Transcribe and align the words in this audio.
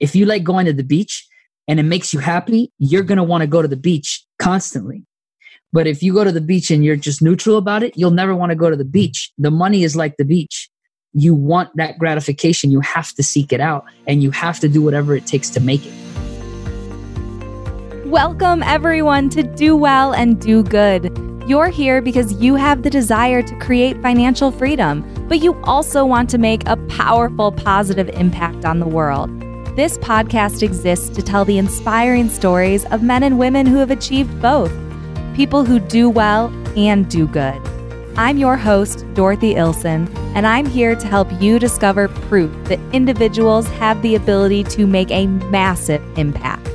If 0.00 0.16
you 0.16 0.26
like 0.26 0.42
going 0.42 0.66
to 0.66 0.72
the 0.72 0.82
beach 0.82 1.26
and 1.68 1.78
it 1.78 1.84
makes 1.84 2.12
you 2.12 2.18
happy, 2.18 2.72
you're 2.78 3.02
going 3.02 3.18
to 3.18 3.22
want 3.22 3.42
to 3.42 3.46
go 3.46 3.62
to 3.62 3.68
the 3.68 3.76
beach 3.76 4.24
constantly. 4.38 5.04
But 5.72 5.86
if 5.86 6.02
you 6.02 6.12
go 6.12 6.24
to 6.24 6.32
the 6.32 6.40
beach 6.40 6.70
and 6.70 6.84
you're 6.84 6.96
just 6.96 7.22
neutral 7.22 7.56
about 7.56 7.82
it, 7.82 7.96
you'll 7.96 8.10
never 8.10 8.34
want 8.34 8.50
to 8.50 8.56
go 8.56 8.70
to 8.70 8.76
the 8.76 8.84
beach. 8.84 9.32
The 9.38 9.50
money 9.50 9.84
is 9.84 9.94
like 9.94 10.16
the 10.16 10.24
beach. 10.24 10.68
You 11.12 11.34
want 11.34 11.70
that 11.76 11.98
gratification, 11.98 12.72
you 12.72 12.80
have 12.80 13.12
to 13.14 13.22
seek 13.22 13.52
it 13.52 13.60
out 13.60 13.84
and 14.08 14.20
you 14.20 14.32
have 14.32 14.58
to 14.60 14.68
do 14.68 14.82
whatever 14.82 15.14
it 15.14 15.26
takes 15.26 15.48
to 15.50 15.60
make 15.60 15.82
it. 15.86 15.92
Welcome, 18.04 18.62
everyone, 18.64 19.28
to 19.30 19.42
Do 19.42 19.76
Well 19.76 20.12
and 20.12 20.40
Do 20.40 20.64
Good. 20.64 21.16
You're 21.46 21.68
here 21.68 22.02
because 22.02 22.32
you 22.34 22.56
have 22.56 22.82
the 22.82 22.90
desire 22.90 23.42
to 23.42 23.58
create 23.58 24.00
financial 24.02 24.50
freedom, 24.50 25.04
but 25.28 25.40
you 25.40 25.60
also 25.62 26.04
want 26.04 26.30
to 26.30 26.38
make 26.38 26.66
a 26.66 26.76
powerful, 26.88 27.52
positive 27.52 28.08
impact 28.10 28.64
on 28.64 28.80
the 28.80 28.88
world. 28.88 29.43
This 29.76 29.98
podcast 29.98 30.62
exists 30.62 31.08
to 31.16 31.20
tell 31.20 31.44
the 31.44 31.58
inspiring 31.58 32.28
stories 32.28 32.84
of 32.92 33.02
men 33.02 33.24
and 33.24 33.40
women 33.40 33.66
who 33.66 33.78
have 33.78 33.90
achieved 33.90 34.40
both 34.40 34.72
people 35.34 35.64
who 35.64 35.80
do 35.80 36.08
well 36.08 36.46
and 36.76 37.10
do 37.10 37.26
good. 37.26 37.60
I'm 38.16 38.38
your 38.38 38.56
host, 38.56 39.04
Dorothy 39.14 39.54
Illson, 39.54 40.08
and 40.36 40.46
I'm 40.46 40.64
here 40.64 40.94
to 40.94 41.06
help 41.08 41.26
you 41.42 41.58
discover 41.58 42.06
proof 42.06 42.52
that 42.68 42.78
individuals 42.94 43.66
have 43.70 44.00
the 44.02 44.14
ability 44.14 44.62
to 44.62 44.86
make 44.86 45.10
a 45.10 45.26
massive 45.26 46.00
impact. 46.16 46.70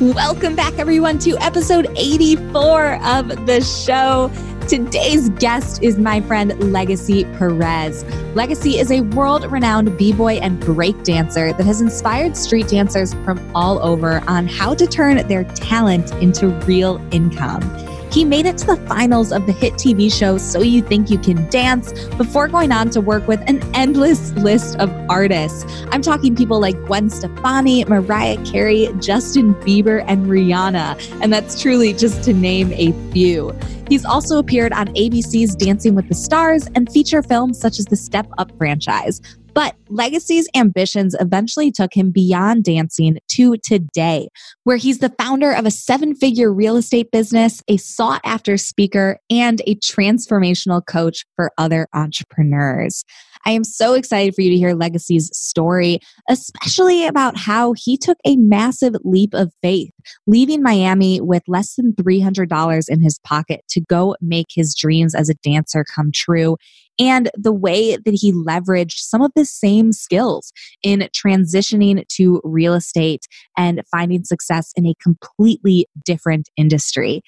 Welcome 0.00 0.56
back, 0.56 0.76
everyone, 0.76 1.20
to 1.20 1.38
episode 1.38 1.86
84 1.96 2.94
of 3.04 3.46
the 3.46 3.60
show. 3.60 4.28
Today's 4.70 5.30
guest 5.30 5.82
is 5.82 5.98
my 5.98 6.20
friend 6.20 6.56
Legacy 6.72 7.24
Perez. 7.24 8.04
Legacy 8.36 8.78
is 8.78 8.92
a 8.92 9.00
world 9.00 9.50
renowned 9.50 9.98
b 9.98 10.12
boy 10.12 10.34
and 10.34 10.60
break 10.60 11.02
dancer 11.02 11.52
that 11.52 11.66
has 11.66 11.80
inspired 11.80 12.36
street 12.36 12.68
dancers 12.68 13.12
from 13.24 13.40
all 13.52 13.82
over 13.84 14.22
on 14.28 14.46
how 14.46 14.72
to 14.76 14.86
turn 14.86 15.26
their 15.26 15.42
talent 15.42 16.12
into 16.22 16.50
real 16.66 17.04
income. 17.10 17.62
He 18.10 18.24
made 18.24 18.44
it 18.44 18.58
to 18.58 18.66
the 18.66 18.76
finals 18.88 19.30
of 19.30 19.46
the 19.46 19.52
hit 19.52 19.74
TV 19.74 20.12
show 20.12 20.36
So 20.36 20.62
You 20.62 20.82
Think 20.82 21.10
You 21.10 21.18
Can 21.18 21.48
Dance 21.48 21.92
before 22.16 22.48
going 22.48 22.72
on 22.72 22.90
to 22.90 23.00
work 23.00 23.28
with 23.28 23.40
an 23.48 23.62
endless 23.74 24.32
list 24.36 24.76
of 24.80 24.90
artists. 25.08 25.64
I'm 25.92 26.02
talking 26.02 26.34
people 26.34 26.60
like 26.60 26.74
Gwen 26.86 27.08
Stefani, 27.08 27.84
Mariah 27.84 28.44
Carey, 28.44 28.88
Justin 28.98 29.54
Bieber, 29.54 30.04
and 30.08 30.26
Rihanna. 30.26 31.20
And 31.22 31.32
that's 31.32 31.62
truly 31.62 31.92
just 31.92 32.24
to 32.24 32.32
name 32.32 32.72
a 32.72 32.92
few. 33.12 33.56
He's 33.88 34.04
also 34.04 34.38
appeared 34.38 34.72
on 34.72 34.86
ABC's 34.88 35.54
Dancing 35.56 35.94
with 35.94 36.08
the 36.08 36.14
Stars 36.14 36.68
and 36.74 36.90
feature 36.90 37.22
films 37.22 37.60
such 37.60 37.78
as 37.78 37.86
the 37.86 37.96
Step 37.96 38.26
Up 38.38 38.56
franchise. 38.56 39.20
But 39.60 39.76
Legacy's 39.90 40.48
ambitions 40.54 41.14
eventually 41.20 41.70
took 41.70 41.92
him 41.92 42.12
beyond 42.12 42.64
dancing 42.64 43.18
to 43.32 43.58
today, 43.58 44.30
where 44.64 44.78
he's 44.78 45.00
the 45.00 45.12
founder 45.18 45.52
of 45.52 45.66
a 45.66 45.70
seven 45.70 46.14
figure 46.14 46.50
real 46.50 46.78
estate 46.78 47.10
business, 47.10 47.62
a 47.68 47.76
sought 47.76 48.22
after 48.24 48.56
speaker, 48.56 49.18
and 49.28 49.60
a 49.66 49.74
transformational 49.74 50.80
coach 50.86 51.26
for 51.36 51.52
other 51.58 51.88
entrepreneurs. 51.92 53.04
I 53.44 53.50
am 53.50 53.64
so 53.64 53.92
excited 53.92 54.34
for 54.34 54.40
you 54.40 54.50
to 54.50 54.56
hear 54.56 54.72
Legacy's 54.72 55.30
story, 55.36 55.98
especially 56.30 57.06
about 57.06 57.36
how 57.36 57.74
he 57.76 57.98
took 57.98 58.16
a 58.24 58.36
massive 58.36 58.94
leap 59.04 59.34
of 59.34 59.52
faith, 59.60 59.92
leaving 60.26 60.62
Miami 60.62 61.20
with 61.20 61.42
less 61.48 61.74
than 61.74 61.92
$300 61.92 62.88
in 62.88 63.02
his 63.02 63.18
pocket 63.24 63.60
to 63.68 63.82
go 63.82 64.16
make 64.22 64.46
his 64.54 64.74
dreams 64.74 65.14
as 65.14 65.28
a 65.28 65.34
dancer 65.34 65.84
come 65.84 66.12
true 66.14 66.56
and 67.00 67.30
the 67.34 67.52
way 67.52 67.96
that 67.96 68.14
he 68.14 68.32
leveraged 68.32 68.98
some 68.98 69.22
of 69.22 69.32
the 69.34 69.46
same 69.46 69.92
skills 69.92 70.52
in 70.82 71.08
transitioning 71.16 72.06
to 72.08 72.40
real 72.44 72.74
estate 72.74 73.26
and 73.56 73.82
finding 73.90 74.22
success 74.22 74.70
in 74.76 74.86
a 74.86 74.94
completely 75.02 75.86
different 76.04 76.50
industry. 76.56 77.22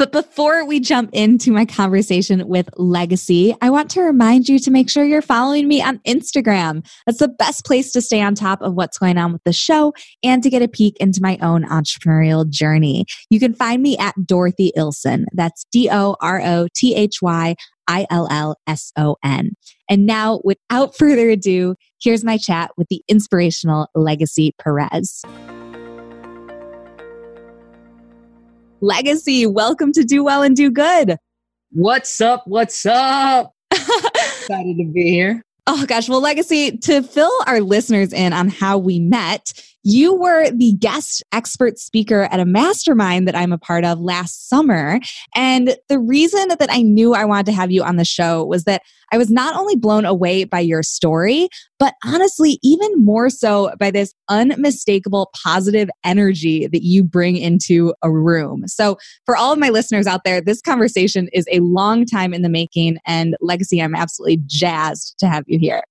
But 0.00 0.12
before 0.12 0.64
we 0.64 0.80
jump 0.80 1.10
into 1.12 1.52
my 1.52 1.66
conversation 1.66 2.48
with 2.48 2.70
Legacy, 2.78 3.54
I 3.60 3.68
want 3.68 3.90
to 3.90 4.00
remind 4.00 4.48
you 4.48 4.58
to 4.60 4.70
make 4.70 4.88
sure 4.88 5.04
you're 5.04 5.20
following 5.20 5.68
me 5.68 5.82
on 5.82 5.98
Instagram. 6.06 6.88
That's 7.04 7.18
the 7.18 7.28
best 7.28 7.66
place 7.66 7.92
to 7.92 8.00
stay 8.00 8.22
on 8.22 8.34
top 8.34 8.62
of 8.62 8.72
what's 8.72 8.96
going 8.96 9.18
on 9.18 9.30
with 9.30 9.44
the 9.44 9.52
show 9.52 9.92
and 10.22 10.42
to 10.42 10.48
get 10.48 10.62
a 10.62 10.68
peek 10.68 10.96
into 11.00 11.20
my 11.20 11.36
own 11.42 11.64
entrepreneurial 11.64 12.48
journey. 12.48 13.04
You 13.28 13.38
can 13.38 13.52
find 13.52 13.82
me 13.82 13.98
at 13.98 14.14
Dorothy 14.24 14.72
Illson. 14.74 15.26
That's 15.34 15.66
D 15.70 15.90
O 15.92 16.16
R 16.22 16.40
O 16.42 16.68
T 16.74 16.94
H 16.94 17.20
Y 17.20 17.54
I 17.90 18.06
L 18.08 18.28
L 18.30 18.56
S 18.68 18.92
O 18.96 19.16
N. 19.24 19.50
And 19.88 20.06
now, 20.06 20.40
without 20.44 20.96
further 20.96 21.28
ado, 21.28 21.74
here's 22.00 22.22
my 22.22 22.38
chat 22.38 22.70
with 22.76 22.86
the 22.88 23.02
inspirational 23.08 23.88
Legacy 23.96 24.54
Perez. 24.62 25.22
Legacy, 28.80 29.44
welcome 29.44 29.92
to 29.92 30.04
Do 30.04 30.22
Well 30.22 30.42
and 30.42 30.54
Do 30.54 30.70
Good. 30.70 31.16
What's 31.72 32.20
up? 32.20 32.44
What's 32.46 32.86
up? 32.86 33.52
Excited 33.72 34.78
to 34.78 34.90
be 34.92 35.10
here. 35.10 35.42
Oh 35.72 35.86
gosh, 35.86 36.08
well, 36.08 36.20
Legacy, 36.20 36.76
to 36.78 37.00
fill 37.00 37.30
our 37.46 37.60
listeners 37.60 38.12
in 38.12 38.32
on 38.32 38.48
how 38.48 38.76
we 38.76 38.98
met, 38.98 39.52
you 39.84 40.12
were 40.16 40.50
the 40.50 40.72
guest 40.72 41.22
expert 41.30 41.78
speaker 41.78 42.22
at 42.24 42.40
a 42.40 42.44
mastermind 42.44 43.28
that 43.28 43.36
I'm 43.36 43.52
a 43.52 43.58
part 43.58 43.84
of 43.84 44.00
last 44.00 44.48
summer. 44.48 44.98
And 45.36 45.76
the 45.88 46.00
reason 46.00 46.48
that 46.48 46.72
I 46.72 46.82
knew 46.82 47.14
I 47.14 47.24
wanted 47.24 47.46
to 47.46 47.52
have 47.52 47.70
you 47.70 47.84
on 47.84 47.98
the 47.98 48.04
show 48.04 48.44
was 48.44 48.64
that 48.64 48.82
I 49.12 49.18
was 49.18 49.30
not 49.30 49.56
only 49.56 49.76
blown 49.76 50.04
away 50.04 50.44
by 50.44 50.60
your 50.60 50.82
story, 50.82 51.48
but 51.78 51.94
honestly, 52.04 52.58
even 52.62 53.04
more 53.04 53.30
so 53.30 53.72
by 53.78 53.90
this 53.90 54.14
unmistakable 54.28 55.30
positive 55.42 55.88
energy 56.04 56.66
that 56.66 56.82
you 56.82 57.02
bring 57.02 57.36
into 57.36 57.94
a 58.02 58.10
room. 58.10 58.68
So, 58.68 58.98
for 59.26 59.36
all 59.36 59.52
of 59.52 59.58
my 59.58 59.70
listeners 59.70 60.06
out 60.06 60.22
there, 60.24 60.40
this 60.40 60.60
conversation 60.60 61.28
is 61.32 61.46
a 61.50 61.60
long 61.60 62.04
time 62.06 62.32
in 62.34 62.42
the 62.42 62.48
making. 62.48 62.98
And 63.06 63.36
Legacy, 63.40 63.80
I'm 63.82 63.94
absolutely 63.94 64.42
jazzed 64.46 65.14
to 65.18 65.28
have 65.28 65.44
you 65.46 65.58
here. 65.58 65.82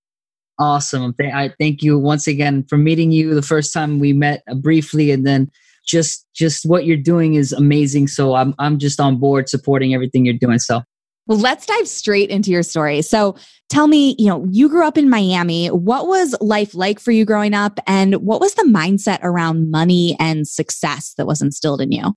Awesome. 0.60 1.16
I 1.22 1.54
thank 1.58 1.82
you 1.82 1.98
once 1.98 2.28
again 2.28 2.66
for 2.68 2.78
meeting 2.78 3.12
you 3.12 3.34
the 3.34 3.42
first 3.42 3.72
time 3.72 3.98
we 3.98 4.12
met 4.12 4.44
uh, 4.50 4.56
briefly 4.56 5.10
and 5.10 5.26
then 5.26 5.50
just 5.88 6.28
just 6.36 6.66
what 6.66 6.86
you're 6.86 6.98
doing 6.98 7.36
is 7.36 7.54
amazing. 7.54 8.08
So 8.08 8.36
I'm 8.36 8.54
I'm 8.60 8.78
just 8.78 9.00
on 9.00 9.18
board 9.18 9.50
supporting 9.50 9.94
everything 9.94 10.26
you're 10.26 10.36
doing. 10.40 10.60
So 10.60 10.82
well, 11.30 11.38
let's 11.38 11.68
dive 11.68 11.88
straight 11.88 12.32
into 12.32 12.50
your 12.50 12.64
story. 12.64 13.04
So 13.04 13.36
tell 13.70 13.86
me, 13.86 14.16
you 14.18 14.26
know, 14.26 14.46
you 14.50 14.68
grew 14.68 14.86
up 14.86 14.98
in 14.98 15.12
Miami. 15.12 15.68
What 15.68 16.08
was 16.08 16.36
life 16.42 16.74
like 16.74 17.00
for 17.00 17.12
you 17.12 17.24
growing 17.24 17.54
up? 17.54 17.80
And 17.86 18.16
what 18.16 18.42
was 18.42 18.56
the 18.56 18.64
mindset 18.64 19.20
around 19.22 19.70
money 19.70 20.18
and 20.20 20.48
success 20.48 21.14
that 21.18 21.28
was 21.28 21.40
instilled 21.40 21.82
in 21.82 21.92
you? 21.92 22.16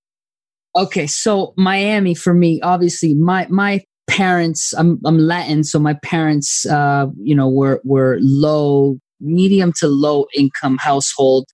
Okay, 0.75 1.07
so 1.07 1.53
Miami 1.59 2.15
for 2.15 2.33
me, 2.33 2.59
obviously, 2.63 3.15
my 3.15 3.47
my 3.51 3.85
parents 4.09 4.75
i'm 4.75 5.01
i'm 5.07 5.17
latin 5.17 5.63
so 5.63 5.79
my 5.79 5.95
parents 6.03 6.67
uh 6.67 7.07
you 7.19 7.35
know 7.37 7.49
were 7.49 7.81
were 7.85 8.19
low 8.21 8.99
medium 9.23 9.73
to 9.79 9.89
low 9.89 10.27
income 10.35 10.79
household. 10.79 11.49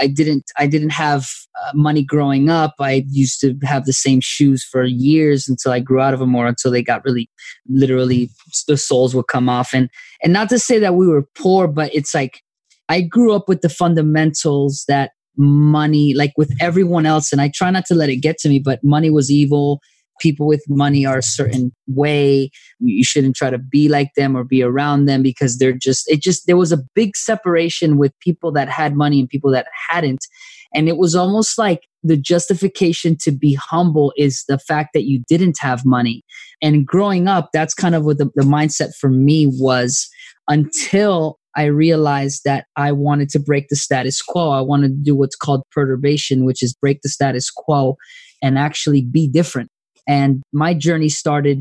I 0.00 0.06
didn't 0.06 0.44
i 0.56 0.66
didn't 0.66 0.90
have 0.90 1.26
uh, 1.60 1.72
money 1.74 2.04
growing 2.04 2.48
up. 2.48 2.74
I 2.78 3.04
used 3.08 3.40
to 3.40 3.56
have 3.64 3.86
the 3.86 3.92
same 3.92 4.20
shoes 4.20 4.64
for 4.64 4.84
years 4.84 5.48
until 5.48 5.72
i 5.72 5.80
grew 5.80 6.00
out 6.00 6.14
of 6.14 6.20
them 6.20 6.34
or 6.34 6.46
until 6.46 6.70
they 6.70 6.82
got 6.82 7.04
really 7.04 7.28
literally 7.68 8.30
the 8.68 8.76
soles 8.76 9.14
would 9.14 9.26
come 9.26 9.48
off. 9.48 9.72
And 9.72 9.90
and 10.22 10.32
not 10.32 10.48
to 10.50 10.58
say 10.58 10.78
that 10.78 10.94
we 10.94 11.06
were 11.06 11.26
poor 11.36 11.66
but 11.66 11.94
it's 11.94 12.14
like 12.14 12.40
i 12.88 13.00
grew 13.00 13.34
up 13.34 13.48
with 13.48 13.62
the 13.62 13.68
fundamentals 13.68 14.84
that 14.88 15.12
money 15.36 16.14
like 16.14 16.32
with 16.36 16.52
everyone 16.60 17.06
else 17.06 17.32
and 17.32 17.40
i 17.40 17.50
try 17.54 17.70
not 17.70 17.86
to 17.86 17.94
let 17.94 18.10
it 18.10 18.16
get 18.16 18.36
to 18.38 18.48
me 18.48 18.58
but 18.58 18.82
money 18.84 19.10
was 19.10 19.30
evil 19.30 19.80
people 20.20 20.46
with 20.46 20.62
money 20.68 21.04
are 21.04 21.18
a 21.18 21.22
certain 21.22 21.72
way 21.88 22.50
you 22.78 23.04
shouldn't 23.04 23.36
try 23.36 23.50
to 23.50 23.58
be 23.58 23.88
like 23.88 24.10
them 24.16 24.36
or 24.36 24.44
be 24.44 24.62
around 24.62 25.06
them 25.06 25.22
because 25.22 25.58
they're 25.58 25.72
just 25.72 26.08
it 26.10 26.20
just 26.20 26.46
there 26.46 26.56
was 26.56 26.72
a 26.72 26.82
big 26.94 27.16
separation 27.16 27.98
with 27.98 28.12
people 28.20 28.52
that 28.52 28.68
had 28.68 28.94
money 28.94 29.20
and 29.20 29.28
people 29.28 29.50
that 29.50 29.66
hadn't 29.88 30.26
and 30.72 30.88
it 30.88 30.96
was 30.96 31.16
almost 31.16 31.58
like 31.58 31.88
the 32.02 32.16
justification 32.16 33.16
to 33.16 33.32
be 33.32 33.54
humble 33.54 34.12
is 34.16 34.44
the 34.48 34.58
fact 34.58 34.90
that 34.94 35.04
you 35.04 35.22
didn't 35.28 35.58
have 35.58 35.84
money 35.84 36.22
and 36.62 36.86
growing 36.86 37.26
up 37.26 37.50
that's 37.52 37.74
kind 37.74 37.94
of 37.94 38.04
what 38.04 38.18
the, 38.18 38.30
the 38.36 38.44
mindset 38.44 38.94
for 38.94 39.10
me 39.10 39.46
was 39.46 40.08
until 40.48 41.38
I 41.56 41.64
realized 41.64 42.42
that 42.44 42.66
I 42.76 42.92
wanted 42.92 43.28
to 43.30 43.40
break 43.40 43.68
the 43.68 43.76
status 43.76 44.22
quo. 44.22 44.50
I 44.50 44.60
wanted 44.60 44.88
to 44.88 45.02
do 45.02 45.16
what's 45.16 45.36
called 45.36 45.62
perturbation, 45.72 46.44
which 46.44 46.62
is 46.62 46.74
break 46.74 47.02
the 47.02 47.08
status 47.08 47.50
quo 47.50 47.96
and 48.42 48.58
actually 48.58 49.02
be 49.02 49.28
different. 49.28 49.70
And 50.10 50.42
my 50.52 50.72
journey 50.74 51.08
started 51.08 51.58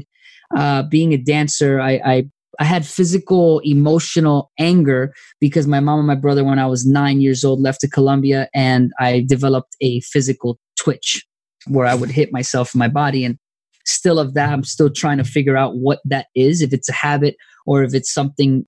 uh, 0.58 0.82
being 0.84 1.14
a 1.14 1.18
dancer. 1.18 1.80
I, 1.80 1.94
I 2.14 2.18
I 2.62 2.66
had 2.66 2.86
physical, 2.86 3.60
emotional 3.60 4.52
anger 4.60 5.14
because 5.40 5.66
my 5.66 5.80
mom 5.80 6.00
and 6.00 6.08
my 6.08 6.16
brother, 6.16 6.44
when 6.44 6.60
I 6.60 6.66
was 6.66 6.86
nine 6.86 7.22
years 7.22 7.46
old, 7.46 7.62
left 7.62 7.80
to 7.82 7.90
Colombia, 7.90 8.50
and 8.54 8.92
I 9.00 9.24
developed 9.26 9.76
a 9.82 10.02
physical 10.02 10.60
twitch 10.78 11.26
where 11.68 11.88
I 11.88 11.96
would 11.96 12.12
hit 12.12 12.34
myself 12.34 12.76
in 12.76 12.80
my 12.80 12.90
body. 12.90 13.24
And 13.24 13.38
still, 13.86 14.20
of 14.20 14.34
that, 14.34 14.50
I'm 14.52 14.66
still 14.66 14.90
trying 14.90 15.20
to 15.20 15.24
figure 15.24 15.56
out 15.56 15.78
what 15.78 16.00
that 16.04 16.26
is, 16.36 16.62
if 16.62 16.74
it's 16.74 16.90
a 16.90 16.94
habit 16.94 17.36
or 17.66 17.84
if 17.84 17.94
it's 17.94 18.12
something 18.14 18.66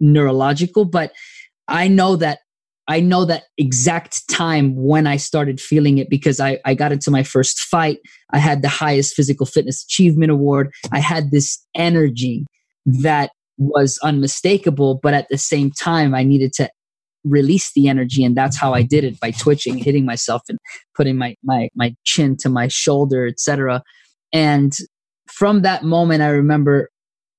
neurological. 0.00 0.86
But 0.86 1.12
I 1.68 1.88
know 1.88 2.16
that 2.16 2.38
I 2.86 3.00
know 3.00 3.24
that 3.24 3.44
exact 3.56 4.28
time 4.28 4.74
when 4.76 5.06
I 5.06 5.16
started 5.16 5.60
feeling 5.60 5.98
it 5.98 6.10
because 6.10 6.38
I, 6.38 6.58
I 6.64 6.74
got 6.74 6.92
into 6.92 7.10
my 7.10 7.22
first 7.22 7.60
fight. 7.60 7.98
I 8.32 8.38
had 8.38 8.62
the 8.62 8.68
highest 8.68 9.14
physical 9.14 9.46
fitness 9.46 9.84
achievement 9.84 10.30
award. 10.30 10.70
I 10.92 11.00
had 11.00 11.30
this 11.30 11.64
energy 11.74 12.44
that 12.84 13.30
was 13.56 13.98
unmistakable, 14.02 15.00
but 15.02 15.14
at 15.14 15.28
the 15.30 15.38
same 15.38 15.70
time, 15.70 16.14
I 16.14 16.24
needed 16.24 16.52
to 16.54 16.68
release 17.24 17.72
the 17.72 17.88
energy. 17.88 18.22
And 18.22 18.36
that's 18.36 18.58
how 18.58 18.74
I 18.74 18.82
did 18.82 19.04
it 19.04 19.18
by 19.18 19.30
twitching, 19.30 19.78
hitting 19.78 20.04
myself 20.04 20.42
and 20.48 20.58
putting 20.94 21.16
my, 21.16 21.36
my, 21.42 21.68
my 21.74 21.94
chin 22.04 22.36
to 22.38 22.50
my 22.50 22.68
shoulder, 22.68 23.26
etc. 23.26 23.82
And 24.32 24.76
from 25.26 25.62
that 25.62 25.84
moment, 25.84 26.22
I 26.22 26.28
remember 26.28 26.90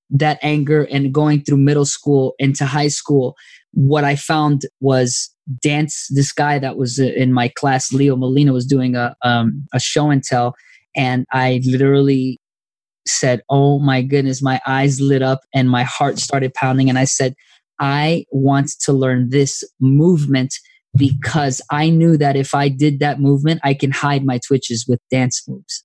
that 0.09 0.39
anger 0.41 0.83
and 0.83 1.13
going 1.13 1.43
through 1.43 1.57
middle 1.57 1.85
school 1.85 2.33
into 2.39 2.65
high 2.65 2.87
school. 2.87 3.35
What 3.75 4.03
I 4.03 4.15
found 4.15 4.63
was 4.79 5.29
dance. 5.61 6.07
This 6.09 6.31
guy 6.31 6.59
that 6.59 6.77
was 6.77 6.97
in 6.97 7.33
my 7.33 7.49
class, 7.49 7.93
Leo 7.93 8.15
Molina, 8.15 8.53
was 8.53 8.65
doing 8.65 8.95
a 8.95 9.15
um, 9.21 9.65
a 9.73 9.79
show 9.79 10.09
and 10.09 10.23
tell, 10.23 10.55
and 10.95 11.25
I 11.31 11.61
literally 11.65 12.39
said, 13.05 13.41
"Oh 13.49 13.79
my 13.79 14.01
goodness!" 14.01 14.41
My 14.41 14.59
eyes 14.65 14.99
lit 14.99 15.21
up 15.21 15.41
and 15.53 15.69
my 15.69 15.83
heart 15.83 16.19
started 16.19 16.53
pounding, 16.53 16.89
and 16.89 16.97
I 16.97 17.05
said, 17.05 17.35
"I 17.79 18.25
want 18.31 18.71
to 18.81 18.93
learn 18.93 19.29
this 19.29 19.63
movement." 19.79 20.53
Because 20.97 21.61
I 21.69 21.89
knew 21.89 22.15
that 22.15 22.37
if 22.37 22.55
I 22.55 22.69
did 22.69 22.99
that 22.99 23.19
movement, 23.19 23.59
I 23.65 23.73
can 23.73 23.91
hide 23.91 24.23
my 24.23 24.39
twitches 24.47 24.85
with 24.87 25.01
dance 25.11 25.43
moves. 25.45 25.83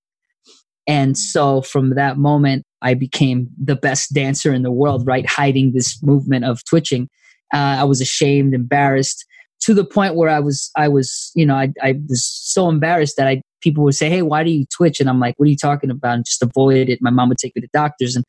And 0.87 1.19
so 1.19 1.63
from 1.63 1.95
that 1.97 2.17
moment, 2.17 2.65
I 2.83 2.95
became 2.95 3.49
the 3.63 3.77
best 3.77 4.13
dancer 4.15 4.55
in 4.55 4.63
the 4.63 4.73
world, 4.73 5.07
right? 5.07 5.27
Hiding 5.29 5.73
this 5.73 6.01
movement 6.03 6.45
of 6.45 6.65
twitching. 6.65 7.09
Uh, 7.53 7.79
I 7.81 7.85
was 7.85 8.01
ashamed, 8.01 8.55
embarrassed 8.55 9.25
to 9.61 9.75
the 9.75 9.85
point 9.85 10.15
where 10.15 10.29
I 10.29 10.41
was, 10.41 10.71
I 10.77 10.89
was, 10.89 11.31
you 11.35 11.45
know, 11.45 11.55
I, 11.55 11.73
I 11.83 12.01
was 12.09 12.25
so 12.25 12.69
embarrassed 12.69 13.17
that 13.17 13.27
I, 13.27 13.43
people 13.61 13.85
would 13.85 13.95
say, 13.95 14.09
Hey, 14.09 14.23
why 14.23 14.43
do 14.43 14.51
you 14.51 14.65
twitch? 14.75 15.01
And 15.01 15.09
I'm 15.09 15.21
like, 15.21 15.35
what 15.37 15.47
are 15.47 15.51
you 15.51 15.57
talking 15.57 15.91
about? 15.91 16.15
And 16.15 16.25
just 16.25 16.43
avoid 16.43 16.89
it. 16.89 17.03
My 17.03 17.11
mom 17.11 17.29
would 17.29 17.39
take 17.39 17.55
me 17.55 17.63
to 17.63 17.69
doctors. 17.73 18.17
And, 18.17 18.25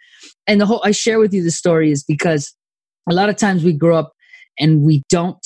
and 0.45 0.59
the 0.59 0.65
whole, 0.65 0.81
I 0.83 0.91
share 0.91 1.19
with 1.19 1.33
you 1.33 1.41
the 1.41 1.51
story 1.51 1.91
is 1.91 2.03
because 2.03 2.53
a 3.09 3.13
lot 3.13 3.29
of 3.29 3.37
times 3.37 3.63
we 3.63 3.73
grow 3.73 3.97
up 3.97 4.13
and 4.59 4.81
we 4.81 5.03
don't, 5.09 5.45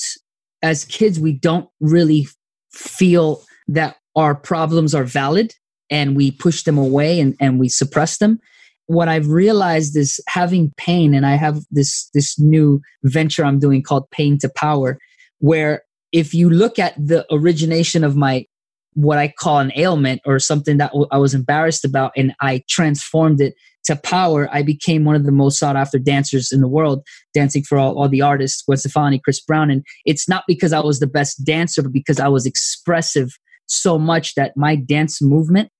as 0.62 0.84
kids, 0.84 1.20
we 1.20 1.32
don't 1.32 1.68
really 1.80 2.26
feel 2.72 3.42
that 3.68 3.96
our 4.16 4.34
problems 4.34 4.94
are 4.94 5.04
valid 5.04 5.52
and 5.88 6.16
we 6.16 6.32
push 6.32 6.64
them 6.64 6.78
away 6.78 7.20
and, 7.20 7.36
and 7.40 7.60
we 7.60 7.68
suppress 7.68 8.18
them 8.18 8.40
what 8.86 9.08
I've 9.08 9.28
realized 9.28 9.96
is 9.96 10.20
having 10.28 10.72
pain, 10.76 11.14
and 11.14 11.26
I 11.26 11.36
have 11.36 11.60
this 11.70 12.08
this 12.14 12.38
new 12.38 12.80
venture 13.04 13.44
I'm 13.44 13.58
doing 13.58 13.82
called 13.82 14.10
Pain 14.10 14.38
to 14.38 14.48
Power, 14.48 14.98
where 15.38 15.82
if 16.12 16.32
you 16.32 16.48
look 16.48 16.78
at 16.78 16.94
the 16.96 17.26
origination 17.32 18.04
of 18.04 18.16
my 18.16 18.46
what 18.94 19.18
I 19.18 19.28
call 19.28 19.58
an 19.58 19.72
ailment 19.76 20.22
or 20.24 20.38
something 20.38 20.78
that 20.78 20.90
I 21.10 21.18
was 21.18 21.34
embarrassed 21.34 21.84
about, 21.84 22.12
and 22.16 22.34
I 22.40 22.62
transformed 22.68 23.40
it 23.40 23.54
to 23.84 23.96
power, 23.96 24.48
I 24.52 24.62
became 24.62 25.04
one 25.04 25.16
of 25.16 25.24
the 25.24 25.32
most 25.32 25.58
sought 25.58 25.76
after 25.76 25.98
dancers 25.98 26.50
in 26.50 26.60
the 26.60 26.68
world, 26.68 27.06
dancing 27.34 27.62
for 27.62 27.78
all, 27.78 27.98
all 27.98 28.08
the 28.08 28.22
artists, 28.22 28.62
Gwen 28.62 28.78
Stefani, 28.78 29.20
Chris 29.22 29.40
Brown. 29.40 29.70
And 29.70 29.84
it's 30.04 30.28
not 30.28 30.44
because 30.48 30.72
I 30.72 30.80
was 30.80 30.98
the 30.98 31.06
best 31.06 31.44
dancer, 31.44 31.82
but 31.82 31.92
because 31.92 32.18
I 32.18 32.28
was 32.28 32.46
expressive 32.46 33.30
so 33.66 33.98
much 33.98 34.34
that 34.34 34.56
my 34.56 34.76
dance 34.76 35.22
movement 35.22 35.70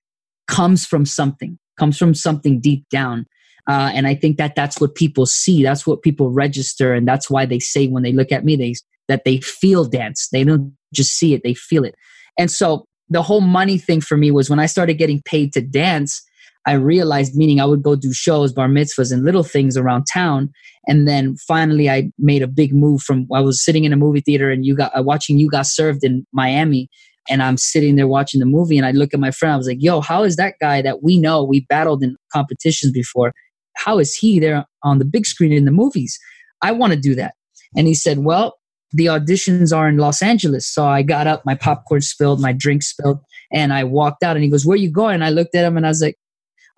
comes 0.47 0.85
from 0.85 1.05
something, 1.05 1.59
comes 1.77 1.97
from 1.97 2.13
something 2.13 2.59
deep 2.59 2.87
down. 2.89 3.25
Uh, 3.67 3.91
and 3.93 4.07
I 4.07 4.15
think 4.15 4.37
that 4.37 4.55
that's 4.55 4.79
what 4.79 4.95
people 4.95 5.25
see. 5.25 5.61
That's 5.61 5.85
what 5.85 6.01
people 6.01 6.31
register. 6.31 6.93
And 6.93 7.07
that's 7.07 7.29
why 7.29 7.45
they 7.45 7.59
say 7.59 7.87
when 7.87 8.03
they 8.03 8.13
look 8.13 8.31
at 8.31 8.45
me, 8.45 8.55
they, 8.55 8.75
that 9.07 9.25
they 9.25 9.39
feel 9.39 9.83
dance. 9.85 10.29
They 10.31 10.43
don't 10.43 10.73
just 10.93 11.11
see 11.11 11.33
it, 11.33 11.41
they 11.43 11.53
feel 11.53 11.83
it. 11.83 11.95
And 12.37 12.49
so 12.49 12.85
the 13.09 13.21
whole 13.21 13.41
money 13.41 13.77
thing 13.77 14.01
for 14.01 14.17
me 14.17 14.31
was 14.31 14.49
when 14.49 14.59
I 14.59 14.65
started 14.65 14.95
getting 14.95 15.21
paid 15.21 15.53
to 15.53 15.61
dance, 15.61 16.21
I 16.65 16.73
realized, 16.73 17.35
meaning 17.35 17.61
I 17.61 17.65
would 17.65 17.81
go 17.81 17.95
do 17.95 18.11
shows, 18.13 18.51
bar 18.51 18.67
mitzvahs, 18.67 19.11
and 19.11 19.23
little 19.23 19.43
things 19.43 19.77
around 19.77 20.05
town. 20.11 20.51
And 20.85 21.07
then 21.07 21.37
finally, 21.47 21.89
I 21.89 22.11
made 22.19 22.41
a 22.41 22.47
big 22.47 22.73
move 22.73 23.01
from 23.01 23.27
I 23.33 23.41
was 23.41 23.63
sitting 23.63 23.85
in 23.85 23.93
a 23.93 23.97
movie 23.97 24.21
theater 24.21 24.51
and 24.51 24.65
you 24.65 24.75
got 24.75 24.97
uh, 24.97 25.01
watching 25.01 25.37
You 25.37 25.49
Got 25.49 25.65
Served 25.65 26.03
in 26.03 26.25
Miami. 26.33 26.89
And 27.29 27.43
I'm 27.43 27.57
sitting 27.57 27.95
there 27.95 28.07
watching 28.07 28.39
the 28.39 28.45
movie, 28.45 28.77
and 28.77 28.85
I 28.85 28.91
look 28.91 29.13
at 29.13 29.19
my 29.19 29.31
friend. 29.31 29.53
I 29.53 29.57
was 29.57 29.67
like, 29.67 29.81
"Yo, 29.81 30.01
how 30.01 30.23
is 30.23 30.35
that 30.37 30.55
guy 30.61 30.81
that 30.81 31.03
we 31.03 31.19
know 31.19 31.43
we 31.43 31.61
battled 31.61 32.03
in 32.03 32.15
competitions 32.31 32.91
before? 32.91 33.33
How 33.75 33.99
is 33.99 34.15
he 34.15 34.39
there 34.39 34.65
on 34.83 34.99
the 34.99 35.05
big 35.05 35.25
screen 35.25 35.53
in 35.53 35.65
the 35.65 35.71
movies? 35.71 36.17
I 36.61 36.71
want 36.71 36.93
to 36.93 36.99
do 36.99 37.15
that." 37.15 37.33
And 37.75 37.87
he 37.87 37.93
said, 37.93 38.19
"Well, 38.19 38.55
the 38.91 39.07
auditions 39.07 39.75
are 39.75 39.87
in 39.87 39.97
Los 39.97 40.21
Angeles. 40.21 40.67
So 40.67 40.85
I 40.85 41.01
got 41.01 41.27
up, 41.27 41.43
my 41.45 41.55
popcorn 41.55 42.01
spilled, 42.01 42.39
my 42.39 42.53
drink 42.53 42.83
spilled, 42.83 43.19
and 43.51 43.73
I 43.73 43.83
walked 43.83 44.23
out. 44.23 44.35
And 44.35 44.43
he 44.43 44.49
goes, 44.49 44.65
Where 44.65 44.77
you 44.77 44.89
going? 44.89 45.15
And 45.15 45.23
I 45.23 45.29
looked 45.29 45.55
at 45.55 45.65
him 45.65 45.77
and 45.77 45.85
I 45.85 45.89
was 45.89 46.01
like, 46.01 46.15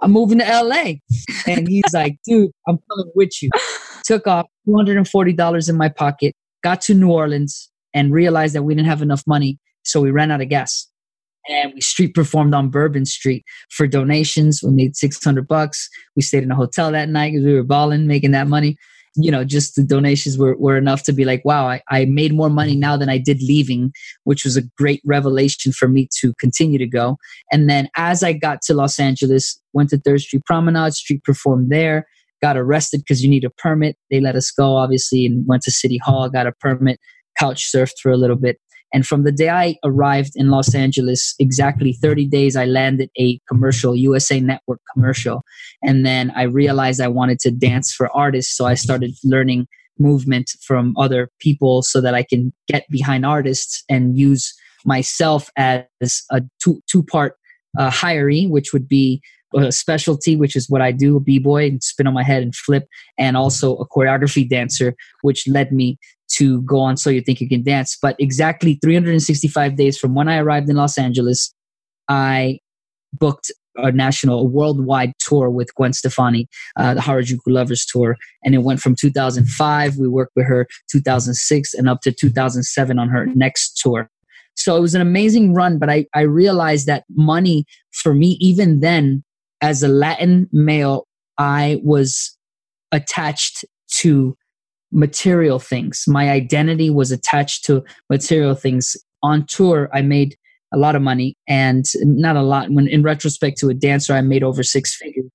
I'm 0.02 0.12
moving 0.12 0.40
to 0.40 0.46
LA. 0.46 0.94
And 1.48 1.68
he's 1.68 1.94
like, 1.94 2.18
Dude, 2.26 2.52
I'm 2.68 2.80
coming 2.90 3.12
with 3.16 3.42
you. 3.42 3.50
Took 4.06 4.28
off 4.28 4.48
$240 4.68 5.70
in 5.70 5.78
my 5.78 5.90
pocket, 5.90 6.36
got 6.64 6.82
to 6.82 6.94
New 6.94 7.12
Orleans, 7.12 7.70
and 7.94 8.12
realized 8.12 8.56
that 8.56 8.64
we 8.64 8.74
didn't 8.74 8.88
have 8.88 9.02
enough 9.02 9.24
money. 9.28 9.60
So 9.84 10.02
we 10.02 10.12
ran 10.12 10.32
out 10.32 10.42
of 10.42 10.50
gas. 10.50 10.88
And 11.48 11.74
we 11.74 11.82
street 11.82 12.14
performed 12.14 12.54
on 12.54 12.70
Bourbon 12.70 13.06
Street 13.06 13.44
for 13.72 13.88
donations. 13.88 14.62
We 14.64 14.72
made 14.72 14.96
600 14.96 15.48
bucks. 15.48 15.90
We 16.16 16.22
stayed 16.22 16.44
in 16.44 16.52
a 16.52 16.56
hotel 16.56 16.92
that 16.92 17.10
night 17.10 17.32
because 17.32 17.46
we 17.46 17.56
were 17.56 17.64
balling, 17.64 18.06
making 18.06 18.32
that 18.32 18.48
money 18.48 18.78
you 19.16 19.32
know 19.32 19.44
just 19.44 19.76
the 19.76 19.84
donations 19.84 20.38
were, 20.38 20.56
were 20.58 20.78
enough 20.78 21.04
to 21.04 21.14
be 21.14 21.26
like 21.26 21.44
wow 21.44 21.68
I, 21.68 21.82
I 21.90 22.06
made 22.06 22.34
more 22.34 22.50
money 22.50 22.76
now 22.76 22.98
than 22.98 23.10
i 23.10 23.18
did 23.18 23.42
leaving 23.42 23.92
which 24.24 24.44
was 24.44 24.58
a 24.58 24.64
great 24.78 25.02
revelation 25.06 25.72
for 25.72 25.88
me 25.88 26.08
to 26.20 26.34
continue 26.40 26.78
to 26.78 26.88
go 26.88 27.18
and 27.52 27.70
then 27.70 27.90
as 27.98 28.24
i 28.24 28.34
got 28.34 28.62
to 28.64 28.74
los 28.74 29.00
angeles 29.00 29.60
went 29.74 29.90
to 29.90 29.98
third 29.98 30.22
street 30.22 30.46
promenade 30.46 30.94
street 30.94 31.24
performed 31.24 31.70
there 31.70 32.06
got 32.42 32.58
arrested 32.58 33.00
because 33.00 33.24
you 33.24 33.30
need 33.30 33.44
a 33.44 33.50
permit 33.50 33.98
they 34.12 34.20
let 34.20 34.36
us 34.36 34.52
go 34.52 34.76
obviously 34.76 35.26
and 35.26 35.46
went 35.48 35.64
to 35.64 35.72
city 35.72 35.98
hall 35.98 36.30
got 36.30 36.48
a 36.48 36.52
permit 36.54 37.00
couch 37.38 37.72
surfed 37.74 37.98
for 38.02 38.12
a 38.12 38.18
little 38.18 38.36
bit 38.36 38.60
and 38.94 39.06
from 39.06 39.24
the 39.24 39.32
day 39.32 39.50
I 39.50 39.76
arrived 39.84 40.34
in 40.36 40.50
Los 40.50 40.74
Angeles, 40.74 41.36
exactly 41.40 41.94
30 41.94 42.28
days, 42.28 42.56
I 42.56 42.66
landed 42.66 43.10
a 43.18 43.40
commercial, 43.48 43.96
USA 43.96 44.40
Network 44.40 44.82
commercial. 44.94 45.44
And 45.84 46.06
then 46.06 46.32
I 46.36 46.44
realized 46.44 47.00
I 47.00 47.08
wanted 47.08 47.40
to 47.42 47.52
dance 47.52 47.94
for 47.94 48.10
artists. 48.16 48.56
So 48.56 48.66
I 48.66 48.74
started 48.74 49.14
learning 49.24 49.68
movement 50.00 50.52
from 50.66 50.96
other 50.98 51.30
people 51.40 51.82
so 51.84 52.02
that 52.02 52.16
I 52.16 52.24
can 52.24 52.54
get 52.68 52.86
behind 52.90 53.26
artists 53.26 53.84
and 53.90 54.18
use 54.18 54.54
myself 54.86 55.50
as 55.58 55.84
a 56.32 56.42
two, 56.64 56.82
two 56.90 57.04
part 57.04 57.36
uh, 57.78 57.92
hiree, 57.92 58.50
which 58.50 58.74
would 58.74 58.88
be 58.88 59.22
a 59.56 59.72
specialty, 59.72 60.36
which 60.36 60.56
is 60.56 60.70
what 60.70 60.82
I 60.82 60.92
do, 60.92 61.18
a 61.18 61.20
b-boy 61.20 61.68
and 61.68 61.84
spin 61.84 62.08
on 62.08 62.14
my 62.14 62.24
head 62.24 62.44
and 62.44 62.56
flip, 62.56 62.88
and 63.18 63.36
also 63.36 63.76
a 63.78 63.88
choreography 63.88 64.48
dancer, 64.48 64.96
which 65.22 65.48
led 65.48 65.72
me 65.72 65.98
to 66.34 66.62
go 66.62 66.80
on 66.80 66.98
So 66.98 67.10
You 67.10 67.22
Think 67.22 67.42
You 67.42 67.50
Can 67.50 67.64
Dance. 67.64 67.98
But 68.00 68.16
exactly 68.20 68.78
365 68.84 69.76
days 69.76 69.98
from 69.98 70.14
when 70.14 70.28
I 70.28 70.38
arrived 70.38 70.70
in 70.70 70.76
Los 70.76 70.98
Angeles, 70.98 71.54
I 72.08 72.60
booked 73.14 73.52
a 73.76 73.92
national, 73.92 74.40
a 74.40 74.44
worldwide 74.44 75.14
tour 75.20 75.50
with 75.50 75.74
Gwen 75.76 75.94
Stefani, 75.94 76.48
uh, 76.76 76.94
the 76.94 77.02
Harajuku 77.02 77.40
Lovers 77.48 77.86
Tour. 77.86 78.18
And 78.44 78.54
it 78.54 78.60
went 78.60 78.80
from 78.80 78.96
2005, 78.96 79.98
we 79.98 80.08
worked 80.08 80.34
with 80.36 80.46
her 80.46 80.68
2006 80.92 81.74
and 81.74 81.90
up 81.90 82.02
to 82.02 82.12
2007 82.12 83.00
on 83.00 83.10
her 83.10 83.28
next 83.28 83.78
tour. 83.78 84.10
So 84.56 84.76
it 84.76 84.82
was 84.82 84.94
an 84.94 85.02
amazing 85.02 85.54
run, 85.54 85.80
but 85.80 85.90
I, 85.90 86.06
I 86.14 86.22
realized 86.22 86.86
that 86.88 87.06
money 87.10 87.66
for 87.92 88.14
me, 88.14 88.38
even 88.42 88.82
then, 88.82 89.24
as 89.62 89.84
a 89.84 89.88
Latin 89.88 90.48
male, 90.52 91.08
I 91.38 91.80
was 91.84 92.38
attached 92.92 93.66
to 93.98 94.36
material 94.92 95.60
things. 95.60 96.04
My 96.08 96.30
identity 96.30 96.90
was 96.90 97.12
attached 97.12 97.66
to 97.66 97.84
material 98.10 98.56
things. 98.56 98.96
On 99.22 99.46
tour, 99.46 99.90
I 99.94 100.02
made 100.02 100.38
a 100.74 100.78
lot 100.78 100.96
of 100.96 101.02
money 101.02 101.36
and 101.48 101.86
not 102.04 102.36
a 102.36 102.42
lot. 102.42 102.70
When 102.72 102.88
in 102.88 103.04
retrospect 103.04 103.58
to 103.60 103.70
a 103.70 103.74
dancer, 103.74 104.14
I 104.14 104.22
made 104.22 104.44
over 104.44 104.64
six 104.64 104.96
figures. 104.96 105.30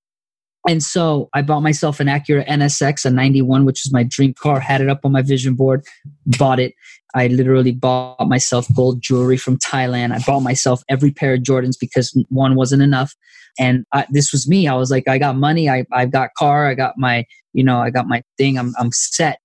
And 0.66 0.82
so 0.82 1.28
I 1.34 1.42
bought 1.42 1.60
myself 1.60 2.00
an 2.00 2.06
Acura 2.06 2.46
NSX, 2.48 3.04
a 3.04 3.10
91, 3.10 3.66
which 3.66 3.82
was 3.84 3.92
my 3.92 4.02
dream 4.02 4.32
car, 4.32 4.60
had 4.60 4.80
it 4.80 4.88
up 4.88 5.00
on 5.04 5.12
my 5.12 5.20
vision 5.20 5.54
board, 5.54 5.84
bought 6.26 6.58
it. 6.58 6.72
I 7.14 7.28
literally 7.28 7.72
bought 7.72 8.28
myself 8.28 8.66
gold 8.74 9.00
jewelry 9.00 9.36
from 9.36 9.58
Thailand. 9.58 10.12
I 10.12 10.18
bought 10.26 10.40
myself 10.40 10.82
every 10.88 11.12
pair 11.12 11.34
of 11.34 11.40
Jordans 11.40 11.76
because 11.80 12.16
one 12.28 12.56
wasn't 12.56 12.82
enough. 12.82 13.14
And 13.58 13.84
I, 13.92 14.06
this 14.10 14.32
was 14.32 14.48
me. 14.48 14.66
I 14.66 14.74
was 14.74 14.90
like, 14.90 15.06
I 15.06 15.18
got 15.18 15.36
money. 15.36 15.70
I, 15.70 15.84
I 15.92 16.06
got 16.06 16.30
car. 16.36 16.66
I 16.66 16.74
got 16.74 16.94
my, 16.98 17.24
you 17.52 17.62
know, 17.62 17.78
I 17.78 17.90
got 17.90 18.08
my 18.08 18.22
thing. 18.36 18.58
I'm, 18.58 18.74
I'm 18.78 18.90
set. 18.92 19.38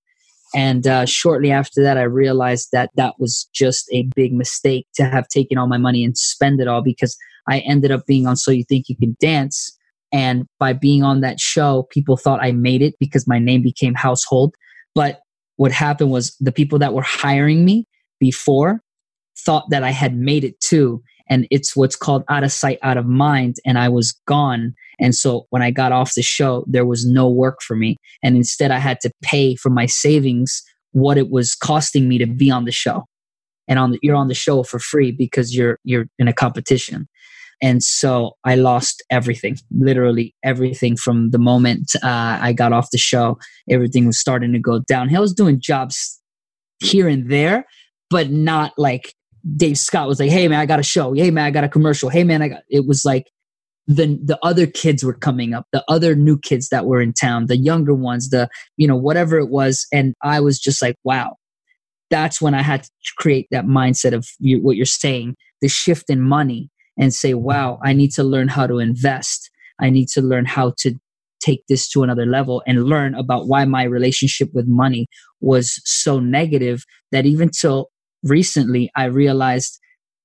And 0.52 0.86
uh, 0.86 1.06
shortly 1.06 1.52
after 1.52 1.80
that, 1.82 1.96
I 1.96 2.02
realized 2.02 2.70
that 2.72 2.90
that 2.96 3.14
was 3.20 3.48
just 3.54 3.88
a 3.92 4.08
big 4.16 4.32
mistake 4.32 4.86
to 4.94 5.04
have 5.04 5.28
taken 5.28 5.58
all 5.58 5.68
my 5.68 5.78
money 5.78 6.04
and 6.04 6.18
spend 6.18 6.60
it 6.60 6.66
all 6.66 6.82
because 6.82 7.16
I 7.48 7.60
ended 7.60 7.92
up 7.92 8.04
being 8.06 8.26
on 8.26 8.36
So 8.36 8.50
You 8.50 8.64
Think 8.64 8.88
You 8.88 8.96
Can 8.96 9.16
Dance. 9.20 9.76
And 10.12 10.46
by 10.58 10.72
being 10.72 11.04
on 11.04 11.20
that 11.20 11.38
show, 11.38 11.86
people 11.90 12.16
thought 12.16 12.42
I 12.42 12.50
made 12.50 12.82
it 12.82 12.94
because 12.98 13.28
my 13.28 13.38
name 13.38 13.62
became 13.62 13.94
household. 13.94 14.56
But 14.92 15.20
what 15.60 15.72
happened 15.72 16.10
was 16.10 16.34
the 16.40 16.52
people 16.52 16.78
that 16.78 16.94
were 16.94 17.02
hiring 17.02 17.66
me 17.66 17.86
before 18.18 18.80
thought 19.36 19.68
that 19.68 19.84
I 19.84 19.90
had 19.90 20.16
made 20.16 20.42
it 20.42 20.58
too. 20.60 21.02
And 21.28 21.46
it's 21.50 21.76
what's 21.76 21.96
called 21.96 22.24
out 22.30 22.44
of 22.44 22.50
sight, 22.50 22.78
out 22.80 22.96
of 22.96 23.04
mind. 23.04 23.56
And 23.66 23.78
I 23.78 23.90
was 23.90 24.18
gone. 24.26 24.74
And 24.98 25.14
so 25.14 25.46
when 25.50 25.60
I 25.60 25.70
got 25.70 25.92
off 25.92 26.14
the 26.14 26.22
show, 26.22 26.64
there 26.66 26.86
was 26.86 27.04
no 27.04 27.28
work 27.28 27.60
for 27.60 27.76
me. 27.76 27.98
And 28.22 28.36
instead, 28.36 28.70
I 28.70 28.78
had 28.78 29.00
to 29.00 29.10
pay 29.20 29.54
from 29.54 29.74
my 29.74 29.84
savings 29.84 30.62
what 30.92 31.18
it 31.18 31.28
was 31.28 31.54
costing 31.54 32.08
me 32.08 32.16
to 32.16 32.26
be 32.26 32.50
on 32.50 32.64
the 32.64 32.72
show. 32.72 33.04
And 33.68 33.78
on 33.78 33.90
the, 33.90 33.98
you're 34.00 34.16
on 34.16 34.28
the 34.28 34.34
show 34.34 34.62
for 34.62 34.78
free 34.78 35.12
because 35.12 35.54
you're 35.54 35.78
you're 35.84 36.06
in 36.18 36.26
a 36.26 36.32
competition. 36.32 37.06
And 37.62 37.82
so 37.82 38.36
I 38.44 38.54
lost 38.54 39.02
everything, 39.10 39.58
literally 39.70 40.34
everything 40.42 40.96
from 40.96 41.30
the 41.30 41.38
moment 41.38 41.92
uh, 42.02 42.38
I 42.40 42.52
got 42.52 42.72
off 42.72 42.90
the 42.90 42.98
show. 42.98 43.38
Everything 43.68 44.06
was 44.06 44.18
starting 44.18 44.52
to 44.52 44.58
go 44.58 44.80
downhill. 44.80 45.18
I 45.18 45.20
was 45.20 45.34
doing 45.34 45.60
jobs 45.60 46.20
here 46.78 47.08
and 47.08 47.30
there, 47.30 47.66
but 48.08 48.30
not 48.30 48.72
like 48.78 49.14
Dave 49.56 49.78
Scott 49.78 50.08
was 50.08 50.20
like, 50.20 50.30
"Hey 50.30 50.48
man, 50.48 50.60
I 50.60 50.66
got 50.66 50.80
a 50.80 50.84
show. 50.84 51.12
Hey 51.12 51.30
man, 51.30 51.44
I 51.44 51.50
got 51.50 51.64
a 51.64 51.68
commercial. 51.68 52.08
Hey 52.08 52.24
man, 52.24 52.42
I 52.42 52.48
got." 52.48 52.62
It 52.70 52.86
was 52.86 53.04
like 53.04 53.26
the 53.86 54.18
the 54.22 54.38
other 54.42 54.66
kids 54.66 55.04
were 55.04 55.14
coming 55.14 55.54
up, 55.54 55.66
the 55.72 55.84
other 55.88 56.14
new 56.14 56.38
kids 56.38 56.68
that 56.68 56.86
were 56.86 57.00
in 57.00 57.12
town, 57.12 57.46
the 57.46 57.56
younger 57.56 57.94
ones, 57.94 58.30
the 58.30 58.48
you 58.76 58.86
know 58.86 58.96
whatever 58.96 59.38
it 59.38 59.48
was, 59.48 59.86
and 59.92 60.14
I 60.22 60.40
was 60.40 60.58
just 60.58 60.82
like, 60.82 60.96
"Wow." 61.04 61.36
That's 62.10 62.40
when 62.42 62.54
I 62.54 62.62
had 62.62 62.82
to 62.82 62.90
create 63.18 63.46
that 63.52 63.66
mindset 63.66 64.12
of 64.12 64.26
you, 64.40 64.60
what 64.60 64.74
you're 64.74 64.84
saying, 64.84 65.36
the 65.62 65.68
shift 65.68 66.10
in 66.10 66.20
money, 66.20 66.68
and 67.00 67.12
say, 67.12 67.34
"Wow, 67.34 67.80
I 67.82 67.92
need 67.92 68.12
to 68.12 68.22
learn 68.22 68.48
how 68.48 68.66
to 68.68 68.78
invest. 68.78 69.50
I 69.80 69.90
need 69.90 70.08
to 70.10 70.22
learn 70.22 70.44
how 70.44 70.74
to 70.78 70.94
take 71.40 71.66
this 71.68 71.88
to 71.88 72.02
another 72.02 72.26
level 72.26 72.62
and 72.66 72.84
learn 72.84 73.14
about 73.14 73.48
why 73.48 73.64
my 73.64 73.82
relationship 73.82 74.50
with 74.52 74.66
money 74.68 75.08
was 75.40 75.80
so 75.84 76.20
negative 76.20 76.84
that 77.12 77.26
even 77.26 77.48
till 77.48 77.88
recently 78.22 78.90
I 78.94 79.04
realized 79.06 79.80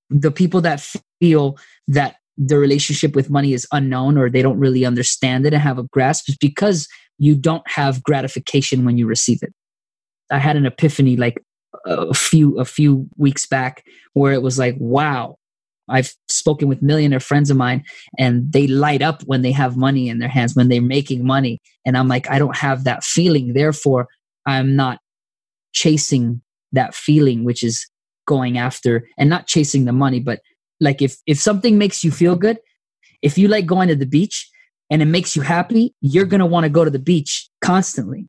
the 0.10 0.32
people 0.32 0.62
that 0.62 0.86
feel 1.20 1.58
that 1.88 2.18
the 2.38 2.58
relationship 2.58 3.16
with 3.16 3.30
money 3.30 3.54
is 3.54 3.66
unknown 3.72 4.18
or 4.18 4.30
they 4.30 4.42
don't 4.42 4.60
really 4.60 4.86
understand 4.86 5.46
it 5.46 5.54
and 5.54 5.62
have 5.62 5.80
a 5.80 5.84
grasp 5.84 6.28
is 6.30 6.38
because 6.38 6.88
you 7.18 7.34
don't 7.34 7.64
have 7.70 8.04
gratification 8.04 8.84
when 8.84 8.98
you 8.98 9.08
receive 9.08 9.40
it. 9.42 9.54
I 10.30 10.40
had 10.40 10.58
an 10.58 10.66
epiphany 10.66 11.16
like 11.16 11.42
a 11.86 12.14
few 12.14 12.60
a 12.60 12.66
few 12.66 13.08
weeks 13.18 13.48
back 13.48 13.84
where 14.14 14.34
it 14.34 14.42
was 14.42 14.60
like, 14.60 14.76
wow, 14.80 15.38
I've 15.88 16.14
spoken 16.46 16.68
with 16.68 16.84
millionaire 16.84 17.20
friends 17.20 17.50
of 17.50 17.58
mine 17.58 17.84
and 18.20 18.52
they 18.52 18.68
light 18.68 19.02
up 19.02 19.24
when 19.24 19.42
they 19.42 19.52
have 19.52 19.76
money 19.76 20.10
in 20.10 20.20
their 20.20 20.30
hands, 20.30 20.56
when 20.56 20.70
they're 20.70 20.80
making 20.80 21.26
money. 21.26 21.60
And 21.88 21.98
I'm 21.98 22.08
like, 22.08 22.30
I 22.30 22.38
don't 22.38 22.56
have 22.56 22.84
that 22.84 23.04
feeling. 23.04 23.54
Therefore, 23.54 24.08
I'm 24.46 24.76
not 24.76 25.00
chasing 25.74 26.42
that 26.72 26.94
feeling 26.94 27.44
which 27.44 27.64
is 27.64 27.88
going 28.28 28.60
after 28.60 29.08
and 29.18 29.30
not 29.30 29.48
chasing 29.48 29.86
the 29.86 29.92
money 29.92 30.20
but 30.20 30.40
like 30.80 31.02
if 31.02 31.18
if 31.28 31.40
something 31.40 31.78
makes 31.78 32.04
you 32.04 32.12
feel 32.12 32.36
good 32.36 32.58
if 33.22 33.38
you 33.38 33.48
like 33.48 33.66
going 33.66 33.88
to 33.88 33.96
the 33.96 34.06
beach 34.06 34.50
and 34.90 35.02
it 35.02 35.06
makes 35.06 35.36
you 35.36 35.42
happy 35.42 35.94
you're 36.02 36.26
going 36.26 36.40
to 36.40 36.46
want 36.46 36.64
to 36.64 36.70
go 36.70 36.84
to 36.84 36.90
the 36.90 37.00
beach 37.00 37.50
constantly 37.62 38.28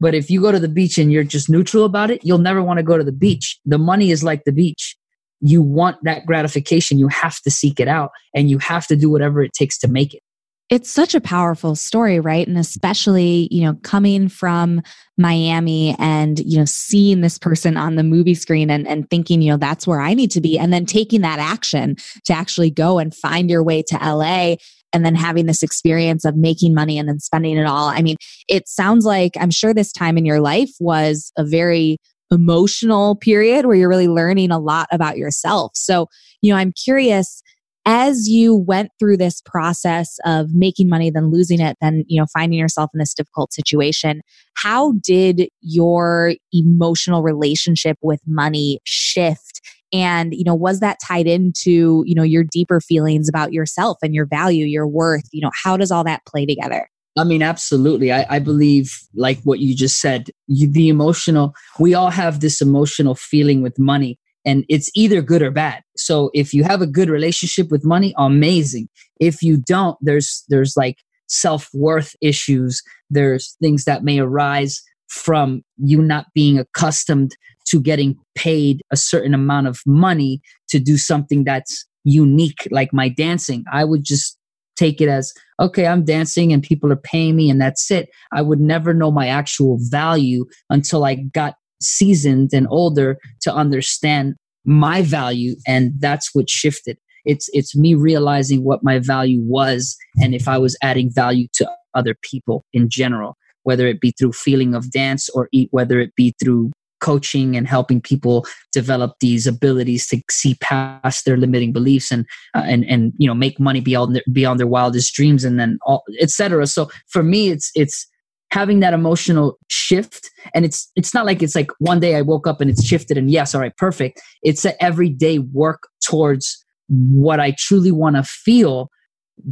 but 0.00 0.14
if 0.14 0.30
you 0.30 0.40
go 0.40 0.50
to 0.50 0.58
the 0.58 0.68
beach 0.68 0.98
and 0.98 1.12
you're 1.12 1.22
just 1.22 1.48
neutral 1.48 1.84
about 1.84 2.10
it 2.10 2.24
you'll 2.24 2.38
never 2.38 2.62
want 2.62 2.78
to 2.78 2.82
go 2.82 2.98
to 2.98 3.04
the 3.04 3.12
beach 3.12 3.58
the 3.64 3.78
money 3.78 4.10
is 4.10 4.24
like 4.24 4.42
the 4.44 4.52
beach 4.52 4.96
you 5.40 5.62
want 5.62 5.96
that 6.02 6.26
gratification 6.26 6.98
you 6.98 7.08
have 7.08 7.40
to 7.40 7.50
seek 7.50 7.80
it 7.80 7.88
out 7.88 8.10
and 8.34 8.50
you 8.50 8.58
have 8.58 8.86
to 8.86 8.96
do 8.96 9.10
whatever 9.10 9.42
it 9.42 9.52
takes 9.52 9.78
to 9.78 9.88
make 9.88 10.14
it 10.14 10.22
it's 10.70 10.88
such 10.88 11.16
a 11.16 11.20
powerful 11.20 11.74
story, 11.74 12.20
right? 12.20 12.46
And 12.46 12.56
especially, 12.56 13.48
you 13.50 13.64
know, 13.64 13.74
coming 13.82 14.28
from 14.28 14.82
Miami 15.18 15.96
and, 15.98 16.38
you 16.38 16.58
know, 16.58 16.64
seeing 16.64 17.22
this 17.22 17.38
person 17.38 17.76
on 17.76 17.96
the 17.96 18.04
movie 18.04 18.36
screen 18.36 18.70
and, 18.70 18.86
and 18.86 19.10
thinking, 19.10 19.42
you 19.42 19.50
know, 19.50 19.56
that's 19.56 19.84
where 19.84 20.00
I 20.00 20.14
need 20.14 20.30
to 20.30 20.40
be. 20.40 20.56
And 20.56 20.72
then 20.72 20.86
taking 20.86 21.22
that 21.22 21.40
action 21.40 21.96
to 22.26 22.32
actually 22.32 22.70
go 22.70 23.00
and 23.00 23.12
find 23.12 23.50
your 23.50 23.64
way 23.64 23.82
to 23.82 23.96
LA 23.96 24.54
and 24.92 25.04
then 25.04 25.16
having 25.16 25.46
this 25.46 25.64
experience 25.64 26.24
of 26.24 26.36
making 26.36 26.72
money 26.72 26.98
and 26.98 27.08
then 27.08 27.18
spending 27.18 27.56
it 27.56 27.66
all. 27.66 27.88
I 27.88 28.00
mean, 28.00 28.16
it 28.48 28.68
sounds 28.68 29.04
like 29.04 29.32
I'm 29.40 29.50
sure 29.50 29.74
this 29.74 29.92
time 29.92 30.16
in 30.16 30.24
your 30.24 30.40
life 30.40 30.70
was 30.78 31.32
a 31.36 31.44
very 31.44 31.98
emotional 32.30 33.16
period 33.16 33.66
where 33.66 33.76
you're 33.76 33.88
really 33.88 34.08
learning 34.08 34.50
a 34.50 34.58
lot 34.58 34.88
about 34.92 35.16
yourself. 35.16 35.72
So, 35.74 36.06
you 36.42 36.52
know, 36.52 36.58
I'm 36.58 36.72
curious 36.72 37.42
as 37.86 38.28
you 38.28 38.54
went 38.54 38.90
through 38.98 39.16
this 39.16 39.40
process 39.40 40.18
of 40.26 40.50
making 40.52 40.86
money 40.86 41.10
then 41.10 41.30
losing 41.30 41.60
it 41.60 41.78
then 41.80 42.04
you 42.08 42.20
know 42.20 42.26
finding 42.30 42.58
yourself 42.58 42.90
in 42.92 42.98
this 42.98 43.14
difficult 43.14 43.54
situation 43.54 44.20
how 44.54 44.92
did 45.02 45.48
your 45.62 46.34
emotional 46.52 47.22
relationship 47.22 47.96
with 48.02 48.20
money 48.26 48.80
shift? 48.84 49.60
And 49.92 50.34
you 50.34 50.44
know 50.44 50.54
was 50.54 50.80
that 50.80 50.98
tied 51.04 51.26
into 51.26 52.04
you 52.06 52.14
know 52.14 52.22
your 52.22 52.44
deeper 52.44 52.80
feelings 52.80 53.28
about 53.28 53.52
yourself 53.52 53.98
and 54.02 54.14
your 54.14 54.26
value 54.26 54.66
your 54.66 54.86
worth? 54.86 55.24
You 55.32 55.42
know 55.42 55.50
how 55.64 55.76
does 55.76 55.90
all 55.90 56.04
that 56.04 56.24
play 56.26 56.46
together 56.46 56.88
I 57.18 57.24
mean, 57.24 57.42
absolutely. 57.42 58.12
I, 58.12 58.24
I 58.28 58.38
believe, 58.38 58.96
like 59.14 59.40
what 59.42 59.58
you 59.58 59.74
just 59.74 60.00
said, 60.00 60.30
you, 60.46 60.70
the 60.70 60.88
emotional, 60.88 61.54
we 61.78 61.94
all 61.94 62.10
have 62.10 62.40
this 62.40 62.60
emotional 62.60 63.14
feeling 63.14 63.62
with 63.62 63.78
money 63.78 64.18
and 64.44 64.64
it's 64.68 64.90
either 64.94 65.20
good 65.20 65.42
or 65.42 65.50
bad. 65.50 65.82
So 65.96 66.30
if 66.34 66.54
you 66.54 66.64
have 66.64 66.80
a 66.80 66.86
good 66.86 67.10
relationship 67.10 67.70
with 67.70 67.84
money 67.84 68.14
amazing. 68.16 68.88
If 69.18 69.42
you 69.42 69.58
don't 69.58 69.98
there's 70.00 70.44
there's 70.48 70.76
like 70.76 70.96
self-worth 71.28 72.14
issues. 72.20 72.82
There's 73.08 73.56
things 73.62 73.84
that 73.84 74.04
may 74.04 74.18
arise 74.18 74.82
from 75.08 75.62
you 75.76 76.02
not 76.02 76.26
being 76.34 76.58
accustomed 76.58 77.36
to 77.68 77.80
getting 77.80 78.16
paid 78.34 78.82
a 78.90 78.96
certain 78.96 79.34
amount 79.34 79.66
of 79.66 79.80
money 79.86 80.40
to 80.68 80.78
do 80.78 80.96
something 80.96 81.44
that's 81.44 81.86
unique 82.04 82.66
like 82.70 82.92
my 82.92 83.08
dancing. 83.08 83.64
I 83.72 83.84
would 83.84 84.04
just 84.04 84.38
take 84.80 85.00
it 85.00 85.08
as 85.08 85.32
okay 85.58 85.86
i'm 85.86 86.04
dancing 86.04 86.52
and 86.52 86.62
people 86.62 86.90
are 86.92 87.04
paying 87.12 87.36
me 87.36 87.50
and 87.50 87.60
that's 87.60 87.90
it. 87.90 88.08
I 88.32 88.42
would 88.42 88.60
never 88.60 88.94
know 88.94 89.10
my 89.10 89.28
actual 89.28 89.78
value 89.80 90.46
until 90.70 91.04
i 91.04 91.14
got 91.14 91.54
seasoned 91.82 92.50
and 92.52 92.66
older 92.70 93.18
to 93.42 93.54
understand 93.54 94.34
my 94.64 95.02
value 95.02 95.54
and 95.66 95.92
that's 95.98 96.34
what 96.34 96.50
shifted. 96.50 96.98
It's 97.24 97.48
it's 97.52 97.76
me 97.76 97.94
realizing 97.94 98.64
what 98.64 98.82
my 98.82 98.98
value 98.98 99.42
was 99.42 99.96
and 100.22 100.34
if 100.34 100.48
i 100.48 100.56
was 100.56 100.76
adding 100.82 101.10
value 101.12 101.48
to 101.58 101.70
other 101.94 102.14
people 102.30 102.64
in 102.72 102.88
general 102.88 103.36
whether 103.62 103.86
it 103.86 104.00
be 104.00 104.12
through 104.18 104.32
feeling 104.32 104.74
of 104.74 104.90
dance 104.90 105.28
or 105.30 105.48
eat 105.52 105.68
whether 105.70 106.00
it 106.00 106.14
be 106.14 106.34
through 106.42 106.70
coaching 107.00 107.56
and 107.56 107.66
helping 107.66 108.00
people 108.00 108.46
develop 108.72 109.14
these 109.20 109.46
abilities 109.46 110.06
to 110.08 110.20
see 110.30 110.54
past 110.60 111.24
their 111.24 111.36
limiting 111.36 111.72
beliefs 111.72 112.10
and 112.10 112.26
uh, 112.54 112.62
and 112.64 112.84
and 112.86 113.12
you 113.16 113.26
know 113.26 113.34
make 113.34 113.58
money 113.58 113.80
beyond 113.80 114.16
their, 114.16 114.22
beyond 114.32 114.60
their 114.60 114.66
wildest 114.66 115.14
dreams 115.14 115.44
and 115.44 115.58
then 115.58 115.78
all 115.82 116.04
etc 116.20 116.66
so 116.66 116.90
for 117.08 117.22
me 117.22 117.48
it's 117.48 117.70
it's 117.74 118.06
having 118.52 118.80
that 118.80 118.92
emotional 118.92 119.58
shift 119.68 120.28
and 120.54 120.64
it's 120.64 120.90
it's 120.96 121.14
not 121.14 121.24
like 121.24 121.42
it's 121.42 121.54
like 121.54 121.70
one 121.78 122.00
day 122.00 122.16
i 122.16 122.22
woke 122.22 122.46
up 122.46 122.60
and 122.60 122.70
it's 122.70 122.84
shifted 122.84 123.16
and 123.16 123.30
yes 123.30 123.54
all 123.54 123.60
right 123.60 123.76
perfect. 123.76 124.20
It's 124.42 124.64
an 124.64 124.74
everyday 124.80 125.38
work 125.38 125.88
towards 126.02 126.64
what 126.88 127.40
i 127.40 127.54
truly 127.58 127.92
want 127.92 128.16
to 128.16 128.24
feel 128.24 128.90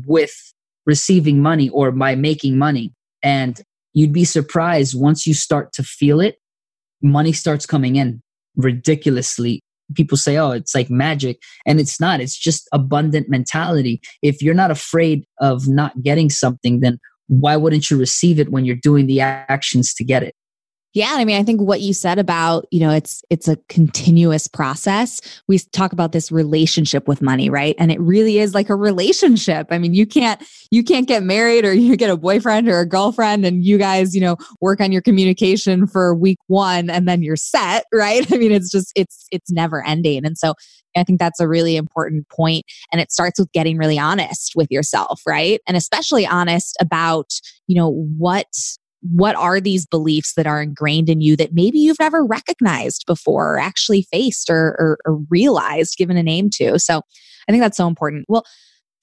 with 0.06 0.34
receiving 0.88 1.40
money 1.40 1.68
or 1.68 1.92
by 1.92 2.16
making 2.16 2.58
money. 2.58 2.92
And 3.22 3.60
you'd 3.92 4.12
be 4.12 4.24
surprised 4.24 4.98
once 4.98 5.26
you 5.26 5.34
start 5.34 5.72
to 5.74 5.82
feel 5.82 6.20
it 6.20 6.36
money 7.02 7.32
starts 7.32 7.66
coming 7.66 7.96
in 7.96 8.22
ridiculously. 8.56 9.62
People 9.94 10.18
say 10.18 10.36
oh 10.36 10.50
it's 10.50 10.74
like 10.74 10.90
magic 10.90 11.38
and 11.66 11.80
it's 11.80 12.00
not. 12.00 12.20
It's 12.20 12.38
just 12.38 12.68
abundant 12.72 13.28
mentality. 13.28 14.00
If 14.22 14.42
you're 14.42 14.54
not 14.54 14.70
afraid 14.70 15.24
of 15.40 15.66
not 15.68 16.02
getting 16.02 16.30
something 16.30 16.80
then 16.80 16.98
why 17.28 17.56
wouldn't 17.56 17.90
you 17.90 17.98
receive 17.98 18.40
it 18.40 18.50
when 18.50 18.64
you're 18.64 18.76
doing 18.76 19.06
the 19.06 19.20
actions 19.20 19.94
to 19.94 20.04
get 20.04 20.22
it? 20.22 20.34
Yeah, 20.98 21.14
I 21.14 21.24
mean, 21.24 21.36
I 21.40 21.44
think 21.44 21.60
what 21.60 21.80
you 21.80 21.94
said 21.94 22.18
about, 22.18 22.66
you 22.72 22.80
know, 22.80 22.90
it's 22.90 23.22
it's 23.30 23.46
a 23.46 23.54
continuous 23.68 24.48
process. 24.48 25.20
We 25.46 25.60
talk 25.60 25.92
about 25.92 26.10
this 26.10 26.32
relationship 26.32 27.06
with 27.06 27.22
money, 27.22 27.48
right? 27.48 27.76
And 27.78 27.92
it 27.92 28.00
really 28.00 28.38
is 28.40 28.52
like 28.52 28.68
a 28.68 28.74
relationship. 28.74 29.68
I 29.70 29.78
mean, 29.78 29.94
you 29.94 30.06
can't 30.06 30.42
you 30.72 30.82
can't 30.82 31.06
get 31.06 31.22
married 31.22 31.64
or 31.64 31.72
you 31.86 31.96
get 31.96 32.10
a 32.10 32.16
boyfriend 32.16 32.68
or 32.68 32.80
a 32.80 32.84
girlfriend 32.84 33.46
and 33.46 33.64
you 33.64 33.78
guys, 33.78 34.12
you 34.12 34.20
know, 34.20 34.38
work 34.60 34.80
on 34.80 34.90
your 34.90 35.00
communication 35.00 35.86
for 35.86 36.16
week 36.16 36.40
1 36.48 36.90
and 36.90 37.06
then 37.06 37.22
you're 37.22 37.36
set, 37.36 37.84
right? 37.94 38.26
I 38.32 38.36
mean, 38.36 38.50
it's 38.50 38.68
just 38.68 38.90
it's 38.96 39.28
it's 39.30 39.52
never 39.52 39.86
ending. 39.86 40.26
And 40.26 40.36
so 40.36 40.54
I 40.96 41.04
think 41.04 41.20
that's 41.20 41.38
a 41.38 41.46
really 41.46 41.76
important 41.76 42.28
point. 42.28 42.64
And 42.90 43.00
it 43.00 43.12
starts 43.12 43.38
with 43.38 43.52
getting 43.52 43.78
really 43.78 44.00
honest 44.00 44.54
with 44.56 44.68
yourself, 44.68 45.22
right? 45.24 45.60
And 45.68 45.76
especially 45.76 46.26
honest 46.26 46.76
about, 46.80 47.34
you 47.68 47.76
know, 47.76 47.88
what 47.88 48.48
what 49.00 49.36
are 49.36 49.60
these 49.60 49.86
beliefs 49.86 50.34
that 50.34 50.46
are 50.46 50.62
ingrained 50.62 51.08
in 51.08 51.20
you 51.20 51.36
that 51.36 51.52
maybe 51.52 51.78
you've 51.78 52.00
never 52.00 52.24
recognized 52.24 53.04
before 53.06 53.54
or 53.54 53.58
actually 53.58 54.02
faced 54.02 54.50
or, 54.50 54.76
or, 54.78 54.98
or 55.04 55.18
realized 55.30 55.96
given 55.96 56.16
a 56.16 56.22
name 56.22 56.50
to 56.50 56.78
so 56.78 57.00
i 57.48 57.52
think 57.52 57.62
that's 57.62 57.76
so 57.76 57.86
important 57.86 58.24
well 58.28 58.44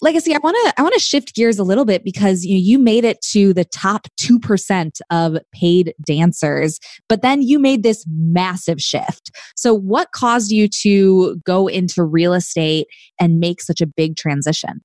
Legacy, 0.01 0.35
I 0.35 0.39
want 0.39 0.57
to 0.65 0.73
I 0.77 0.83
want 0.83 0.93
to 0.93 0.99
shift 0.99 1.35
gears 1.35 1.57
a 1.57 1.63
little 1.63 1.85
bit 1.85 2.03
because 2.03 2.43
you 2.43 2.57
you 2.57 2.77
made 2.77 3.05
it 3.05 3.21
to 3.31 3.53
the 3.53 3.63
top 3.63 4.07
2% 4.19 4.91
of 5.09 5.37
paid 5.53 5.93
dancers, 6.05 6.79
but 7.07 7.21
then 7.21 7.41
you 7.41 7.59
made 7.59 7.83
this 7.83 8.05
massive 8.09 8.81
shift. 8.81 9.31
So 9.55 9.73
what 9.73 10.11
caused 10.11 10.51
you 10.51 10.67
to 10.81 11.37
go 11.45 11.67
into 11.67 12.03
real 12.03 12.33
estate 12.33 12.87
and 13.21 13.39
make 13.39 13.61
such 13.61 13.79
a 13.79 13.87
big 13.87 14.17
transition? 14.17 14.81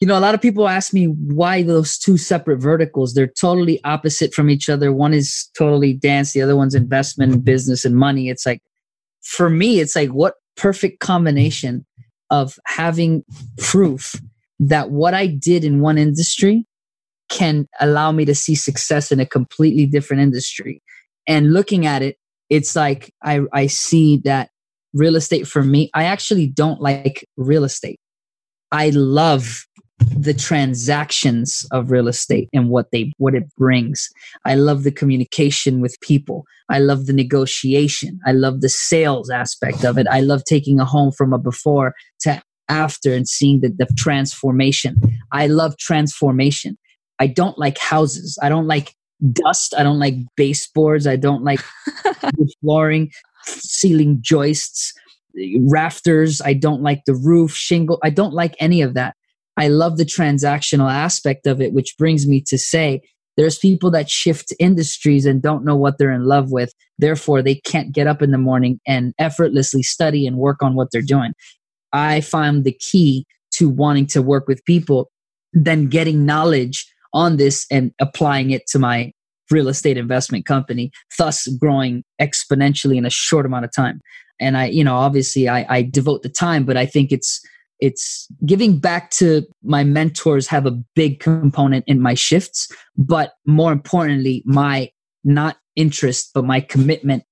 You 0.00 0.06
know, 0.06 0.18
a 0.18 0.20
lot 0.20 0.34
of 0.34 0.40
people 0.40 0.66
ask 0.66 0.94
me 0.94 1.04
why 1.04 1.62
those 1.62 1.98
two 1.98 2.16
separate 2.16 2.58
verticals. 2.58 3.12
They're 3.12 3.26
totally 3.26 3.82
opposite 3.84 4.32
from 4.32 4.48
each 4.48 4.70
other. 4.70 4.92
One 4.92 5.12
is 5.12 5.50
totally 5.56 5.92
dance, 5.92 6.32
the 6.32 6.40
other 6.40 6.56
one's 6.56 6.74
investment, 6.74 7.44
business, 7.44 7.84
and 7.84 7.94
money. 7.94 8.30
It's 8.30 8.46
like, 8.46 8.62
for 9.22 9.50
me, 9.50 9.78
it's 9.78 9.94
like, 9.94 10.08
what 10.08 10.34
perfect 10.56 11.00
combination 11.00 11.84
of 12.30 12.58
having 12.66 13.24
proof 13.58 14.14
that 14.58 14.90
what 14.90 15.14
I 15.14 15.26
did 15.26 15.64
in 15.64 15.80
one 15.80 15.98
industry 15.98 16.66
can 17.28 17.66
allow 17.78 18.10
me 18.12 18.24
to 18.24 18.34
see 18.34 18.54
success 18.54 19.12
in 19.12 19.20
a 19.20 19.26
completely 19.26 19.86
different 19.86 20.22
industry. 20.22 20.82
And 21.26 21.52
looking 21.52 21.86
at 21.86 22.02
it, 22.02 22.16
it's 22.48 22.74
like 22.74 23.12
I, 23.22 23.40
I 23.52 23.68
see 23.68 24.18
that 24.24 24.50
real 24.92 25.16
estate 25.16 25.46
for 25.46 25.62
me, 25.62 25.90
I 25.94 26.04
actually 26.04 26.46
don't 26.46 26.80
like 26.80 27.26
real 27.36 27.64
estate. 27.64 28.00
I 28.72 28.90
love 28.90 29.66
the 30.16 30.34
transactions 30.34 31.66
of 31.72 31.90
real 31.90 32.08
estate 32.08 32.48
and 32.52 32.68
what 32.68 32.90
they 32.92 33.12
what 33.18 33.34
it 33.34 33.44
brings. 33.56 34.08
I 34.44 34.54
love 34.54 34.82
the 34.82 34.90
communication 34.90 35.80
with 35.80 36.00
people. 36.00 36.44
I 36.68 36.78
love 36.78 37.06
the 37.06 37.12
negotiation. 37.12 38.18
I 38.26 38.32
love 38.32 38.60
the 38.60 38.68
sales 38.68 39.30
aspect 39.30 39.84
of 39.84 39.98
it. 39.98 40.06
I 40.10 40.20
love 40.20 40.44
taking 40.44 40.80
a 40.80 40.84
home 40.84 41.12
from 41.12 41.32
a 41.32 41.38
before 41.38 41.94
to 42.20 42.42
after 42.68 43.12
and 43.12 43.28
seeing 43.28 43.60
the, 43.60 43.68
the 43.68 43.92
transformation. 43.96 44.96
I 45.32 45.48
love 45.48 45.76
transformation. 45.78 46.78
I 47.18 47.26
don't 47.26 47.58
like 47.58 47.78
houses. 47.78 48.38
I 48.42 48.48
don't 48.48 48.66
like 48.66 48.94
dust. 49.32 49.74
I 49.76 49.82
don't 49.82 49.98
like 49.98 50.14
baseboards. 50.36 51.06
I 51.06 51.16
don't 51.16 51.44
like 51.44 51.60
flooring, 52.60 53.10
ceiling 53.44 54.18
joists, 54.20 54.92
rafters. 55.60 56.40
I 56.40 56.54
don't 56.54 56.82
like 56.82 57.02
the 57.06 57.14
roof, 57.14 57.52
shingle. 57.52 57.98
I 58.02 58.10
don't 58.10 58.32
like 58.32 58.54
any 58.60 58.82
of 58.82 58.94
that. 58.94 59.16
I 59.60 59.68
love 59.68 59.98
the 59.98 60.04
transactional 60.06 60.90
aspect 60.90 61.46
of 61.46 61.60
it, 61.60 61.74
which 61.74 61.94
brings 61.98 62.26
me 62.26 62.42
to 62.46 62.56
say 62.56 63.02
there's 63.36 63.58
people 63.58 63.90
that 63.90 64.08
shift 64.08 64.54
industries 64.58 65.26
and 65.26 65.42
don't 65.42 65.66
know 65.66 65.76
what 65.76 65.98
they're 65.98 66.10
in 66.12 66.24
love 66.24 66.50
with. 66.50 66.72
Therefore, 66.98 67.42
they 67.42 67.56
can't 67.56 67.92
get 67.92 68.06
up 68.06 68.22
in 68.22 68.30
the 68.30 68.38
morning 68.38 68.80
and 68.86 69.12
effortlessly 69.18 69.82
study 69.82 70.26
and 70.26 70.38
work 70.38 70.62
on 70.62 70.76
what 70.76 70.88
they're 70.90 71.02
doing. 71.02 71.34
I 71.92 72.22
found 72.22 72.64
the 72.64 72.72
key 72.72 73.26
to 73.56 73.68
wanting 73.68 74.06
to 74.06 74.22
work 74.22 74.48
with 74.48 74.64
people, 74.64 75.10
then 75.52 75.88
getting 75.88 76.24
knowledge 76.24 76.90
on 77.12 77.36
this 77.36 77.66
and 77.70 77.92
applying 78.00 78.52
it 78.52 78.66
to 78.68 78.78
my 78.78 79.12
real 79.50 79.68
estate 79.68 79.98
investment 79.98 80.46
company, 80.46 80.90
thus 81.18 81.46
growing 81.58 82.02
exponentially 82.18 82.96
in 82.96 83.04
a 83.04 83.10
short 83.10 83.44
amount 83.44 83.66
of 83.66 83.72
time. 83.76 84.00
And 84.40 84.56
I, 84.56 84.66
you 84.66 84.84
know, 84.84 84.96
obviously 84.96 85.50
I, 85.50 85.66
I 85.68 85.82
devote 85.82 86.22
the 86.22 86.30
time, 86.30 86.64
but 86.64 86.78
I 86.78 86.86
think 86.86 87.12
it's 87.12 87.42
it's 87.80 88.28
giving 88.44 88.78
back 88.78 89.10
to 89.10 89.42
my 89.62 89.84
mentors 89.84 90.46
have 90.46 90.66
a 90.66 90.78
big 90.94 91.20
component 91.20 91.84
in 91.86 92.00
my 92.00 92.14
shifts, 92.14 92.68
but 92.96 93.34
more 93.46 93.72
importantly, 93.72 94.42
my 94.44 94.90
not 95.24 95.56
interest, 95.76 96.30
but 96.34 96.44
my 96.44 96.60
commitment 96.60 97.24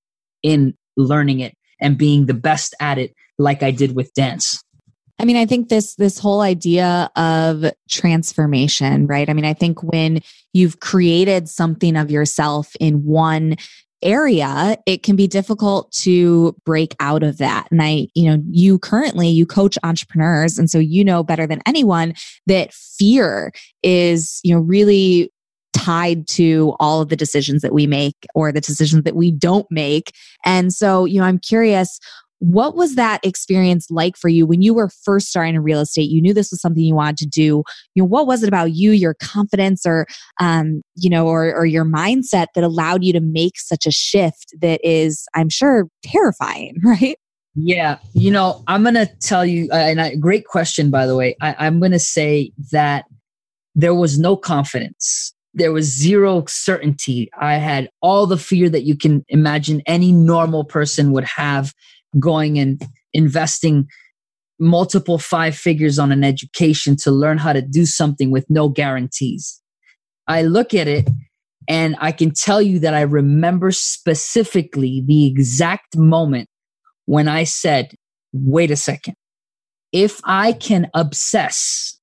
in 0.43 0.75
learning 0.97 1.41
it 1.41 1.55
and 1.81 1.99
being 1.99 2.27
the 2.27 2.35
best 2.35 2.75
at 2.81 2.99
it 2.99 3.15
like 3.39 3.63
I 3.63 3.71
did 3.71 3.95
with 3.95 4.13
dance. 4.15 4.63
I 5.21 5.25
mean, 5.25 5.37
I 5.37 5.47
think 5.47 5.69
this 5.69 5.97
this 5.97 6.19
whole 6.19 6.41
idea 6.41 7.11
of 7.17 7.65
transformation, 7.91 9.07
right? 9.07 9.29
I 9.29 9.33
mean, 9.33 9.45
I 9.45 9.55
think 9.55 9.83
when 9.83 10.21
you've 10.53 10.79
created 10.81 11.49
something 11.49 11.97
of 11.97 12.11
yourself 12.11 12.77
in 12.79 13.05
one 13.05 13.57
area, 14.03 14.77
it 14.87 15.03
can 15.03 15.17
be 15.17 15.27
difficult 15.27 15.91
to 15.93 16.55
break 16.65 16.95
out 17.01 17.23
of 17.23 17.39
that. 17.39 17.69
And 17.71 17.83
I, 17.83 18.09
you 18.15 18.31
know, 18.31 18.43
you 18.51 18.79
currently 18.79 19.29
you 19.29 19.47
coach 19.47 19.77
entrepreneurs 19.83 20.59
and 20.59 20.71
so 20.71 20.79
you 20.79 21.05
know 21.05 21.23
better 21.23 21.47
than 21.47 21.63
anyone 21.67 22.15
that 22.47 22.73
fear 22.73 23.53
is, 23.83 24.41
you 24.45 24.55
know, 24.55 24.61
really 24.61 25.33
tied 25.73 26.27
to 26.27 26.75
all 26.81 27.01
of 27.01 27.09
the 27.09 27.17
decisions 27.17 27.63
that 27.63 27.73
we 27.73 27.87
make 27.87 28.17
or 28.35 28.53
the 28.53 28.61
decisions 28.61 29.05
that 29.05 29.17
we 29.17 29.31
don't 29.31 29.67
make. 29.71 30.13
And 30.45 30.73
so, 30.73 31.05
you 31.05 31.21
know, 31.21 31.27
I'm 31.27 31.39
curious, 31.39 31.99
what 32.41 32.77
was 32.77 32.95
that 32.95 33.25
experience 33.25 33.91
like 33.91 34.17
for 34.17 34.29
you 34.29 34.47
when 34.47 34.63
you 34.63 34.75
were 34.75 34.89
first 34.89 35.29
starting 35.29 35.57
in 35.57 35.63
real 35.63 35.81
estate? 35.81 36.11
You 36.11 36.23
knew 36.23 36.33
this 36.33 36.51
was 36.51 36.61
something 36.61 36.83
you 36.83 36.95
wanted 36.95 37.19
to 37.19 37.27
do. 37.27 37.63
You 37.95 38.03
know, 38.03 38.07
what 38.07 38.27
was 38.27 38.43
it 38.43 38.49
about 38.49 38.75
you, 38.75 38.93
your 38.93 39.15
confidence, 39.15 39.85
or 39.85 40.07
um, 40.41 40.83
you 40.95 41.11
know, 41.11 41.27
or 41.27 41.55
or 41.55 41.67
your 41.67 41.85
mindset 41.85 42.47
that 42.55 42.65
allowed 42.65 43.05
you 43.05 43.13
to 43.13 43.21
make 43.21 43.59
such 43.59 43.87
a 43.87 43.91
shift 43.91 44.55
that 44.61 44.81
is, 44.85 45.27
I'm 45.35 45.49
sure, 45.49 45.89
terrifying, 46.03 46.77
right? 46.85 47.19
Yeah, 47.55 47.99
you 48.13 48.31
know, 48.31 48.63
I'm 48.69 48.85
gonna 48.85 49.07
tell 49.21 49.45
you, 49.45 49.69
uh, 49.73 49.77
and 49.77 50.01
I, 50.01 50.15
great 50.15 50.47
question, 50.47 50.91
by 50.91 51.07
the 51.07 51.17
way. 51.17 51.37
I, 51.41 51.57
I'm 51.59 51.81
gonna 51.81 51.99
say 51.99 52.53
that 52.71 53.07
there 53.75 53.95
was 53.95 54.19
no 54.19 54.37
confidence 54.37 55.35
there 55.55 55.73
was 55.73 55.87
zero 55.87 56.45
certainty. 56.47 57.29
I 57.39 57.55
had 57.55 57.91
all 58.01 58.27
the 58.27 58.39
fear 58.39 58.69
that 58.71 58.85
you 58.85 58.97
can 58.97 59.25
imagine 59.29 59.83
any 59.87 60.13
normal 60.13 60.65
person 60.65 61.11
would 61.13 61.25
have 61.25 61.75
going 62.19 62.59
and 62.59 62.83
investing 63.13 63.87
multiple 64.59 65.19
five 65.19 65.57
figures 65.57 65.99
on 65.99 66.11
an 66.11 66.25
education 66.25 66.97
to 66.97 67.11
learn 67.11 67.39
how 67.39 67.53
to 67.53 67.63
do 67.63 67.87
something 67.87 68.31
with 68.31 68.45
no 68.49 68.69
guarantees. 68.69 69.61
I 70.27 70.43
look 70.43 70.75
at 70.75 70.89
it 70.89 71.09
and 71.69 71.97
I 72.01 72.13
can 72.13 72.33
tell 72.33 72.61
you 72.61 72.79
that 72.81 72.95
I 72.95 73.03
remember 73.03 73.71
specifically 73.71 75.03
the 75.07 75.27
exact 75.27 75.97
moment 75.97 76.49
when 77.05 77.29
I 77.29 77.45
said, 77.45 77.95
wait 78.33 78.71
a 78.71 78.77
second, 78.77 79.15
if 79.93 80.21
I 80.25 80.53
can 80.53 80.91
obsess, 80.95 81.99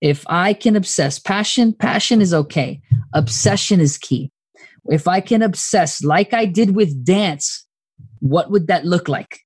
if 0.00 0.24
I 0.26 0.52
can 0.52 0.76
obsess, 0.76 1.18
passion, 1.18 1.72
passion 1.72 2.20
is 2.20 2.34
okay. 2.34 2.80
Obsession 3.14 3.80
is 3.80 3.98
key. 3.98 4.30
If 4.86 5.08
I 5.08 5.20
can 5.20 5.42
obsess 5.42 6.02
like 6.02 6.34
I 6.34 6.44
did 6.44 6.74
with 6.74 7.04
dance 7.04 7.63
what 8.24 8.50
would 8.50 8.68
that 8.68 8.86
look 8.86 9.06
like? 9.06 9.40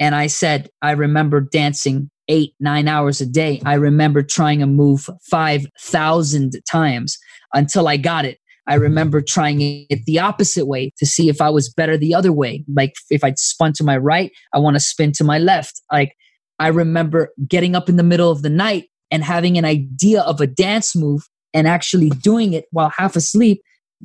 And 0.00 0.14
I 0.14 0.26
said, 0.26 0.70
I 0.80 0.92
remember 0.92 1.42
dancing 1.42 2.10
eight, 2.28 2.54
nine 2.58 2.88
hours 2.88 3.20
a 3.20 3.26
day. 3.26 3.60
I 3.66 3.74
remember 3.74 4.22
trying 4.22 4.62
a 4.62 4.66
move 4.66 5.10
5,000 5.30 6.52
times 6.70 7.18
until 7.52 7.86
I 7.88 7.98
got 7.98 8.24
it. 8.24 8.38
I 8.66 8.76
remember 8.76 9.20
trying 9.20 9.60
it 9.60 10.06
the 10.06 10.18
opposite 10.18 10.64
way 10.64 10.92
to 10.96 11.04
see 11.04 11.28
if 11.28 11.42
I 11.42 11.50
was 11.50 11.70
better 11.70 11.98
the 11.98 12.14
other 12.14 12.32
way. 12.32 12.64
Like 12.74 12.94
if 13.10 13.22
I'd 13.22 13.38
spun 13.38 13.74
to 13.74 13.84
my 13.84 13.98
right, 13.98 14.32
I 14.54 14.60
want 14.60 14.76
to 14.76 14.80
spin 14.80 15.12
to 15.16 15.24
my 15.24 15.38
left. 15.38 15.82
Like 15.92 16.14
I 16.58 16.68
remember 16.68 17.34
getting 17.46 17.76
up 17.76 17.90
in 17.90 17.96
the 17.96 18.02
middle 18.02 18.30
of 18.30 18.40
the 18.40 18.50
night 18.50 18.86
and 19.10 19.22
having 19.22 19.58
an 19.58 19.66
idea 19.66 20.22
of 20.22 20.40
a 20.40 20.46
dance 20.46 20.96
move 20.96 21.28
and 21.52 21.68
actually 21.68 22.08
doing 22.08 22.54
it 22.54 22.64
while 22.70 22.90
half 22.96 23.14
asleep, 23.14 23.60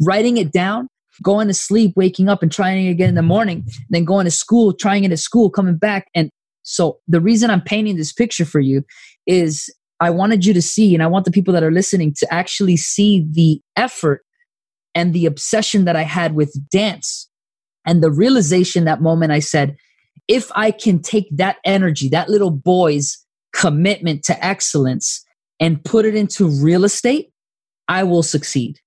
writing 0.05 0.35
it 0.35 0.51
down 0.51 0.89
going 1.21 1.47
to 1.47 1.53
sleep, 1.53 1.93
waking 1.95 2.29
up 2.29 2.41
and 2.41 2.51
trying 2.51 2.85
it 2.85 2.91
again 2.91 3.09
in 3.09 3.15
the 3.15 3.21
mm-hmm. 3.21 3.27
morning, 3.27 3.67
then 3.89 4.05
going 4.05 4.25
to 4.25 4.31
school, 4.31 4.73
trying 4.73 5.03
it 5.03 5.11
at 5.11 5.19
school, 5.19 5.49
coming 5.49 5.77
back. 5.77 6.07
And 6.15 6.29
so 6.63 6.99
the 7.07 7.21
reason 7.21 7.49
I'm 7.49 7.61
painting 7.61 7.97
this 7.97 8.13
picture 8.13 8.45
for 8.45 8.59
you 8.59 8.83
is 9.27 9.73
I 9.99 10.09
wanted 10.09 10.45
you 10.45 10.53
to 10.53 10.61
see, 10.61 10.93
and 10.93 11.03
I 11.03 11.07
want 11.07 11.25
the 11.25 11.31
people 11.31 11.53
that 11.53 11.63
are 11.63 11.71
listening 11.71 12.13
to 12.17 12.33
actually 12.33 12.77
see 12.77 13.27
the 13.31 13.61
effort 13.75 14.21
and 14.95 15.13
the 15.13 15.25
obsession 15.25 15.85
that 15.85 15.95
I 15.95 16.03
had 16.03 16.35
with 16.35 16.57
dance 16.69 17.29
and 17.85 18.03
the 18.03 18.11
realization 18.11 18.85
that 18.85 19.01
moment 19.01 19.31
I 19.31 19.39
said, 19.39 19.75
if 20.27 20.51
I 20.55 20.71
can 20.71 21.01
take 21.01 21.27
that 21.37 21.57
energy, 21.65 22.09
that 22.09 22.29
little 22.29 22.51
boy's 22.51 23.23
commitment 23.53 24.23
to 24.23 24.45
excellence 24.45 25.23
and 25.59 25.83
put 25.83 26.05
it 26.05 26.15
into 26.15 26.47
real 26.47 26.83
estate, 26.83 27.31
I 27.87 28.03
will 28.03 28.23
succeed. 28.23 28.79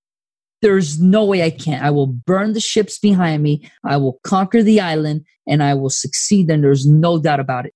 There's 0.64 0.98
no 0.98 1.26
way 1.26 1.42
I 1.42 1.50
can't. 1.50 1.84
I 1.84 1.90
will 1.90 2.06
burn 2.06 2.54
the 2.54 2.60
ships 2.60 2.98
behind 2.98 3.42
me. 3.42 3.70
I 3.84 3.98
will 3.98 4.18
conquer 4.24 4.62
the 4.62 4.80
island 4.80 5.26
and 5.46 5.62
I 5.62 5.74
will 5.74 5.90
succeed. 5.90 6.50
And 6.50 6.64
there's 6.64 6.86
no 6.86 7.18
doubt 7.18 7.38
about 7.38 7.66
it. 7.66 7.74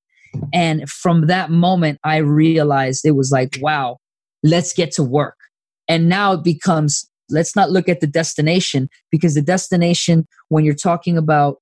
And 0.55 0.89
from 0.89 1.27
that 1.27 1.51
moment, 1.51 1.99
I 2.03 2.17
realized 2.17 3.05
it 3.05 3.11
was 3.11 3.31
like, 3.31 3.59
wow, 3.61 3.99
let's 4.43 4.73
get 4.73 4.91
to 4.93 5.03
work. 5.03 5.37
And 5.87 6.09
now 6.09 6.33
it 6.33 6.43
becomes, 6.43 7.07
let's 7.29 7.55
not 7.55 7.71
look 7.71 7.91
at 7.91 8.01
the 8.01 8.07
destination 8.07 8.89
because 9.11 9.35
the 9.35 9.43
destination, 9.43 10.27
when 10.49 10.65
you're 10.65 10.75
talking 10.75 11.19
about 11.19 11.59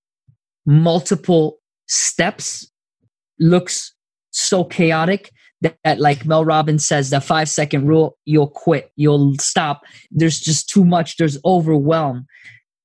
multiple 0.64 1.56
steps, 1.88 2.70
looks 3.40 3.92
so 4.30 4.62
chaotic 4.62 5.32
that, 5.62 5.76
that, 5.84 6.00
like 6.00 6.26
Mel 6.26 6.44
Robbins 6.44 6.86
says, 6.86 7.10
the 7.10 7.20
five 7.20 7.48
second 7.48 7.86
rule, 7.86 8.16
you'll 8.24 8.48
quit, 8.48 8.90
you'll 8.96 9.34
stop. 9.40 9.82
There's 10.10 10.38
just 10.38 10.68
too 10.68 10.84
much, 10.84 11.16
there's 11.16 11.38
overwhelm. 11.44 12.26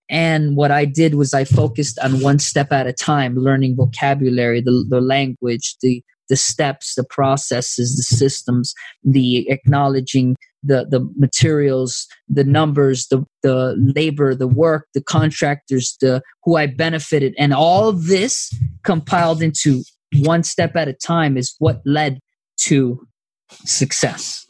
And 0.09 0.57
what 0.57 0.71
I 0.71 0.85
did 0.85 1.15
was 1.15 1.33
I 1.33 1.45
focused 1.45 1.97
on 1.99 2.21
one 2.21 2.39
step 2.39 2.71
at 2.71 2.87
a 2.87 2.93
time, 2.93 3.35
learning 3.35 3.77
vocabulary, 3.77 4.59
the, 4.59 4.85
the 4.89 4.99
language, 4.99 5.75
the, 5.81 6.03
the 6.27 6.35
steps, 6.35 6.95
the 6.95 7.03
processes, 7.03 7.95
the 7.95 8.15
systems, 8.15 8.73
the 9.03 9.49
acknowledging 9.49 10.35
the 10.63 10.85
the 10.89 11.07
materials, 11.17 12.07
the 12.29 12.43
numbers, 12.43 13.07
the 13.07 13.25
the 13.41 13.75
labor, 13.77 14.35
the 14.35 14.47
work, 14.47 14.87
the 14.93 15.01
contractors, 15.01 15.97
the 16.01 16.21
who 16.43 16.55
I 16.55 16.67
benefited, 16.67 17.33
and 17.37 17.53
all 17.53 17.91
this 17.91 18.53
compiled 18.83 19.41
into 19.41 19.83
one 20.19 20.43
step 20.43 20.75
at 20.75 20.87
a 20.87 20.93
time 20.93 21.37
is 21.37 21.55
what 21.59 21.81
led 21.85 22.19
to 22.57 23.07
success. 23.65 24.45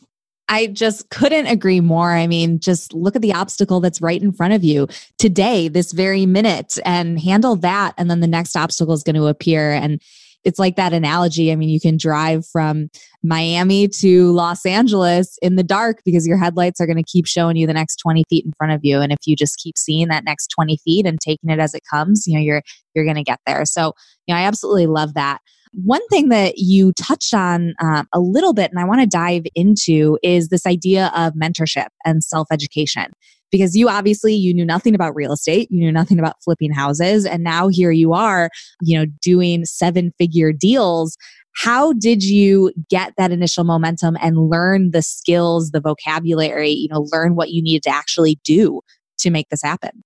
I 0.51 0.67
just 0.67 1.09
couldn't 1.09 1.47
agree 1.47 1.79
more. 1.79 2.11
I 2.11 2.27
mean, 2.27 2.59
just 2.59 2.93
look 2.93 3.15
at 3.15 3.21
the 3.21 3.33
obstacle 3.33 3.79
that's 3.79 4.01
right 4.01 4.21
in 4.21 4.33
front 4.33 4.53
of 4.53 4.65
you 4.65 4.89
today, 5.17 5.69
this 5.69 5.93
very 5.93 6.25
minute, 6.25 6.77
and 6.83 7.17
handle 7.17 7.55
that. 7.57 7.93
And 7.97 8.11
then 8.11 8.19
the 8.19 8.27
next 8.27 8.57
obstacle 8.57 8.93
is 8.93 9.01
going 9.01 9.15
to 9.15 9.27
appear. 9.27 9.71
And 9.71 10.01
it's 10.43 10.59
like 10.59 10.75
that 10.75 10.91
analogy. 10.91 11.53
I 11.53 11.55
mean, 11.55 11.69
you 11.69 11.79
can 11.79 11.95
drive 11.95 12.45
from 12.45 12.89
Miami 13.23 13.87
to 13.99 14.31
Los 14.31 14.65
Angeles 14.65 15.37
in 15.41 15.55
the 15.55 15.63
dark 15.63 16.01
because 16.03 16.27
your 16.27 16.37
headlights 16.37 16.81
are 16.81 16.87
going 16.87 17.01
to 17.01 17.09
keep 17.09 17.27
showing 17.27 17.55
you 17.55 17.65
the 17.65 17.73
next 17.73 17.97
20 17.97 18.25
feet 18.29 18.45
in 18.45 18.51
front 18.57 18.73
of 18.73 18.81
you. 18.83 18.99
And 18.99 19.13
if 19.13 19.19
you 19.25 19.37
just 19.37 19.57
keep 19.57 19.77
seeing 19.77 20.09
that 20.09 20.25
next 20.25 20.47
20 20.47 20.77
feet 20.83 21.05
and 21.05 21.19
taking 21.21 21.49
it 21.49 21.59
as 21.59 21.73
it 21.73 21.83
comes, 21.89 22.25
you 22.27 22.33
know, 22.33 22.41
you're, 22.41 22.63
you're 22.93 23.05
going 23.05 23.15
to 23.15 23.23
get 23.23 23.39
there. 23.45 23.63
So, 23.65 23.93
you 24.27 24.33
know, 24.33 24.39
I 24.41 24.43
absolutely 24.43 24.87
love 24.87 25.13
that. 25.13 25.39
One 25.73 26.05
thing 26.09 26.29
that 26.29 26.57
you 26.57 26.91
touched 26.93 27.33
on 27.33 27.73
uh, 27.79 28.03
a 28.13 28.19
little 28.19 28.53
bit, 28.53 28.71
and 28.71 28.79
I 28.79 28.83
want 28.83 29.01
to 29.01 29.07
dive 29.07 29.43
into, 29.55 30.17
is 30.21 30.49
this 30.49 30.65
idea 30.65 31.11
of 31.15 31.33
mentorship 31.33 31.87
and 32.05 32.23
self 32.23 32.47
education. 32.51 33.07
Because 33.51 33.75
you 33.75 33.89
obviously 33.89 34.33
you 34.33 34.53
knew 34.53 34.65
nothing 34.65 34.95
about 34.95 35.13
real 35.13 35.33
estate, 35.33 35.67
you 35.69 35.81
knew 35.81 35.91
nothing 35.91 36.19
about 36.19 36.35
flipping 36.41 36.71
houses, 36.71 37.25
and 37.25 37.43
now 37.43 37.67
here 37.67 37.91
you 37.91 38.13
are, 38.13 38.49
you 38.81 38.97
know, 38.97 39.05
doing 39.21 39.65
seven 39.65 40.13
figure 40.17 40.53
deals. 40.53 41.17
How 41.55 41.91
did 41.93 42.23
you 42.23 42.71
get 42.89 43.13
that 43.17 43.31
initial 43.31 43.65
momentum 43.65 44.17
and 44.21 44.49
learn 44.49 44.91
the 44.91 45.01
skills, 45.01 45.71
the 45.71 45.81
vocabulary, 45.81 46.69
you 46.69 46.87
know, 46.89 47.07
learn 47.11 47.35
what 47.35 47.51
you 47.51 47.61
needed 47.61 47.83
to 47.83 47.89
actually 47.89 48.39
do 48.45 48.79
to 49.19 49.29
make 49.29 49.49
this 49.49 49.61
happen? 49.61 50.03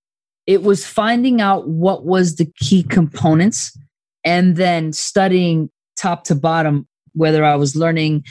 It 0.47 0.63
was 0.63 0.85
finding 0.85 1.41
out 1.41 1.67
what 1.67 2.05
was 2.05 2.35
the 2.35 2.51
key 2.59 2.83
components 2.83 3.77
and 4.25 4.57
then 4.57 4.91
studying 4.91 5.69
top 5.95 6.25
to 6.25 6.35
bottom 6.35 6.87
whether 7.13 7.45
I 7.45 7.55
was 7.55 7.75
learning. 7.75 8.23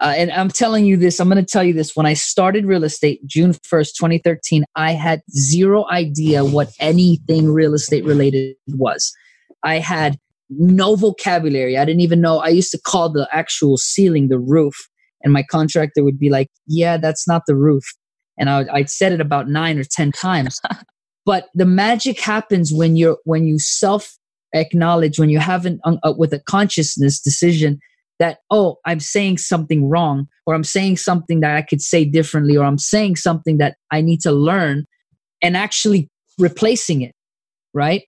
Uh, 0.00 0.14
and 0.16 0.32
I'm 0.32 0.48
telling 0.48 0.84
you 0.84 0.96
this, 0.96 1.20
I'm 1.20 1.28
going 1.28 1.44
to 1.44 1.48
tell 1.48 1.62
you 1.62 1.74
this. 1.74 1.94
When 1.94 2.06
I 2.06 2.14
started 2.14 2.66
real 2.66 2.82
estate, 2.82 3.24
June 3.24 3.52
1st, 3.52 3.90
2013, 3.94 4.64
I 4.74 4.92
had 4.92 5.20
zero 5.30 5.86
idea 5.90 6.44
what 6.44 6.70
anything 6.80 7.52
real 7.52 7.74
estate 7.74 8.04
related 8.04 8.56
was. 8.68 9.12
I 9.62 9.78
had 9.78 10.18
no 10.50 10.96
vocabulary. 10.96 11.78
I 11.78 11.84
didn't 11.84 12.00
even 12.00 12.20
know. 12.20 12.38
I 12.38 12.48
used 12.48 12.72
to 12.72 12.80
call 12.80 13.12
the 13.12 13.28
actual 13.30 13.76
ceiling 13.76 14.28
the 14.28 14.40
roof. 14.40 14.74
And 15.22 15.32
my 15.32 15.44
contractor 15.44 16.02
would 16.02 16.18
be 16.18 16.30
like, 16.30 16.48
Yeah, 16.66 16.96
that's 16.96 17.28
not 17.28 17.42
the 17.46 17.54
roof. 17.54 17.84
And 18.38 18.50
I, 18.50 18.64
I'd 18.72 18.90
said 18.90 19.12
it 19.12 19.20
about 19.20 19.48
nine 19.48 19.78
or 19.78 19.84
10 19.84 20.10
times. 20.12 20.58
but 21.24 21.48
the 21.54 21.64
magic 21.64 22.18
happens 22.18 22.72
when 22.72 22.96
you're 22.96 23.18
when 23.24 23.46
you 23.46 23.60
self 23.60 24.16
acknowledge 24.54 25.18
when 25.18 25.30
you 25.30 25.38
haven't 25.38 25.80
uh, 25.84 26.12
with 26.16 26.32
a 26.32 26.40
consciousness 26.40 27.20
decision 27.20 27.78
that 28.18 28.38
oh 28.50 28.76
i'm 28.84 29.00
saying 29.00 29.38
something 29.38 29.88
wrong 29.88 30.26
or 30.46 30.54
i'm 30.54 30.64
saying 30.64 30.96
something 30.96 31.40
that 31.40 31.56
i 31.56 31.62
could 31.62 31.80
say 31.80 32.04
differently 32.04 32.56
or 32.56 32.64
i'm 32.64 32.78
saying 32.78 33.16
something 33.16 33.58
that 33.58 33.76
i 33.90 34.00
need 34.00 34.20
to 34.20 34.32
learn 34.32 34.84
and 35.42 35.56
actually 35.56 36.08
replacing 36.38 37.02
it 37.02 37.14
right? 37.74 38.02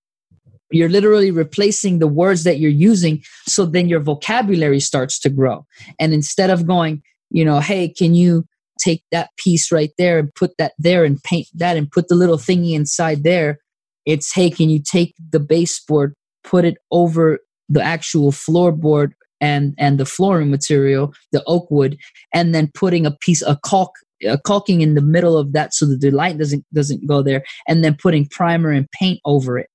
You're 0.70 0.88
literally 0.88 1.30
replacing 1.30 1.98
the 1.98 2.06
words 2.06 2.44
that 2.44 2.58
you're 2.58 2.70
using 2.70 3.22
so 3.46 3.64
then 3.64 3.88
your 3.88 4.00
vocabulary 4.00 4.80
starts 4.80 5.18
to 5.20 5.30
grow. 5.30 5.64
And 6.00 6.12
instead 6.12 6.50
of 6.50 6.66
going 6.66 7.02
you 7.30 7.44
know 7.44 7.58
hey 7.60 7.88
can 7.88 8.14
you 8.14 8.44
take 8.78 9.02
that 9.12 9.30
piece 9.36 9.70
right 9.72 9.90
there 9.98 10.18
and 10.18 10.34
put 10.34 10.56
that 10.58 10.72
there 10.78 11.04
and 11.04 11.22
paint 11.22 11.46
that 11.54 11.76
and 11.76 11.90
put 11.90 12.08
the 12.08 12.14
little 12.14 12.38
thingy 12.38 12.72
inside 12.72 13.22
there? 13.22 13.58
It's 14.06 14.32
hey 14.32 14.50
can 14.50 14.70
you 14.70 14.80
take 14.82 15.14
the 15.30 15.40
baseboard 15.40 16.14
put 16.44 16.64
it 16.64 16.76
over 16.90 17.40
the 17.68 17.82
actual 17.82 18.30
floorboard 18.30 19.12
and 19.40 19.74
and 19.78 19.98
the 19.98 20.06
flooring 20.06 20.50
material, 20.50 21.12
the 21.32 21.42
oak 21.46 21.70
wood, 21.70 21.98
and 22.32 22.54
then 22.54 22.70
putting 22.74 23.04
a 23.04 23.10
piece 23.10 23.42
of 23.42 23.60
caulk 23.62 23.90
a 24.24 24.38
caulking 24.38 24.80
in 24.80 24.94
the 24.94 25.02
middle 25.02 25.36
of 25.36 25.52
that 25.52 25.74
so 25.74 25.86
that 25.86 26.00
the 26.00 26.10
light 26.10 26.38
doesn't 26.38 26.64
doesn't 26.72 27.06
go 27.06 27.22
there, 27.22 27.44
and 27.68 27.84
then 27.84 27.96
putting 28.00 28.26
primer 28.26 28.70
and 28.70 28.90
paint 28.92 29.20
over 29.24 29.58
it. 29.58 29.68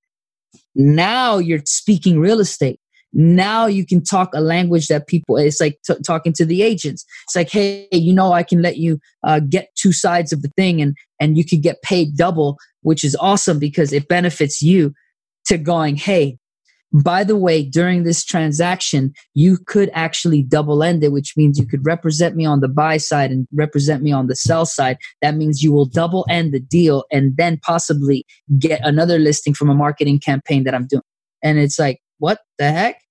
Now 0.76 1.38
you're 1.38 1.62
speaking 1.66 2.20
real 2.20 2.40
estate. 2.40 2.80
Now 3.12 3.66
you 3.66 3.86
can 3.86 4.04
talk 4.04 4.30
a 4.34 4.42
language 4.42 4.88
that 4.88 5.08
people. 5.08 5.36
It's 5.38 5.60
like 5.60 5.80
t- 5.86 5.96
talking 6.06 6.32
to 6.34 6.46
the 6.46 6.62
agents. 6.62 7.06
It's 7.26 7.36
like, 7.36 7.50
hey, 7.50 7.88
you 7.92 8.14
know, 8.14 8.34
I 8.34 8.44
can 8.44 8.62
let 8.62 8.78
you 8.78 9.00
uh, 9.24 9.40
get 9.40 9.70
two 9.76 9.92
sides 9.92 10.32
of 10.32 10.42
the 10.42 10.52
thing, 10.56 10.82
and 10.82 10.96
and 11.20 11.38
you 11.38 11.44
could 11.44 11.62
get 11.62 11.82
paid 11.82 12.16
double, 12.16 12.58
which 12.82 13.04
is 13.04 13.16
awesome 13.20 13.60
because 13.60 13.92
it 13.94 14.08
benefits 14.08 14.62
you. 14.62 14.94
To 15.48 15.58
going, 15.58 15.96
hey, 15.96 16.38
by 16.92 17.24
the 17.24 17.38
way, 17.38 17.64
during 17.64 18.04
this 18.04 18.24
transaction, 18.24 19.14
you 19.36 19.58
could 19.68 19.92
actually 19.94 20.42
double 20.42 20.82
end 20.82 21.04
it, 21.04 21.12
which 21.12 21.38
means 21.38 21.60
you 21.60 21.68
could 21.68 21.86
represent 21.86 22.36
me 22.36 22.46
on 22.46 22.62
the 22.62 22.68
buy 22.68 22.98
side 22.98 23.32
and 23.32 23.48
represent 23.54 24.02
me 24.02 24.12
on 24.12 24.28
the 24.28 24.36
sell 24.36 24.66
side. 24.66 24.98
That 25.22 25.36
means 25.36 25.62
you 25.62 25.72
will 25.72 25.86
double 25.86 26.26
end 26.30 26.52
the 26.52 26.60
deal 26.60 27.06
and 27.12 27.38
then 27.38 27.60
possibly 27.62 28.26
get 28.58 28.82
another 28.84 29.20
listing 29.20 29.54
from 29.54 29.70
a 29.70 29.76
marketing 29.76 30.20
campaign 30.20 30.64
that 30.64 30.74
I'm 30.74 30.88
doing. 30.88 31.04
And 31.44 31.60
it's 31.60 31.78
like, 31.78 32.00
what 32.18 32.40
the 32.58 32.72
heck? 32.72 33.02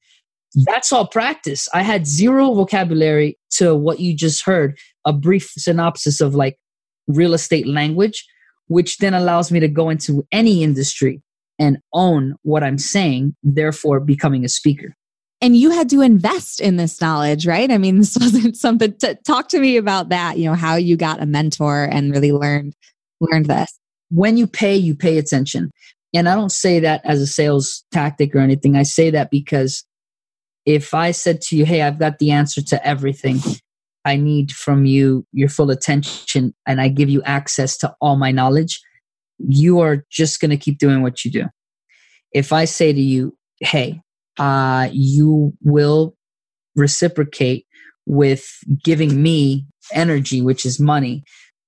That's 0.55 0.93
all 0.93 1.07
practice. 1.07 1.69
I 1.73 1.83
had 1.83 2.07
zero 2.07 2.53
vocabulary 2.55 3.39
to 3.53 3.77
what 3.77 4.01
you 4.01 4.17
just 4.17 4.45
heard, 4.45 4.77
a 5.05 5.13
brief 5.13 5.53
synopsis 5.57 6.21
of 6.21 6.35
like 6.35 6.59
real 7.07 7.33
estate 7.33 7.67
language, 7.67 8.27
which 8.67 8.99
then 8.99 9.15
allows 9.15 9.53
me 9.53 9.61
to 9.61 9.69
go 9.69 9.89
into 9.89 10.27
any 10.33 10.65
industry 10.65 11.23
and 11.59 11.79
own 11.93 12.35
what 12.43 12.63
I'm 12.63 12.79
saying, 12.79 13.35
therefore 13.43 14.01
becoming 14.01 14.45
a 14.45 14.49
speaker. 14.49 14.95
And 15.41 15.57
you 15.57 15.71
had 15.71 15.89
to 15.91 16.01
invest 16.01 16.61
in 16.61 16.77
this 16.77 17.01
knowledge, 17.01 17.47
right? 17.47 17.71
I 17.71 17.79
mean, 17.79 17.99
this 17.99 18.17
wasn't 18.21 18.57
something 18.57 18.97
to 18.99 19.15
talk 19.27 19.49
to 19.49 19.61
me 19.61 19.77
about 19.77 20.09
that, 20.09 20.39
you 20.39 20.45
know, 20.45 20.55
how 20.55 20.77
you 20.77 20.97
got 20.97 21.23
a 21.23 21.27
mentor 21.27 21.85
and 21.85 22.13
really 22.13 22.33
learned 22.33 22.75
learned 23.21 23.47
this. 23.47 23.79
When 24.11 24.37
you 24.37 24.47
pay, 24.47 24.77
you 24.77 24.95
pay 24.95 25.19
attention. 25.19 25.71
And 26.15 26.29
I 26.29 26.35
don't 26.35 26.53
say 26.53 26.81
that 26.81 27.03
as 27.05 27.21
a 27.21 27.27
sales 27.27 27.85
tactic 27.93 28.35
or 28.35 28.39
anything. 28.39 28.77
I 28.77 28.83
say 28.83 29.11
that 29.11 29.31
because 29.31 29.85
if 30.65 30.95
I 30.95 31.11
said 31.11 31.41
to 31.43 31.57
you, 31.57 31.67
"Hey, 31.67 31.83
I've 31.83 31.99
got 31.99 32.19
the 32.19 32.31
answer 32.31 32.63
to 32.63 32.87
everything. 32.87 33.41
I 34.05 34.17
need 34.17 34.53
from 34.53 34.87
you 34.87 35.27
your 35.33 35.49
full 35.49 35.71
attention 35.71 36.55
and 36.67 36.81
I 36.81 36.89
give 36.89 37.11
you 37.11 37.23
access 37.25 37.77
to 37.79 37.95
all 38.01 38.17
my 38.17 38.31
knowledge," 38.31 38.81
you 39.39 39.81
are 39.81 40.05
just 40.11 40.41
going 40.41 40.51
to 40.51 40.57
keep 40.57 40.79
doing 40.79 41.03
what 41.03 41.25
you 41.25 41.31
do. 41.31 41.45
If 42.33 42.53
I 42.53 42.65
say 42.65 42.93
to 42.93 43.01
you, 43.01 43.37
hey, 43.61 44.01
uh, 44.39 44.89
you 44.93 45.53
will 45.63 46.15
reciprocate 46.77 47.67
with 48.07 48.49
giving 48.83 49.23
me 49.23 49.67
energy, 49.93 50.41
which 50.41 50.65
is 50.65 50.79
money. 50.81 51.25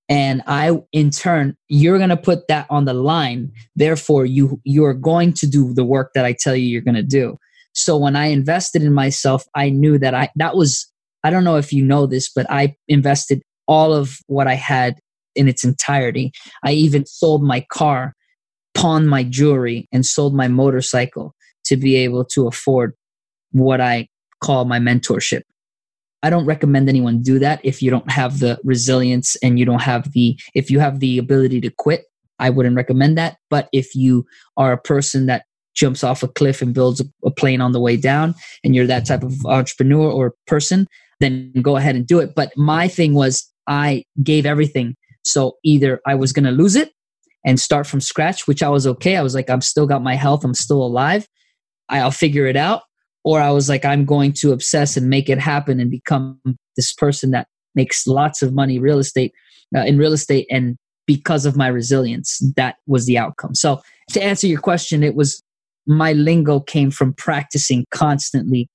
And 0.09 0.43
I, 0.47 0.77
in 0.93 1.11
turn, 1.11 1.57
you're 1.69 1.99
going 1.99 2.11
to 2.11 2.17
put 2.17 2.49
that 2.49 2.67
on 2.69 2.85
the 2.85 2.95
line. 2.95 3.53
Therefore, 3.77 4.27
you, 4.27 4.61
you're 4.65 4.95
going 4.95 5.33
to 5.35 5.47
do 5.47 5.73
the 5.73 5.85
work 5.85 6.13
that 6.15 6.25
I 6.25 6.35
tell 6.39 6.57
you 6.57 6.67
you're 6.67 6.83
going 6.83 6.95
to 6.97 7.03
do. 7.03 7.39
So 7.73 7.97
when 7.97 8.17
I 8.17 8.27
invested 8.27 8.83
in 8.83 8.93
myself, 8.93 9.45
I 9.55 9.71
knew 9.71 9.99
that 9.99 10.15
I, 10.15 10.31
that 10.37 10.57
was, 10.57 10.91
I 11.23 11.31
don't 11.31 11.45
know 11.45 11.57
if 11.57 11.73
you 11.73 11.85
know 11.85 12.07
this, 12.07 12.29
but 12.29 12.51
I 12.51 12.75
invested 12.89 13.43
all 13.69 13.93
of 13.93 14.19
what 14.27 14.49
I 14.49 14.55
had 14.55 14.99
in 15.41 15.49
its 15.49 15.65
entirety. 15.65 16.33
I 16.63 16.73
even 16.73 17.07
sold 17.07 17.43
my 17.43 17.65
car, 17.73 18.15
pawned 18.75 19.09
my 19.09 19.25
jewelry, 19.25 19.89
and 19.91 20.05
sold 20.05 20.35
my 20.35 20.49
motorcycle 20.49 21.35
to 21.65 21.79
be 21.79 21.97
able 21.97 22.27
to 22.27 22.47
afford 22.47 22.95
what 23.53 23.81
I 23.81 24.09
call 24.43 24.67
my 24.67 24.79
mentorship. 24.79 25.43
I 26.23 26.29
don't 26.29 26.45
recommend 26.45 26.89
anyone 26.91 27.23
do 27.23 27.39
that 27.39 27.61
if 27.65 27.83
you 27.83 27.91
don't 27.91 28.11
have 28.11 28.41
the 28.41 28.61
resilience 28.63 29.37
and 29.43 29.59
you 29.59 29.65
don't 29.65 29.83
have 29.83 30.13
the 30.13 30.39
if 30.55 30.71
you 30.71 30.79
have 30.79 31.01
the 31.01 31.17
ability 31.17 31.63
to 31.63 31.71
quit. 31.71 32.05
I 32.39 32.51
wouldn't 32.51 32.77
recommend 32.77 33.17
that. 33.17 33.39
But 33.49 33.69
if 33.73 33.95
you 33.95 34.27
are 34.59 34.73
a 34.73 34.79
person 34.79 35.27
that 35.27 35.45
jumps 35.75 36.05
off 36.05 36.23
a 36.23 36.29
cliff 36.29 36.61
and 36.61 36.75
builds 36.75 37.01
a, 37.25 37.31
plane 37.31 37.61
on 37.63 37.73
the 37.73 37.81
way 37.81 37.97
down 37.97 38.35
and 38.63 38.75
you're 38.75 38.87
that 38.87 39.07
type 39.07 39.23
of 39.23 39.47
entrepreneur 39.47 40.11
or 40.11 40.35
person, 40.47 40.87
then 41.21 41.53
go 41.63 41.77
ahead 41.77 41.97
and 41.97 42.07
do 42.07 42.19
it. 42.19 42.35
But 42.35 42.53
my 42.57 42.89
thing 42.89 43.15
was 43.15 43.51
I 43.67 44.05
gave 44.23 44.45
everything 44.45 44.97
so 45.25 45.57
either 45.65 46.01
I 46.07 46.15
was 46.15 46.33
going 46.33 46.45
to 46.45 46.51
lose 46.51 46.77
it 46.77 46.93
and 47.45 47.59
start 47.59 47.87
from 47.87 48.01
scratch, 48.01 48.47
which 48.47 48.63
I 48.63 48.69
was 48.69 48.87
okay. 48.87 49.17
I 49.17 49.23
was 49.23 49.35
like, 49.35 49.49
I'm 49.49 49.61
still 49.61 49.87
got 49.87 50.03
my 50.03 50.15
health. 50.15 50.45
I'm 50.45 50.55
still 50.55 50.83
alive. 50.83 51.27
I'll 51.89 52.11
figure 52.11 52.47
it 52.47 52.57
out. 52.57 52.83
Or 53.25 53.41
I 53.41 53.51
was 53.51 53.69
like, 53.69 53.85
I'm 53.85 54.05
going 54.05 54.33
to 54.35 54.53
obsess 54.53 54.97
and 54.97 55.11
make 55.11 55.29
it 55.29 55.39
happen 55.39 55.81
and 55.81 55.91
become 55.91 56.41
this 56.77 56.93
person 56.93 57.33
that 57.33 57.49
makes 57.75 58.07
lots 58.07 58.43
of 58.43 58.55
money 58.55 58.79
real 58.79 58.99
estate 58.99 59.33
uh, 59.77 59.81
in 59.81 59.99
real 59.99 60.13
estate. 60.13 60.47
And 60.51 60.77
because 61.07 61.45
of 61.45 61.57
my 61.57 61.67
resilience, 61.69 62.41
that 62.57 62.77
was 62.87 63.07
the 63.07 63.19
outcome. 63.19 63.55
So 63.55 63.81
to 64.13 64.23
answer 64.23 64.47
your 64.47 64.61
question, 64.61 65.03
it 65.03 65.15
was 65.15 65.43
my 65.87 66.13
lingo 66.13 66.61
came 66.61 66.91
from 66.91 67.13
practicing 67.15 67.85
constantly 67.91 68.69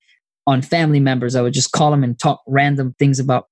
on 0.46 0.62
family 0.62 1.00
members. 1.00 1.34
I 1.34 1.42
would 1.42 1.54
just 1.54 1.72
call 1.72 1.90
them 1.90 2.04
and 2.04 2.18
talk 2.18 2.42
random 2.46 2.94
things 2.98 3.18
about 3.18 3.46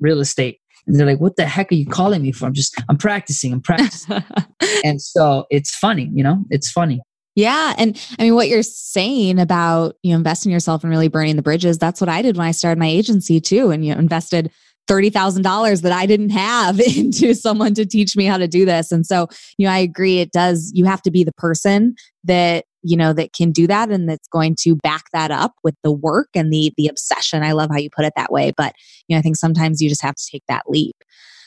real 0.00 0.20
estate. 0.20 0.60
And 0.88 0.98
they're 0.98 1.06
like, 1.06 1.20
what 1.20 1.36
the 1.36 1.44
heck 1.44 1.70
are 1.70 1.76
you 1.76 1.86
calling 1.86 2.22
me 2.22 2.32
for? 2.32 2.46
I'm 2.46 2.54
just, 2.54 2.74
I'm 2.88 2.96
practicing, 2.96 3.52
I'm 3.52 3.60
practicing. 3.60 4.24
and 4.84 5.00
so 5.00 5.46
it's 5.50 5.74
funny, 5.74 6.10
you 6.12 6.24
know, 6.24 6.44
it's 6.50 6.70
funny. 6.70 7.00
Yeah. 7.36 7.74
And 7.78 8.00
I 8.18 8.24
mean, 8.24 8.34
what 8.34 8.48
you're 8.48 8.62
saying 8.64 9.38
about, 9.38 9.94
you 10.02 10.10
know, 10.10 10.16
investing 10.16 10.50
yourself 10.50 10.82
and 10.82 10.90
really 10.90 11.06
burning 11.06 11.36
the 11.36 11.42
bridges, 11.42 11.78
that's 11.78 12.00
what 12.00 12.08
I 12.08 12.20
did 12.20 12.36
when 12.36 12.46
I 12.46 12.50
started 12.50 12.80
my 12.80 12.88
agency 12.88 13.40
too. 13.40 13.70
And, 13.70 13.84
you 13.84 13.94
know, 13.94 14.00
invested 14.00 14.50
$30,000 14.88 15.82
that 15.82 15.92
I 15.92 16.06
didn't 16.06 16.30
have 16.30 16.80
into 16.96 17.34
someone 17.34 17.74
to 17.74 17.86
teach 17.86 18.16
me 18.16 18.24
how 18.24 18.38
to 18.38 18.48
do 18.48 18.64
this. 18.64 18.90
And 18.90 19.06
so, 19.06 19.28
you 19.56 19.66
know, 19.66 19.72
I 19.72 19.78
agree. 19.78 20.18
It 20.18 20.32
does, 20.32 20.72
you 20.74 20.84
have 20.86 21.02
to 21.02 21.10
be 21.10 21.22
the 21.22 21.32
person 21.34 21.94
that 22.24 22.64
you 22.82 22.96
know 22.96 23.12
that 23.12 23.32
can 23.32 23.50
do 23.52 23.66
that 23.66 23.90
and 23.90 24.08
that's 24.08 24.28
going 24.28 24.56
to 24.60 24.76
back 24.76 25.04
that 25.12 25.30
up 25.30 25.52
with 25.62 25.74
the 25.82 25.92
work 25.92 26.28
and 26.34 26.52
the 26.52 26.72
the 26.76 26.88
obsession. 26.88 27.42
I 27.42 27.52
love 27.52 27.70
how 27.70 27.78
you 27.78 27.90
put 27.94 28.04
it 28.04 28.12
that 28.16 28.32
way 28.32 28.52
but 28.56 28.74
you 29.06 29.14
know 29.14 29.18
i 29.18 29.22
think 29.22 29.36
sometimes 29.36 29.80
you 29.80 29.88
just 29.88 30.02
have 30.02 30.14
to 30.14 30.26
take 30.30 30.44
that 30.48 30.64
leap. 30.68 30.96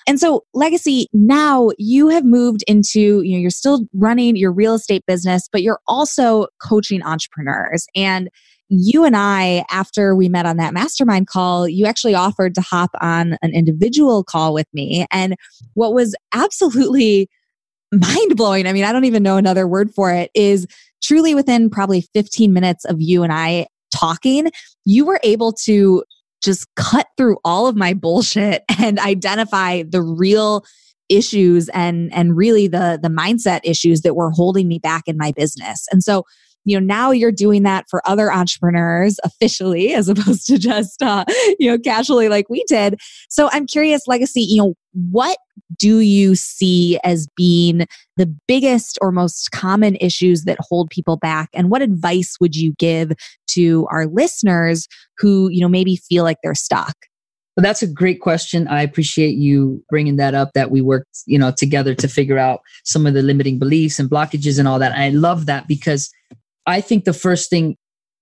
And 0.08 0.20
so 0.20 0.44
legacy 0.54 1.08
now 1.14 1.70
you 1.78 2.08
have 2.10 2.26
moved 2.26 2.64
into 2.68 3.22
you 3.22 3.34
know 3.34 3.40
you're 3.40 3.50
still 3.50 3.86
running 3.94 4.36
your 4.36 4.52
real 4.52 4.74
estate 4.74 5.06
business 5.06 5.48
but 5.52 5.62
you're 5.62 5.80
also 5.88 6.48
coaching 6.62 7.04
entrepreneurs. 7.04 7.86
And 7.96 8.30
you 8.74 9.04
and 9.04 9.18
I, 9.18 9.66
after 9.70 10.16
we 10.16 10.30
met 10.30 10.46
on 10.46 10.56
that 10.56 10.74
mastermind 10.74 11.28
call, 11.28 11.68
you 11.68 11.86
actually 11.86 12.16
offered 12.16 12.56
to 12.56 12.62
hop 12.62 12.92
on 13.02 13.38
an 13.42 13.54
individual 13.54 14.24
call 14.24 14.54
with 14.54 14.68
me. 14.74 15.06
And 15.12 15.36
what 15.74 15.94
was 15.94 16.16
absolutely 16.34 17.30
mind 17.92 18.38
blowing, 18.38 18.66
I 18.68 18.72
mean, 18.74 18.86
I 18.86 18.94
don't 18.94 19.04
even 19.04 19.24
know 19.24 19.36
another 19.36 19.68
word 19.68 19.94
for 19.94 20.14
it, 20.14 20.32
is 20.34 20.66
truly 21.02 21.36
within 21.36 21.70
probably 21.70 22.02
15 22.14 22.54
minutes 22.54 22.86
of 22.86 22.98
you 23.00 23.24
and 23.24 23.34
I 23.34 23.68
talking, 23.94 24.52
you 24.86 25.06
were 25.06 25.20
able 25.24 25.54
to 25.66 26.04
just 26.44 26.68
cut 26.76 27.08
through 27.18 27.38
all 27.46 27.68
of 27.68 27.76
my 27.76 27.94
bullshit 27.94 28.64
and 28.80 29.00
identify 29.00 29.84
the 29.84 30.02
real 30.02 30.66
issues 31.10 31.68
and 31.70 32.12
and 32.14 32.38
really 32.38 32.68
the 32.68 32.98
the 33.02 33.10
mindset 33.10 33.60
issues 33.66 34.02
that 34.02 34.16
were 34.16 34.32
holding 34.32 34.68
me 34.68 34.80
back 34.80 35.04
in 35.08 35.18
my 35.18 35.32
business. 35.34 35.86
And 35.92 36.02
so 36.02 36.24
you 36.64 36.80
know 36.80 36.86
now 36.86 37.12
you're 37.12 37.32
doing 37.32 37.64
that 37.64 37.86
for 37.90 38.08
other 38.08 38.32
entrepreneurs 38.32 39.20
officially 39.24 39.94
as 39.94 40.10
opposed 40.10 40.46
to 40.48 40.58
just 40.58 41.02
uh, 41.02 41.26
you 41.60 41.70
know 41.70 41.78
casually 41.78 42.30
like 42.30 42.50
we 42.50 42.64
did 42.68 43.00
so 43.30 43.50
i'm 43.52 43.66
curious 43.66 44.08
legacy 44.08 44.42
you 44.42 44.62
know 44.62 44.74
what 44.94 45.38
do 45.78 46.00
you 46.00 46.36
see 46.36 47.00
as 47.04 47.28
being 47.36 47.86
the 48.18 48.34
biggest 48.48 48.98
or 49.02 49.12
most 49.12 49.52
common 49.52 49.96
issues 49.98 50.44
that 50.44 50.58
hold 50.60 50.90
people 50.90 51.18
back 51.18 51.50
and 51.54 51.70
what 51.70 51.82
advice 51.82 52.36
would 52.40 52.56
you 52.56 52.74
give 52.78 53.12
to 53.48 53.88
our 53.92 54.06
listeners 54.08 54.88
who 55.18 55.50
you 55.50 55.62
know 55.62 55.70
maybe 55.70 55.96
feel 55.96 56.24
like 56.24 56.38
they're 56.44 56.56
stuck 56.56 56.96
well, 57.58 57.64
that's 57.64 57.84
a 57.84 57.88
great 57.88 58.22
question. 58.22 58.68
I 58.70 58.82
appreciate 58.82 59.36
you 59.36 59.84
bringing 59.90 60.16
that 60.16 60.34
up. 60.34 60.54
That 60.54 60.72
we 60.72 60.80
worked, 60.80 61.20
you 61.26 61.38
know, 61.38 61.52
together 61.52 61.94
to 61.96 62.08
figure 62.08 62.38
out 62.38 62.62
some 62.86 63.06
of 63.06 63.14
the 63.14 63.22
limiting 63.22 63.60
beliefs 63.60 64.00
and 64.00 64.10
blockages 64.10 64.58
and 64.58 64.68
all 64.68 64.80
that. 64.80 64.94
I 64.94 65.10
love 65.10 65.48
that 65.48 65.68
because 65.68 66.10
I 66.66 66.80
think 66.80 67.04
the 67.04 67.14
first 67.14 67.50
thing 67.50 67.76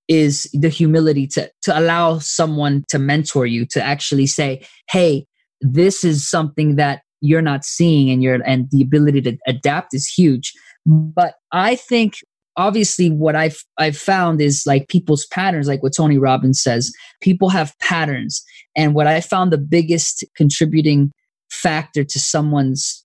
is 0.07 0.49
the 0.53 0.69
humility 0.69 1.27
to 1.27 1.51
to 1.61 1.79
allow 1.79 2.17
someone 2.17 2.83
to 2.89 2.97
mentor 2.97 3.45
you 3.45 3.65
to 3.67 3.83
actually 3.83 4.25
say, 4.25 4.65
"Hey, 4.89 5.27
this 5.61 6.03
is 6.03 6.27
something 6.27 6.75
that 6.77 7.03
you're 7.21 7.41
not 7.41 7.65
seeing 7.65 8.09
and 8.09 8.23
you're 8.23 8.41
and 8.45 8.69
the 8.71 8.81
ability 8.81 9.21
to 9.21 9.37
adapt 9.47 9.93
is 9.93 10.07
huge." 10.07 10.53
But 10.85 11.35
I 11.51 11.75
think 11.75 12.19
obviously 12.57 13.09
what 13.09 13.35
I've 13.35 13.63
I've 13.77 13.97
found 13.97 14.41
is 14.41 14.63
like 14.65 14.89
people's 14.89 15.25
patterns, 15.27 15.67
like 15.67 15.81
what 15.81 15.95
Tony 15.95 16.17
Robbins 16.17 16.61
says, 16.61 16.91
people 17.21 17.49
have 17.49 17.77
patterns. 17.79 18.43
And 18.75 18.93
what 18.93 19.07
I 19.07 19.21
found 19.21 19.51
the 19.51 19.57
biggest 19.57 20.23
contributing 20.35 21.11
factor 21.49 22.03
to 22.03 22.19
someone's 22.19 23.03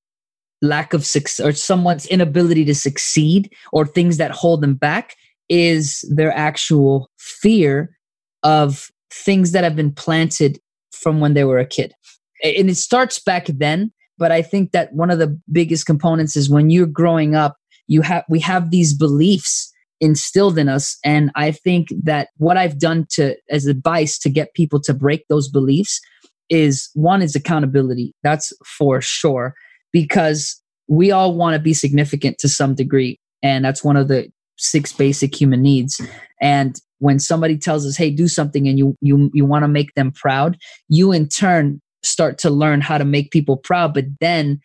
lack 0.61 0.93
of 0.93 1.05
success 1.05 1.45
or 1.45 1.53
someone's 1.53 2.07
inability 2.07 2.65
to 2.65 2.75
succeed 2.75 3.53
or 3.73 3.87
things 3.87 4.17
that 4.17 4.31
hold 4.31 4.61
them 4.61 4.75
back 4.75 5.15
is 5.49 6.05
their 6.11 6.33
actual 6.33 7.11
fear 7.19 7.97
of 8.43 8.91
things 9.13 9.53
that 9.53 9.65
have 9.65 9.77
been 9.77 9.93
planted 9.93 10.59
from 10.93 11.21
when 11.21 11.35
they 11.35 11.45
were 11.45 11.59
a 11.59 11.67
kid. 11.67 11.93
And 12.43 12.69
it 12.69 12.77
starts 12.77 13.21
back 13.21 13.47
then, 13.47 13.93
but 14.19 14.33
I 14.33 14.43
think 14.43 14.73
that 14.73 14.93
one 14.93 15.11
of 15.11 15.19
the 15.19 15.39
biggest 15.51 15.87
components 15.87 16.37
is 16.37 16.51
when 16.51 16.71
you're 16.71 16.87
growing 16.87 17.35
up, 17.35 17.57
you 17.87 18.03
have 18.03 18.25
we 18.29 18.41
have 18.41 18.71
these 18.71 18.95
beliefs 18.95 19.73
instilled 20.01 20.59
in 20.59 20.69
us. 20.69 20.99
And 21.05 21.31
I 21.35 21.51
think 21.51 21.89
that 22.03 22.29
what 22.37 22.57
I've 22.57 22.79
done 22.79 23.07
to 23.13 23.37
as 23.51 23.67
advice 23.67 24.19
to 24.19 24.31
get 24.31 24.55
people 24.55 24.81
to 24.83 24.95
break 24.95 25.25
those 25.29 25.49
beliefs 25.49 26.01
is 26.51 26.91
one 26.95 27.23
is 27.23 27.35
accountability. 27.35 28.15
That's 28.23 28.53
for 28.65 29.01
sure. 29.01 29.55
Because 29.93 30.61
we 30.89 31.11
all 31.11 31.35
want 31.35 31.55
to 31.55 31.61
be 31.61 31.73
significant 31.73 32.39
to 32.39 32.49
some 32.49 32.75
degree. 32.75 33.19
And 33.43 33.65
that's 33.65 33.85
one 33.85 33.97
of 33.97 34.09
the 34.09 34.31
six 34.57 34.93
basic 34.93 35.35
human 35.35 35.63
needs. 35.63 36.01
And 36.41 36.79
when 36.99 37.19
somebody 37.19 37.59
tells 37.59 37.85
us 37.87 37.97
hey 37.97 38.11
do 38.11 38.29
something 38.29 38.67
and 38.67 38.79
you 38.79 38.97
you 39.01 39.31
you 39.35 39.45
want 39.45 39.63
to 39.63 39.69
make 39.69 39.95
them 39.95 40.11
proud 40.13 40.57
you 40.89 41.13
in 41.13 41.29
turn 41.29 41.81
start 42.05 42.39
to 42.39 42.51
learn 42.51 42.81
how 42.81 42.99
to 42.99 43.05
make 43.05 43.31
people 43.31 43.57
proud 43.57 43.95
but 43.95 44.05
then 44.21 44.61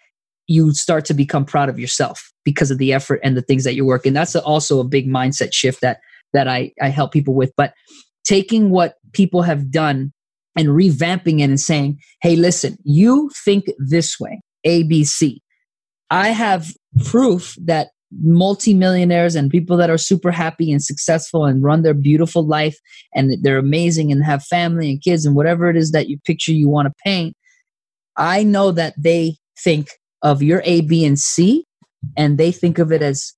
you 0.48 0.74
start 0.74 1.06
to 1.06 1.14
become 1.14 1.46
proud 1.46 1.70
of 1.70 1.80
yourself 1.80 2.32
because 2.44 2.72
of 2.72 2.80
the 2.80 2.92
effort 2.92 3.20
and 3.24 3.38
the 3.38 3.42
things 3.42 3.64
that 3.64 3.76
you 3.76 3.86
work 3.86 4.06
and 4.06 4.16
that's 4.16 4.36
also 4.36 4.80
a 4.80 4.84
big 4.84 5.08
mindset 5.08 5.54
shift 5.54 5.82
that 5.82 6.00
that 6.34 6.48
i 6.48 6.72
i 6.82 6.90
help 6.90 7.12
people 7.12 7.34
with. 7.34 7.52
But 7.56 7.74
taking 8.24 8.70
what 8.70 8.96
people 9.14 9.42
have 9.44 9.72
done 9.72 10.12
and 10.56 10.70
revamping 10.70 11.40
it 11.40 11.44
and 11.44 11.60
saying 11.60 12.00
hey 12.22 12.36
listen 12.36 12.78
you 12.84 13.30
think 13.46 13.66
this 13.78 14.20
way 14.20 14.42
abc 14.66 15.38
i 16.10 16.30
have 16.30 16.74
proof 17.06 17.56
that 17.64 17.90
multimillionaires 18.22 19.36
and 19.36 19.52
people 19.52 19.78
that 19.78 19.90
are 19.90 19.98
super 19.98 20.32
happy 20.32 20.72
and 20.72 20.84
successful 20.84 21.46
and 21.46 21.64
run 21.64 21.84
their 21.84 21.94
beautiful 21.94 22.46
life 22.46 22.78
and 23.14 23.36
they're 23.44 23.60
amazing 23.60 24.12
and 24.12 24.24
have 24.24 24.44
family 24.44 24.90
and 24.90 25.02
kids 25.04 25.26
and 25.26 25.36
whatever 25.36 25.70
it 25.70 25.78
is 25.78 25.92
that 25.92 26.10
you 26.10 26.18
picture 26.26 26.52
you 26.52 26.68
want 26.68 26.88
to 26.88 26.94
paint 27.06 27.36
i 28.18 28.42
know 28.42 28.72
that 28.72 28.96
they 28.98 29.36
think 29.64 29.90
of 30.24 30.42
your 30.42 30.62
a 30.66 30.82
b 30.82 31.06
and 31.06 31.20
c 31.20 31.64
and 32.18 32.38
they 32.38 32.52
think 32.52 32.80
of 32.80 32.92
it 32.92 33.02
as 33.02 33.34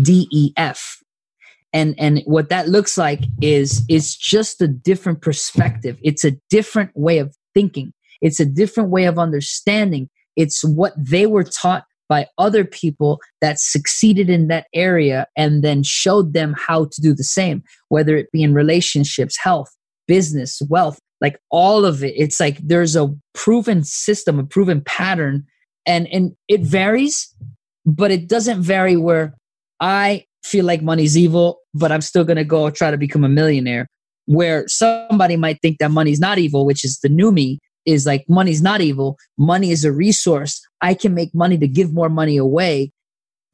d 0.00 0.28
e 0.30 0.52
f. 0.56 0.98
And 1.72 1.94
and 1.98 2.22
what 2.26 2.48
that 2.50 2.68
looks 2.68 2.98
like 2.98 3.20
is 3.40 3.82
it's 3.88 4.14
just 4.14 4.60
a 4.60 4.68
different 4.68 5.22
perspective. 5.22 5.98
It's 6.02 6.24
a 6.24 6.32
different 6.50 6.90
way 6.94 7.18
of 7.18 7.34
thinking. 7.54 7.92
It's 8.20 8.40
a 8.40 8.44
different 8.44 8.90
way 8.90 9.04
of 9.04 9.18
understanding. 9.18 10.08
It's 10.36 10.62
what 10.62 10.92
they 10.96 11.26
were 11.26 11.44
taught 11.44 11.84
by 12.12 12.26
other 12.36 12.62
people 12.62 13.18
that 13.40 13.58
succeeded 13.58 14.28
in 14.28 14.48
that 14.48 14.66
area 14.74 15.26
and 15.34 15.64
then 15.64 15.82
showed 15.82 16.34
them 16.34 16.54
how 16.58 16.84
to 16.84 17.00
do 17.00 17.14
the 17.14 17.24
same, 17.24 17.62
whether 17.88 18.14
it 18.18 18.30
be 18.32 18.42
in 18.42 18.52
relationships, 18.52 19.38
health, 19.42 19.70
business, 20.06 20.60
wealth, 20.68 20.98
like 21.22 21.38
all 21.50 21.86
of 21.86 22.04
it. 22.04 22.12
It's 22.14 22.38
like 22.38 22.58
there's 22.58 22.96
a 22.96 23.08
proven 23.32 23.82
system, 23.82 24.38
a 24.38 24.44
proven 24.44 24.82
pattern, 24.82 25.46
and, 25.86 26.06
and 26.08 26.32
it 26.48 26.60
mm-hmm. 26.60 26.68
varies, 26.68 27.34
but 27.86 28.10
it 28.10 28.28
doesn't 28.28 28.60
vary 28.60 28.98
where 28.98 29.34
I 29.80 30.26
feel 30.44 30.66
like 30.66 30.82
money's 30.82 31.16
evil, 31.16 31.60
but 31.72 31.90
I'm 31.90 32.02
still 32.02 32.24
gonna 32.24 32.44
go 32.44 32.68
try 32.68 32.90
to 32.90 32.98
become 32.98 33.24
a 33.24 33.28
millionaire. 33.30 33.86
Where 34.26 34.68
somebody 34.68 35.36
might 35.36 35.60
think 35.62 35.78
that 35.78 35.90
money's 35.90 36.20
not 36.20 36.36
evil, 36.36 36.66
which 36.66 36.84
is 36.84 36.98
the 37.02 37.08
new 37.08 37.32
me, 37.32 37.58
is 37.86 38.06
like 38.06 38.24
money's 38.28 38.62
not 38.62 38.80
evil. 38.80 39.18
Money 39.38 39.70
is 39.70 39.84
a 39.84 39.92
resource. 39.92 40.60
I 40.80 40.94
can 40.94 41.14
make 41.14 41.34
money 41.34 41.58
to 41.58 41.68
give 41.68 41.92
more 41.92 42.08
money 42.08 42.36
away. 42.36 42.92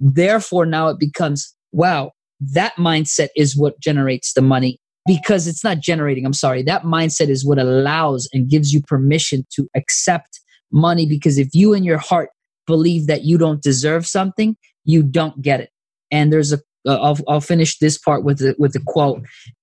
Therefore, 0.01 0.67
now 0.67 0.89
it 0.89 0.99
becomes, 0.99 1.55
wow, 1.73 2.13
that 2.41 2.75
mindset 2.77 3.29
is 3.37 3.57
what 3.57 3.81
generates 3.81 4.33
the 4.33 4.43
money 4.43 4.79
because 5.07 5.47
it's 5.47 5.65
not 5.65 5.81
generating. 5.81 6.25
I'm 6.25 6.33
sorry. 6.35 6.63
That 6.63 6.83
mindset 6.83 7.29
is 7.29 7.45
what 7.45 7.59
allows 7.59 8.29
and 8.33 8.49
gives 8.49 8.73
you 8.73 8.83
permission 8.83 9.47
to 9.53 9.69
accept 9.75 10.41
money 10.71 11.07
because 11.07 11.39
if 11.39 11.49
you 11.55 11.73
in 11.73 11.83
your 11.83 11.99
heart 11.99 12.31
believe 12.67 13.07
that 13.07 13.25
you 13.25 13.39
don't 13.39 13.63
deserve 13.63 14.07
something, 14.07 14.57
you 14.85 15.03
don't 15.03 15.41
get 15.41 15.61
it. 15.61 15.71
And 16.11 16.33
there's 16.33 16.53
a, 16.53 16.61
I'll 16.87 17.41
finish 17.41 17.79
this 17.79 17.99
part 17.99 18.25
with 18.25 18.39
the, 18.39 18.55
with 18.59 18.73
the 18.73 18.83
quote. 18.87 19.23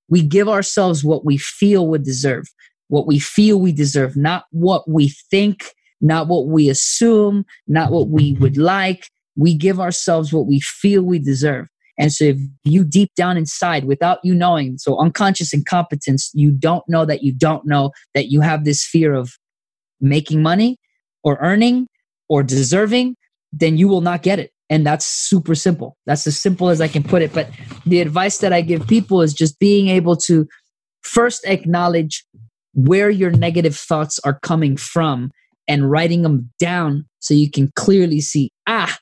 We 0.10 0.22
give 0.22 0.50
ourselves 0.50 1.04
what 1.04 1.26
we 1.26 1.38
feel 1.38 1.88
we 1.88 2.00
deserve 2.00 2.46
what 2.88 3.08
we 3.08 3.20
feel 3.20 3.60
we 3.60 3.72
deserve, 3.72 4.16
not 4.16 4.46
what 4.52 4.90
we 4.90 5.10
think, 5.30 5.74
not 6.02 6.28
what 6.28 6.48
we 6.48 6.70
assume, 6.70 7.46
not 7.68 7.92
what 7.92 8.10
we 8.10 8.34
would 8.34 8.58
like. 8.58 9.10
We 9.36 9.56
give 9.56 9.80
ourselves 9.80 10.32
what 10.32 10.46
we 10.46 10.60
feel 10.60 11.02
we 11.04 11.20
deserve. 11.20 11.68
And 11.98 12.12
so 12.12 12.26
if 12.26 12.38
you 12.64 12.84
deep 12.84 13.12
down 13.16 13.38
inside, 13.38 13.86
without 13.86 14.20
you 14.24 14.36
knowing, 14.36 14.78
so 14.78 15.00
unconscious 15.00 15.54
incompetence, 15.54 16.30
you 16.34 16.52
don't 16.52 16.84
know 16.90 17.06
that 17.06 17.24
you 17.24 17.34
don't 17.34 17.66
know 17.66 17.92
that 18.14 18.28
you 18.28 18.42
have 18.42 18.66
this 18.66 18.86
fear 18.86 19.14
of 19.14 19.38
making 20.02 20.42
money 20.42 20.78
or 21.24 21.38
earning 21.42 21.88
or 22.28 22.44
deserving, 22.44 23.16
then 23.54 23.78
you 23.78 23.88
will 23.88 24.02
not 24.02 24.24
get 24.24 24.40
it. 24.40 24.52
And 24.70 24.86
that's 24.86 25.06
super 25.06 25.56
simple. 25.56 25.96
That's 26.06 26.28
as 26.28 26.40
simple 26.40 26.70
as 26.70 26.82
I 26.82 26.88
can 26.88 27.04
put 27.04 27.22
it. 27.22 27.32
But 27.34 27.50
the 27.86 28.02
advice 28.02 28.40
that 28.40 28.52
I 28.52 28.62
give 28.62 28.88
people 28.88 29.22
is 29.22 29.34
just 29.34 29.60
being 29.60 29.88
able 29.90 30.18
to 30.18 30.48
first 31.04 31.46
acknowledge 31.46 32.26
where 32.76 33.10
your 33.10 33.32
negative 33.32 33.76
thoughts 33.76 34.20
are 34.20 34.40
coming 34.42 34.78
from 34.78 35.32
and 35.68 35.90
writing 35.90 36.22
them 36.22 36.52
down 36.60 37.06
so 37.20 37.34
you 37.34 37.50
can 37.50 37.72
clearly 37.76 38.22
see, 38.22 38.52
ah, 38.68 38.96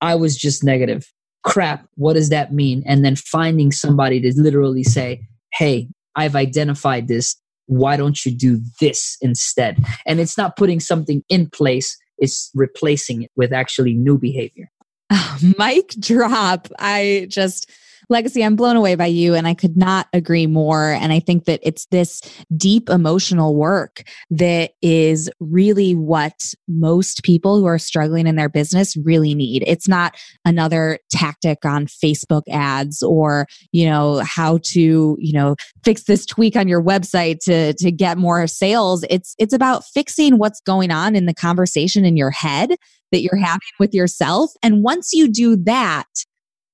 I 0.00 0.16
was 0.16 0.36
just 0.36 0.64
negative. 0.64 1.10
Crap, 1.44 1.86
what 1.94 2.14
does 2.14 2.28
that 2.28 2.52
mean? 2.52 2.82
And 2.86 3.04
then 3.04 3.16
finding 3.16 3.72
somebody 3.72 4.20
to 4.20 4.32
literally 4.36 4.84
say, 4.84 5.22
hey, 5.54 5.88
I've 6.16 6.36
identified 6.36 7.08
this. 7.08 7.36
Why 7.66 7.96
don't 7.96 8.26
you 8.26 8.32
do 8.32 8.60
this 8.80 9.16
instead? 9.22 9.78
And 10.06 10.20
it's 10.20 10.36
not 10.36 10.56
putting 10.56 10.80
something 10.80 11.22
in 11.28 11.48
place, 11.48 11.96
it's 12.18 12.50
replacing 12.54 13.22
it 13.22 13.30
with 13.36 13.52
actually 13.52 13.94
new 13.94 14.18
behavior. 14.18 14.70
Mic 15.58 15.88
drop. 16.00 16.68
I 16.78 17.26
just 17.30 17.70
Legacy, 18.10 18.44
I'm 18.44 18.56
blown 18.56 18.74
away 18.74 18.96
by 18.96 19.06
you, 19.06 19.34
and 19.34 19.46
I 19.46 19.54
could 19.54 19.76
not 19.76 20.08
agree 20.12 20.48
more. 20.48 20.90
And 20.90 21.12
I 21.12 21.20
think 21.20 21.44
that 21.44 21.60
it's 21.62 21.86
this 21.86 22.20
deep 22.56 22.90
emotional 22.90 23.54
work 23.54 24.02
that 24.30 24.72
is 24.82 25.30
really 25.38 25.94
what 25.94 26.34
most 26.66 27.22
people 27.22 27.58
who 27.58 27.66
are 27.66 27.78
struggling 27.78 28.26
in 28.26 28.34
their 28.34 28.48
business 28.48 28.96
really 28.96 29.34
need. 29.34 29.62
It's 29.64 29.86
not 29.86 30.16
another 30.44 30.98
tactic 31.10 31.64
on 31.64 31.86
Facebook 31.86 32.42
ads 32.50 33.00
or, 33.00 33.46
you 33.70 33.86
know, 33.86 34.22
how 34.24 34.58
to, 34.64 35.16
you 35.18 35.32
know, 35.32 35.54
fix 35.84 36.04
this 36.04 36.26
tweak 36.26 36.56
on 36.56 36.66
your 36.66 36.82
website 36.82 37.38
to, 37.44 37.74
to 37.74 37.92
get 37.92 38.18
more 38.18 38.44
sales. 38.48 39.04
It's, 39.08 39.36
it's 39.38 39.54
about 39.54 39.84
fixing 39.84 40.36
what's 40.36 40.60
going 40.62 40.90
on 40.90 41.14
in 41.14 41.26
the 41.26 41.34
conversation 41.34 42.04
in 42.04 42.16
your 42.16 42.32
head 42.32 42.70
that 43.12 43.22
you're 43.22 43.36
having 43.36 43.60
with 43.78 43.94
yourself. 43.94 44.50
And 44.62 44.82
once 44.82 45.12
you 45.12 45.28
do 45.28 45.56
that, 45.64 46.06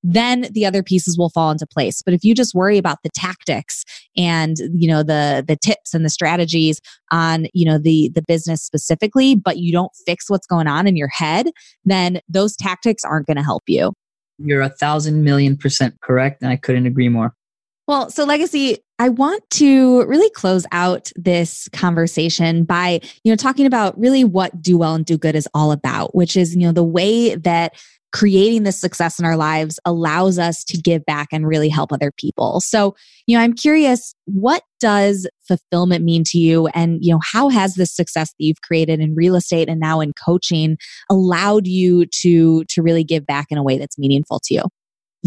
then 0.02 0.48
the 0.52 0.64
other 0.64 0.82
pieces 0.82 1.18
will 1.18 1.30
fall 1.30 1.50
into 1.50 1.66
place. 1.66 2.02
But 2.02 2.14
if 2.14 2.24
you 2.24 2.34
just 2.34 2.54
worry 2.54 2.78
about 2.78 2.98
the 3.02 3.10
tactics 3.14 3.84
and 4.16 4.56
you 4.74 4.88
know 4.88 5.02
the 5.02 5.44
the 5.46 5.56
tips 5.56 5.94
and 5.94 6.04
the 6.04 6.10
strategies 6.10 6.80
on 7.10 7.46
you 7.52 7.66
know 7.66 7.78
the 7.78 8.10
the 8.14 8.22
business 8.22 8.62
specifically 8.62 9.34
but 9.34 9.58
you 9.58 9.72
don't 9.72 9.92
fix 10.06 10.30
what's 10.30 10.46
going 10.46 10.66
on 10.66 10.86
in 10.86 10.96
your 10.96 11.08
head 11.08 11.50
then 11.84 12.20
those 12.28 12.56
tactics 12.56 13.04
aren't 13.04 13.26
going 13.26 13.36
to 13.36 13.42
help 13.42 13.62
you. 13.66 13.92
You're 14.38 14.62
a 14.62 14.68
thousand 14.68 15.24
million 15.24 15.56
percent 15.56 15.94
correct 16.02 16.42
and 16.42 16.50
i 16.50 16.56
couldn't 16.56 16.86
agree 16.86 17.08
more. 17.08 17.32
Well, 17.86 18.10
so 18.10 18.24
legacy, 18.24 18.78
I 18.98 19.10
want 19.10 19.48
to 19.50 20.04
really 20.06 20.28
close 20.30 20.66
out 20.72 21.12
this 21.14 21.68
conversation 21.72 22.64
by, 22.64 23.00
you 23.22 23.30
know, 23.30 23.36
talking 23.36 23.64
about 23.64 23.96
really 23.98 24.24
what 24.24 24.60
do 24.60 24.76
well 24.76 24.94
and 24.94 25.06
do 25.06 25.16
good 25.16 25.36
is 25.36 25.46
all 25.54 25.70
about, 25.70 26.12
which 26.12 26.36
is, 26.36 26.56
you 26.56 26.62
know, 26.62 26.72
the 26.72 26.82
way 26.82 27.36
that 27.36 27.74
creating 28.12 28.62
this 28.62 28.80
success 28.80 29.18
in 29.18 29.24
our 29.24 29.36
lives 29.36 29.78
allows 29.84 30.38
us 30.38 30.64
to 30.64 30.78
give 30.78 31.04
back 31.04 31.28
and 31.32 31.46
really 31.46 31.68
help 31.68 31.92
other 31.92 32.10
people. 32.16 32.60
So, 32.60 32.94
you 33.26 33.36
know, 33.36 33.42
I'm 33.42 33.52
curious, 33.52 34.14
what 34.24 34.62
does 34.80 35.28
fulfillment 35.46 36.04
mean 36.04 36.24
to 36.28 36.38
you? 36.38 36.68
And, 36.68 36.98
you 37.02 37.12
know, 37.12 37.20
how 37.22 37.48
has 37.48 37.74
this 37.74 37.94
success 37.94 38.30
that 38.30 38.44
you've 38.44 38.62
created 38.62 39.00
in 39.00 39.14
real 39.14 39.34
estate 39.34 39.68
and 39.68 39.80
now 39.80 40.00
in 40.00 40.12
coaching 40.12 40.78
allowed 41.10 41.66
you 41.66 42.06
to, 42.06 42.64
to 42.64 42.82
really 42.82 43.04
give 43.04 43.26
back 43.26 43.46
in 43.50 43.58
a 43.58 43.62
way 43.62 43.76
that's 43.78 43.98
meaningful 43.98 44.40
to 44.44 44.54
you? 44.54 44.62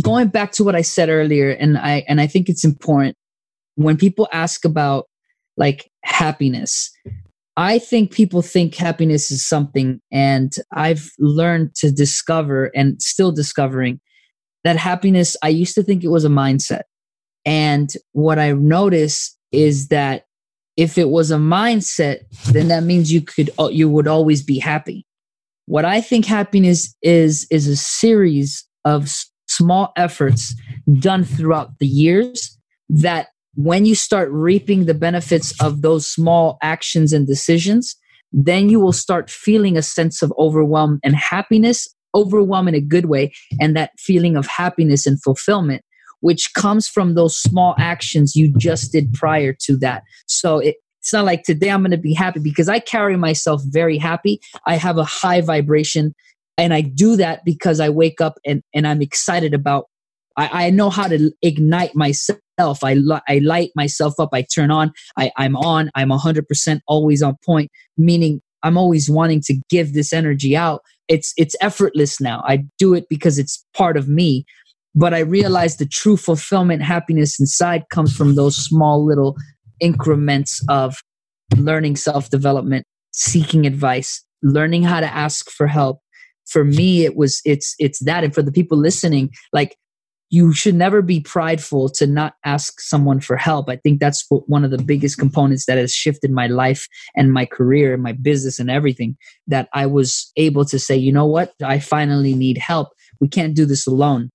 Going 0.01 0.29
back 0.29 0.51
to 0.53 0.63
what 0.63 0.75
I 0.75 0.81
said 0.81 1.09
earlier, 1.09 1.51
and 1.51 1.77
I, 1.77 2.05
and 2.07 2.21
I 2.21 2.27
think 2.27 2.47
it's 2.47 2.63
important 2.63 3.17
when 3.75 3.97
people 3.97 4.27
ask 4.31 4.65
about 4.65 5.07
like 5.57 5.91
happiness, 6.03 6.89
I 7.59 7.77
think 7.77 8.13
people 8.13 8.41
think 8.41 8.73
happiness 8.73 9.31
is 9.31 9.45
something, 9.45 9.99
and 10.13 10.53
I've 10.71 11.11
learned 11.19 11.75
to 11.75 11.91
discover 11.91 12.71
and 12.73 13.01
still 13.01 13.33
discovering 13.33 13.99
that 14.63 14.77
happiness, 14.77 15.35
I 15.43 15.49
used 15.49 15.75
to 15.75 15.83
think 15.83 16.05
it 16.05 16.07
was 16.07 16.23
a 16.23 16.29
mindset. 16.29 16.83
And 17.43 17.91
what 18.13 18.39
I 18.39 18.53
notice 18.53 19.37
is 19.51 19.89
that 19.89 20.23
if 20.77 20.97
it 20.97 21.09
was 21.09 21.31
a 21.31 21.37
mindset, 21.37 22.19
then 22.53 22.69
that 22.69 22.83
means 22.83 23.11
you 23.11 23.19
could 23.19 23.49
uh, 23.59 23.67
you 23.67 23.89
would 23.89 24.07
always 24.07 24.41
be 24.41 24.57
happy. 24.57 25.05
What 25.65 25.83
I 25.83 25.99
think 25.99 26.25
happiness 26.25 26.95
is 27.01 27.45
is 27.51 27.67
a 27.67 27.75
series 27.75 28.65
of 28.85 29.13
small 29.49 29.91
efforts 29.97 30.55
done 30.99 31.25
throughout 31.25 31.77
the 31.79 31.87
years 31.87 32.57
that 32.87 33.27
when 33.61 33.85
you 33.85 33.93
start 33.93 34.29
reaping 34.31 34.85
the 34.85 34.93
benefits 34.93 35.53
of 35.61 35.81
those 35.81 36.09
small 36.09 36.57
actions 36.61 37.11
and 37.11 37.27
decisions, 37.27 37.97
then 38.31 38.69
you 38.69 38.79
will 38.79 38.93
start 38.93 39.29
feeling 39.29 39.75
a 39.75 39.81
sense 39.81 40.21
of 40.21 40.31
overwhelm 40.37 40.97
and 41.03 41.13
happiness, 41.13 41.85
overwhelm 42.15 42.69
in 42.69 42.73
a 42.73 42.79
good 42.79 43.07
way, 43.07 43.33
and 43.59 43.75
that 43.75 43.91
feeling 43.99 44.37
of 44.37 44.47
happiness 44.47 45.05
and 45.05 45.21
fulfillment, 45.21 45.83
which 46.21 46.53
comes 46.53 46.87
from 46.87 47.15
those 47.15 47.35
small 47.35 47.75
actions 47.77 48.33
you 48.33 48.53
just 48.57 48.93
did 48.93 49.11
prior 49.11 49.53
to 49.59 49.75
that. 49.79 50.03
So 50.25 50.59
it, 50.59 50.77
it's 51.01 51.11
not 51.11 51.25
like 51.25 51.43
today 51.43 51.69
I'm 51.69 51.81
going 51.81 51.91
to 51.91 51.97
be 51.97 52.13
happy 52.13 52.39
because 52.39 52.69
I 52.69 52.79
carry 52.79 53.17
myself 53.17 53.61
very 53.65 53.97
happy. 53.97 54.39
I 54.67 54.75
have 54.75 54.97
a 54.97 55.03
high 55.03 55.41
vibration 55.41 56.15
and 56.57 56.73
I 56.73 56.79
do 56.79 57.17
that 57.17 57.43
because 57.43 57.81
I 57.81 57.89
wake 57.89 58.21
up 58.21 58.39
and, 58.45 58.63
and 58.73 58.87
I'm 58.87 59.01
excited 59.01 59.53
about 59.53 59.87
I, 60.39 60.67
I 60.67 60.69
know 60.69 60.89
how 60.89 61.07
to 61.09 61.31
ignite 61.41 61.95
myself. 61.95 62.81
I, 62.81 62.93
li- 62.93 63.19
I 63.27 63.39
light 63.39 63.71
myself 63.75 64.13
up. 64.19 64.29
I 64.31 64.43
turn 64.43 64.71
on. 64.71 64.93
I, 65.17 65.31
I'm 65.35 65.57
on. 65.57 65.91
I'm 65.95 66.09
100% 66.09 66.79
always 66.87 67.21
on 67.21 67.35
point, 67.45 67.69
meaning 67.97 68.41
I'm 68.63 68.77
always 68.77 69.09
wanting 69.09 69.41
to 69.47 69.59
give 69.69 69.93
this 69.93 70.13
energy 70.13 70.55
out. 70.55 70.81
It's, 71.09 71.33
it's 71.37 71.57
effortless 71.59 72.21
now. 72.21 72.41
I 72.47 72.63
do 72.77 72.93
it 72.93 73.07
because 73.09 73.37
it's 73.37 73.65
part 73.75 73.97
of 73.97 74.07
me. 74.07 74.45
But 74.95 75.13
I 75.13 75.19
realize 75.19 75.75
the 75.75 75.85
true 75.85 76.15
fulfillment, 76.15 76.83
happiness 76.83 77.37
inside 77.39 77.83
comes 77.91 78.15
from 78.15 78.35
those 78.35 78.55
small 78.55 79.05
little 79.05 79.35
increments 79.81 80.63
of 80.69 80.95
learning 81.57 81.97
self 81.97 82.29
development, 82.29 82.85
seeking 83.11 83.67
advice, 83.67 84.23
learning 84.41 84.83
how 84.83 85.01
to 85.01 85.13
ask 85.13 85.49
for 85.51 85.67
help. 85.67 85.99
For 86.47 86.63
me, 86.63 87.03
it 87.03 87.17
was, 87.17 87.41
it's, 87.45 87.75
it's 87.77 87.99
that. 88.05 88.23
And 88.23 88.33
for 88.33 88.41
the 88.41 88.51
people 88.51 88.77
listening, 88.77 89.31
like 89.53 89.75
you 90.29 90.53
should 90.53 90.75
never 90.75 91.01
be 91.01 91.19
prideful 91.19 91.89
to 91.89 92.05
not 92.05 92.35
ask 92.45 92.79
someone 92.79 93.19
for 93.19 93.35
help. 93.35 93.67
I 93.69 93.77
think 93.77 93.99
that's 93.99 94.25
one 94.29 94.63
of 94.63 94.71
the 94.71 94.77
biggest 94.77 95.17
components 95.17 95.65
that 95.65 95.77
has 95.77 95.93
shifted 95.93 96.31
my 96.31 96.47
life 96.47 96.87
and 97.15 97.33
my 97.33 97.45
career 97.45 97.93
and 97.93 98.03
my 98.03 98.11
business 98.13 98.59
and 98.59 98.69
everything. 98.69 99.17
That 99.47 99.69
I 99.73 99.87
was 99.87 100.31
able 100.37 100.65
to 100.65 100.77
say, 100.77 100.95
you 100.95 101.11
know 101.11 101.25
what, 101.25 101.53
I 101.63 101.79
finally 101.79 102.35
need 102.35 102.57
help. 102.57 102.89
We 103.19 103.27
can't 103.27 103.55
do 103.55 103.65
this 103.65 103.87
alone. 103.87 104.29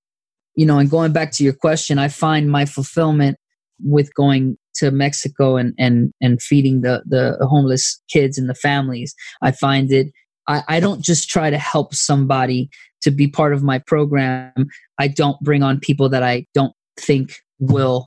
You 0.56 0.66
know, 0.66 0.78
and 0.78 0.90
going 0.90 1.12
back 1.12 1.32
to 1.32 1.44
your 1.44 1.52
question, 1.52 1.98
I 1.98 2.08
find 2.08 2.50
my 2.50 2.64
fulfillment 2.64 3.38
with 3.80 4.12
going 4.14 4.56
to 4.76 4.90
Mexico 4.90 5.56
and 5.56 5.74
and 5.78 6.12
and 6.20 6.42
feeding 6.42 6.80
the 6.80 7.02
the 7.06 7.36
homeless 7.46 8.00
kids 8.08 8.38
and 8.38 8.48
the 8.48 8.54
families. 8.54 9.14
I 9.42 9.52
find 9.52 9.92
it 9.92 10.08
I, 10.46 10.62
I 10.68 10.80
don't 10.80 11.02
just 11.02 11.28
try 11.28 11.50
to 11.50 11.58
help 11.58 11.94
somebody 11.94 12.70
to 13.04 13.10
be 13.10 13.28
part 13.28 13.52
of 13.52 13.62
my 13.62 13.78
program. 13.78 14.52
I 14.98 15.08
don't 15.08 15.40
bring 15.40 15.62
on 15.62 15.80
people 15.80 16.08
that 16.10 16.22
I 16.22 16.46
don't 16.54 16.74
think 16.98 17.36
will 17.58 18.06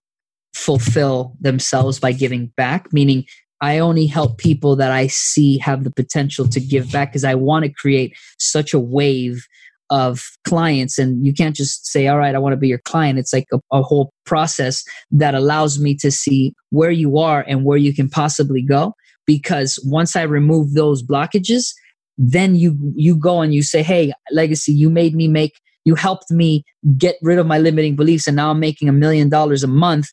fulfill 0.53 1.36
themselves 1.39 1.99
by 1.99 2.12
giving 2.12 2.51
back, 2.57 2.91
meaning 2.91 3.25
I 3.62 3.79
only 3.79 4.05
help 4.05 4.38
people 4.38 4.75
that 4.75 4.91
I 4.91 5.07
see 5.07 5.57
have 5.60 5.83
the 5.83 5.91
potential 5.91 6.47
to 6.49 6.60
give 6.60 6.91
back 6.91 7.12
because 7.12 7.23
I 7.23 7.36
want 7.36 7.65
to 7.65 7.71
create 7.71 8.15
such 8.38 8.73
a 8.73 8.79
wave 8.79 9.45
of 9.89 10.23
clients. 10.43 10.97
And 10.97 11.25
you 11.25 11.33
can't 11.33 11.55
just 11.55 11.88
say, 11.88 12.07
all 12.07 12.17
right, 12.17 12.36
I 12.36 12.39
want 12.39 12.53
to 12.53 12.57
be 12.57 12.67
your 12.67 12.79
client. 12.79 13.19
It's 13.19 13.33
like 13.33 13.47
a, 13.53 13.60
a, 13.71 13.81
whole 13.81 14.12
process 14.25 14.83
that 15.12 15.33
allows 15.33 15.79
me 15.79 15.95
to 15.95 16.12
see 16.12 16.53
where 16.71 16.91
you 16.91 17.17
are 17.17 17.45
and 17.47 17.63
where 17.63 17.77
you 17.77 17.95
can 17.95 18.10
possibly 18.10 18.62
go. 18.62 18.93
Because 19.25 19.79
once 19.86 20.15
I 20.15 20.23
remove 20.23 20.73
those 20.73 21.03
blockages, 21.03 21.73
then 22.17 22.56
you 22.56 22.77
you 22.95 23.15
go 23.15 23.41
and 23.41 23.53
you 23.53 23.62
say 23.62 23.84
hey 23.84 24.12
legacy 24.32 24.73
you 24.73 24.89
made 24.89 25.15
me 25.15 25.27
make 25.27 25.60
you 25.86 25.95
helped 25.95 26.30
me 26.32 26.63
get 26.97 27.15
rid 27.21 27.39
of 27.39 27.45
my 27.45 27.58
limiting 27.60 27.95
beliefs 27.95 28.27
and 28.27 28.36
now 28.36 28.51
i'm 28.51 28.60
making 28.60 28.89
a 28.89 28.93
million 28.93 29.30
dollars 29.30 29.63
a 29.63 29.67
month. 29.67 30.10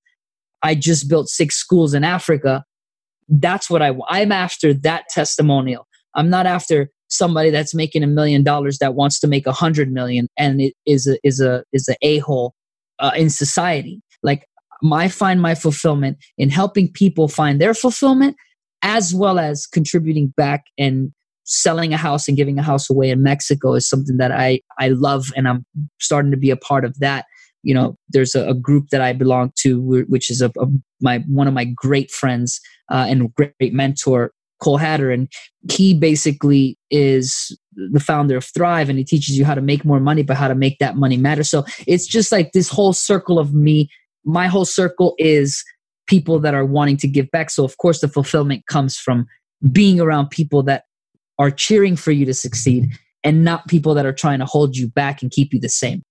I 0.63 0.75
just 0.75 1.09
built 1.09 1.29
six 1.29 1.57
schools 1.57 1.95
in 1.95 2.05
africa. 2.05 2.65
That's 3.29 3.71
what 3.71 3.83
i 3.83 3.93
i'm 4.09 4.33
after 4.33 4.75
that 4.75 5.05
testimonial. 5.11 5.87
I'm 6.15 6.31
not 6.31 6.47
after 6.47 6.91
somebody 7.09 7.51
that's 7.51 7.75
making 7.75 8.03
a 8.03 8.07
million 8.07 8.43
dollars 8.43 8.79
that 8.79 8.95
wants 8.95 9.19
to 9.21 9.27
make 9.27 9.47
a 9.47 9.53
hundred 9.53 9.93
million 9.93 10.29
and 10.39 10.61
it 10.61 10.75
is 10.87 11.07
a 11.07 11.19
is 11.23 11.41
a 11.41 11.65
is 11.73 11.89
a 11.89 11.97
a-hole 12.03 12.55
uh, 12.99 13.13
in 13.17 13.31
society. 13.31 14.01
Like 14.23 14.47
I 14.93 15.09
find 15.09 15.41
my 15.41 15.55
fulfillment 15.55 16.19
in 16.37 16.51
helping 16.51 16.93
people 16.93 17.29
find 17.29 17.61
their 17.61 17.75
fulfillment 17.75 18.37
as 18.83 19.15
well 19.15 19.39
as 19.39 19.67
contributing 19.67 20.33
back 20.37 20.65
and 20.79 21.13
selling 21.45 21.93
a 21.93 21.99
house 21.99 22.27
and 22.27 22.37
giving 22.37 22.59
a 22.59 22.63
house 22.63 22.91
away 22.91 23.11
in 23.11 23.23
Mexico 23.23 23.75
is 23.75 23.89
something 23.89 24.17
that 24.17 24.33
I, 24.33 24.61
I 24.79 24.89
love 24.89 25.27
and 25.37 25.47
I'm 25.47 25.65
starting 26.01 26.31
to 26.31 26.37
be 26.37 26.51
a 26.51 26.57
part 26.57 26.85
of 26.85 26.99
that. 26.99 27.27
You 27.63 27.75
know, 27.75 27.97
there's 28.09 28.35
a, 28.35 28.49
a 28.49 28.55
group 28.55 28.89
that 28.91 29.01
I 29.01 29.13
belong 29.13 29.53
to, 29.61 30.05
which 30.09 30.31
is 30.31 30.43
a, 30.43 30.51
a 30.59 30.67
my 31.01 31.19
one 31.27 31.49
of 31.49 31.55
my 31.55 31.65
great 31.65 32.11
friends 32.11 32.61
uh, 32.91 33.07
and 33.09 33.33
great 33.35 33.73
mentor, 33.73 34.33
Cole 34.61 34.77
Hatter, 34.77 35.11
and 35.11 35.29
he 35.73 35.95
basically 35.95 36.79
is 36.91 37.59
the 37.73 38.01
founder 38.01 38.37
of 38.37 38.45
Thrive, 38.45 38.91
and 38.91 38.99
he 38.99 39.05
teaches 39.05 39.39
you 39.39 39.45
how 39.45 39.55
to 39.55 39.63
make 39.63 39.85
more 39.85 40.01
money, 40.01 40.23
but 40.23 40.37
how 40.37 40.49
to 40.49 40.55
make 40.55 40.79
that 40.79 40.97
money 40.97 41.17
matter. 41.17 41.43
So 41.43 41.65
it's 41.87 42.07
just 42.07 42.31
like 42.33 42.53
this 42.53 42.69
whole 42.69 42.93
circle 42.93 43.39
of 43.39 43.55
me. 43.55 43.89
My 44.25 44.47
whole 44.47 44.67
circle 44.67 45.15
is 45.19 45.65
people 46.07 46.39
that 46.41 46.55
are 46.55 46.67
wanting 46.67 46.99
to 46.99 47.09
give 47.09 47.31
back. 47.31 47.51
So, 47.51 47.65
of 47.65 47.77
course, 47.79 48.01
the 48.01 48.09
fulfillment 48.09 48.67
comes 48.67 48.97
from 48.97 49.27
being 49.73 50.01
around 50.01 50.29
people 50.29 50.63
that 50.65 50.85
are 51.39 51.51
cheering 51.51 51.97
for 51.97 52.13
you 52.13 52.25
to 52.27 52.35
succeed 52.35 52.91
and 53.23 53.45
not 53.45 53.69
people 53.69 53.95
that 53.95 54.07
are 54.07 54.13
trying 54.13 54.39
to 54.39 54.47
hold 54.47 54.77
you 54.77 54.89
back 54.89 55.23
and 55.23 55.31
keep 55.31 55.53
you 55.53 55.61
the 55.61 55.69
same. 55.69 56.03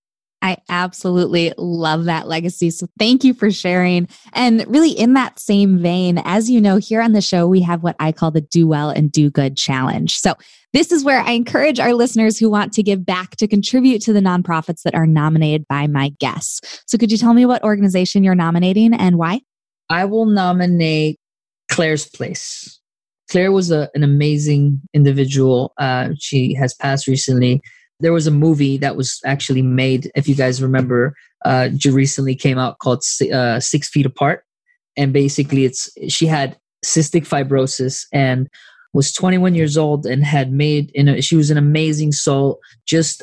I 0.42 0.58
absolutely 0.68 1.54
love 1.56 2.04
that 2.04 2.28
legacy. 2.28 2.68
So 2.68 2.86
thank 2.98 3.24
you 3.24 3.32
for 3.32 3.50
sharing. 3.50 4.06
And 4.34 4.62
really, 4.68 4.90
in 4.90 5.14
that 5.14 5.38
same 5.38 5.78
vein, 5.78 6.20
as 6.22 6.50
you 6.50 6.60
know, 6.60 6.76
here 6.76 7.00
on 7.00 7.12
the 7.12 7.22
show, 7.22 7.48
we 7.48 7.62
have 7.62 7.82
what 7.82 7.96
I 7.98 8.12
call 8.12 8.30
the 8.30 8.42
Do 8.42 8.66
Well 8.66 8.90
and 8.90 9.10
Do 9.10 9.30
Good 9.30 9.56
Challenge. 9.56 10.14
So 10.14 10.34
this 10.74 10.92
is 10.92 11.02
where 11.02 11.20
I 11.20 11.30
encourage 11.30 11.80
our 11.80 11.94
listeners 11.94 12.38
who 12.38 12.50
want 12.50 12.74
to 12.74 12.82
give 12.82 13.06
back 13.06 13.36
to 13.36 13.48
contribute 13.48 14.02
to 14.02 14.12
the 14.12 14.20
nonprofits 14.20 14.82
that 14.82 14.94
are 14.94 15.06
nominated 15.06 15.66
by 15.66 15.86
my 15.86 16.10
guests. 16.20 16.82
So 16.86 16.98
could 16.98 17.10
you 17.10 17.16
tell 17.16 17.32
me 17.32 17.46
what 17.46 17.64
organization 17.64 18.22
you're 18.22 18.34
nominating 18.34 18.92
and 18.92 19.16
why? 19.16 19.40
I 19.88 20.04
will 20.04 20.26
nominate 20.26 21.18
Claire's 21.70 22.06
Place. 22.06 22.80
Claire 23.30 23.52
was 23.52 23.70
a, 23.70 23.88
an 23.94 24.02
amazing 24.02 24.80
individual. 24.92 25.72
Uh, 25.78 26.10
she 26.18 26.54
has 26.54 26.74
passed 26.74 27.06
recently. 27.06 27.62
There 28.00 28.12
was 28.12 28.26
a 28.26 28.30
movie 28.30 28.76
that 28.78 28.96
was 28.96 29.20
actually 29.24 29.62
made, 29.62 30.10
if 30.14 30.28
you 30.28 30.34
guys 30.34 30.62
remember, 30.62 31.14
uh, 31.44 31.70
recently 31.86 32.34
came 32.34 32.58
out 32.58 32.78
called 32.78 33.02
uh, 33.32 33.60
Six 33.60 33.88
Feet 33.88 34.06
Apart, 34.06 34.44
and 34.96 35.12
basically 35.12 35.64
it's 35.64 35.90
she 36.08 36.26
had 36.26 36.56
cystic 36.84 37.26
fibrosis 37.26 38.04
and 38.12 38.48
was 38.92 39.12
21 39.12 39.54
years 39.54 39.76
old 39.76 40.06
and 40.06 40.24
had 40.24 40.52
made 40.52 40.90
in 40.94 41.08
a, 41.08 41.20
she 41.20 41.36
was 41.36 41.50
an 41.50 41.56
amazing 41.56 42.12
soul 42.12 42.60
just 42.86 43.22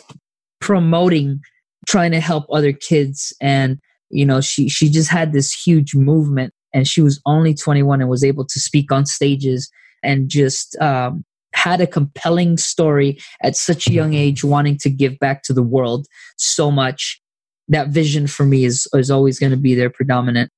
promoting 0.59 1.39
trying 1.87 2.11
to 2.11 2.19
help 2.19 2.45
other 2.51 2.73
kids. 2.73 3.33
And 3.41 3.79
you 4.09 4.25
know 4.25 4.41
she 4.41 4.69
she 4.69 4.89
just 4.89 5.09
had 5.09 5.33
this 5.33 5.51
huge 5.51 5.95
movement 5.95 6.53
and 6.73 6.87
she 6.87 7.01
was 7.01 7.21
only 7.25 7.53
21 7.53 8.01
and 8.01 8.09
was 8.09 8.23
able 8.23 8.45
to 8.45 8.59
speak 8.59 8.91
on 8.91 9.05
stages 9.05 9.69
and 10.03 10.29
just 10.29 10.77
um, 10.79 11.23
had 11.53 11.81
a 11.81 11.87
compelling 11.87 12.57
story 12.57 13.19
at 13.41 13.55
such 13.55 13.87
a 13.87 13.93
young 13.93 14.13
age, 14.13 14.43
wanting 14.43 14.77
to 14.77 14.89
give 14.89 15.19
back 15.19 15.43
to 15.43 15.53
the 15.53 15.63
world 15.63 16.07
so 16.37 16.71
much. 16.71 17.21
That 17.67 17.89
vision 17.89 18.27
for 18.27 18.45
me 18.45 18.65
is 18.65 18.87
is 18.93 19.11
always 19.11 19.39
going 19.39 19.51
to 19.51 19.57
be 19.57 19.75
there, 19.75 19.89
predominant. 19.89 20.51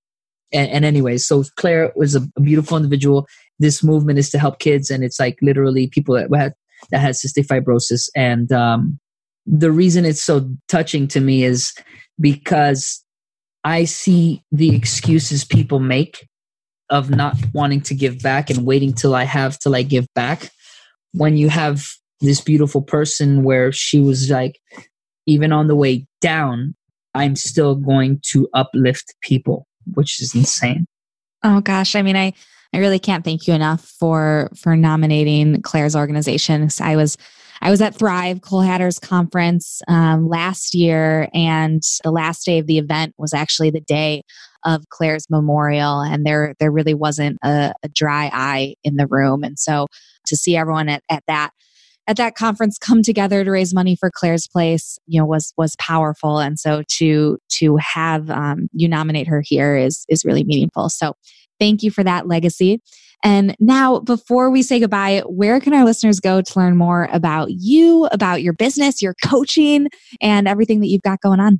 And, 0.51 0.69
and 0.69 0.85
anyway, 0.85 1.17
so 1.17 1.43
Claire 1.57 1.91
was 1.95 2.15
a, 2.15 2.21
a, 2.37 2.41
beautiful 2.41 2.77
individual. 2.77 3.27
This 3.59 3.83
movement 3.83 4.19
is 4.19 4.29
to 4.31 4.39
help 4.39 4.59
kids, 4.59 4.89
and 4.89 5.03
it's 5.03 5.19
like 5.19 5.37
literally 5.41 5.87
people 5.87 6.15
that 6.15 6.33
had 6.35 6.53
that 6.91 6.99
had 6.99 7.15
cystic 7.15 7.47
fibrosis. 7.47 8.09
And 8.15 8.51
um, 8.51 8.99
the 9.45 9.71
reason 9.71 10.05
it's 10.05 10.23
so 10.23 10.49
touching 10.67 11.07
to 11.09 11.19
me 11.19 11.43
is 11.43 11.73
because 12.19 13.03
I 13.63 13.85
see 13.85 14.43
the 14.51 14.75
excuses 14.75 15.45
people 15.45 15.79
make 15.79 16.27
of 16.89 17.09
not 17.09 17.35
wanting 17.53 17.81
to 17.81 17.95
give 17.95 18.19
back 18.19 18.49
and 18.49 18.65
waiting 18.65 18.93
till 18.93 19.15
I 19.15 19.23
have 19.23 19.57
till 19.59 19.75
I 19.75 19.83
give 19.83 20.05
back 20.13 20.51
when 21.13 21.37
you 21.37 21.49
have 21.49 21.87
this 22.21 22.41
beautiful 22.41 22.81
person 22.81 23.43
where 23.43 23.71
she 23.71 23.99
was 23.99 24.29
like, 24.29 24.59
even 25.25 25.51
on 25.51 25.67
the 25.67 25.75
way 25.75 26.05
down, 26.21 26.75
I'm 27.13 27.35
still 27.35 27.75
going 27.75 28.19
to 28.27 28.49
uplift 28.53 29.13
people, 29.21 29.67
which 29.93 30.21
is 30.21 30.35
insane. 30.35 30.85
Oh 31.43 31.61
gosh, 31.61 31.95
I 31.95 32.01
mean, 32.01 32.15
I 32.15 32.33
I 32.73 32.79
really 32.79 32.99
can't 32.99 33.23
thank 33.23 33.47
you 33.47 33.53
enough 33.53 33.85
for 33.99 34.49
for 34.55 34.75
nominating 34.75 35.61
Claire's 35.61 35.95
organization. 35.95 36.69
I 36.81 36.95
was 36.95 37.17
I 37.61 37.69
was 37.69 37.81
at 37.81 37.95
Thrive 37.95 38.41
Cole 38.41 38.61
Hatter's 38.61 38.99
conference 38.99 39.81
um, 39.87 40.27
last 40.27 40.73
year, 40.73 41.29
and 41.33 41.81
the 42.03 42.11
last 42.11 42.45
day 42.45 42.59
of 42.59 42.67
the 42.67 42.77
event 42.77 43.13
was 43.17 43.33
actually 43.33 43.69
the 43.69 43.81
day 43.81 44.23
of 44.65 44.87
Claire's 44.89 45.29
memorial, 45.29 46.01
and 46.01 46.25
there 46.25 46.55
there 46.59 46.71
really 46.71 46.93
wasn't 46.93 47.37
a, 47.43 47.73
a 47.83 47.89
dry 47.89 48.29
eye 48.33 48.75
in 48.83 48.95
the 48.95 49.07
room, 49.07 49.43
and 49.43 49.59
so 49.59 49.87
to 50.25 50.37
see 50.37 50.55
everyone 50.55 50.89
at, 50.89 51.03
at 51.09 51.23
that 51.27 51.51
at 52.07 52.17
that 52.17 52.35
conference 52.35 52.77
come 52.77 53.01
together 53.01 53.43
to 53.43 53.51
raise 53.51 53.73
money 53.73 53.95
for 53.95 54.11
Claire's 54.13 54.47
Place, 54.47 54.99
you 55.07 55.19
know, 55.19 55.25
was 55.25 55.53
was 55.57 55.75
powerful, 55.77 56.39
and 56.39 56.59
so 56.59 56.83
to 56.97 57.37
to 57.59 57.77
have 57.77 58.29
um, 58.29 58.67
you 58.73 58.87
nominate 58.87 59.27
her 59.27 59.41
here 59.45 59.75
is 59.75 60.05
is 60.09 60.25
really 60.25 60.43
meaningful. 60.43 60.89
So, 60.89 61.13
thank 61.59 61.83
you 61.83 61.91
for 61.91 62.03
that 62.03 62.27
legacy. 62.27 62.81
And 63.23 63.55
now, 63.59 63.99
before 63.99 64.49
we 64.49 64.61
say 64.63 64.79
goodbye, 64.79 65.23
where 65.25 65.59
can 65.61 65.73
our 65.73 65.85
listeners 65.85 66.19
go 66.19 66.41
to 66.41 66.59
learn 66.59 66.75
more 66.75 67.07
about 67.11 67.51
you, 67.51 68.05
about 68.07 68.43
your 68.43 68.53
business, 68.53 69.01
your 69.01 69.15
coaching, 69.25 69.87
and 70.21 70.47
everything 70.47 70.81
that 70.81 70.87
you've 70.87 71.01
got 71.03 71.21
going 71.21 71.39
on? 71.39 71.59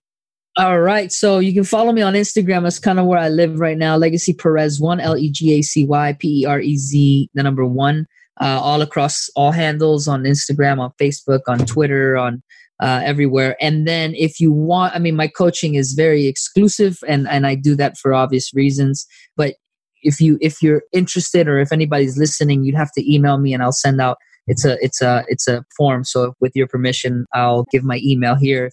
All 0.58 0.82
right. 0.82 1.12
So 1.12 1.40
you 1.40 1.54
can 1.54 1.64
follow 1.64 1.94
me 1.94 2.04
on 2.04 2.14
Instagram. 2.14 2.64
That's 2.64 2.80
kind 2.80 3.00
of 3.00 3.06
where 3.06 3.18
I 3.18 3.30
live 3.30 3.60
right 3.60 3.78
now. 3.78 3.96
Legacy 3.96 4.34
Perez 4.34 4.80
one 4.80 5.00
L 5.00 5.18
E 5.18 5.32
G 5.32 5.54
A 5.54 5.62
C 5.64 5.86
Y 5.86 6.14
P 6.20 6.42
E 6.42 6.46
R 6.46 6.60
E 6.60 6.78
Z 6.78 7.30
the 7.34 7.44
number 7.44 7.66
one 7.66 8.06
uh, 8.40 8.60
all 8.62 8.82
across 8.82 9.30
all 9.36 9.52
handles 9.52 10.08
on 10.08 10.24
Instagram, 10.24 10.80
on 10.80 10.92
Facebook, 11.00 11.42
on 11.48 11.60
Twitter, 11.60 12.18
on 12.18 12.44
uh, 12.82 13.02
everywhere. 13.04 13.56
And 13.62 13.88
then 13.88 14.14
if 14.16 14.40
you 14.40 14.52
want, 14.52 14.96
I 14.96 15.00
mean, 15.00 15.16
my 15.16 15.28
coaching 15.28 15.76
is 15.76 15.94
very 15.94 16.26
exclusive, 16.26 16.98
and 17.08 17.28
and 17.28 17.46
I 17.48 17.56
do 17.56 17.76
that 17.76 17.98
for 17.98 18.14
obvious 18.14 18.54
reasons. 18.54 19.06
But 19.36 19.56
if 20.04 20.20
you 20.20 20.38
if 20.42 20.62
you're 20.62 20.84
interested, 20.92 21.48
or 21.48 21.60
if 21.60 21.72
anybody's 21.72 22.18
listening, 22.18 22.64
you'd 22.64 22.76
have 22.76 22.92
to 22.94 23.14
email 23.14 23.38
me, 23.38 23.54
and 23.54 23.64
I'll 23.64 23.72
send 23.72 24.00
out. 24.02 24.18
It's 24.48 24.66
a 24.66 24.78
it's 24.82 25.02
a 25.02 25.24
it's 25.28 25.48
a 25.48 25.64
form. 25.78 26.04
So 26.04 26.34
with 26.40 26.52
your 26.56 26.68
permission, 26.68 27.26
I'll 27.34 27.66
give 27.72 27.84
my 27.84 28.00
email 28.04 28.36
here, 28.36 28.72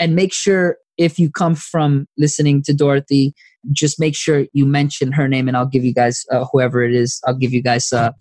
and 0.00 0.14
make 0.14 0.32
sure 0.32 0.76
if 0.98 1.18
you 1.18 1.30
come 1.30 1.54
from 1.54 2.06
listening 2.18 2.62
to 2.62 2.74
Dorothy, 2.74 3.34
just 3.72 4.00
make 4.00 4.16
sure 4.16 4.46
you 4.52 4.66
mention 4.66 5.12
her 5.12 5.28
name, 5.28 5.48
and 5.48 5.56
I'll 5.56 5.66
give 5.66 5.84
you 5.84 5.94
guys 5.94 6.24
uh, 6.32 6.44
whoever 6.52 6.82
it 6.82 6.94
is. 6.94 7.20
I'll 7.26 7.36
give 7.36 7.52
you 7.52 7.62
guys 7.62 7.92
uh, 7.92 8.12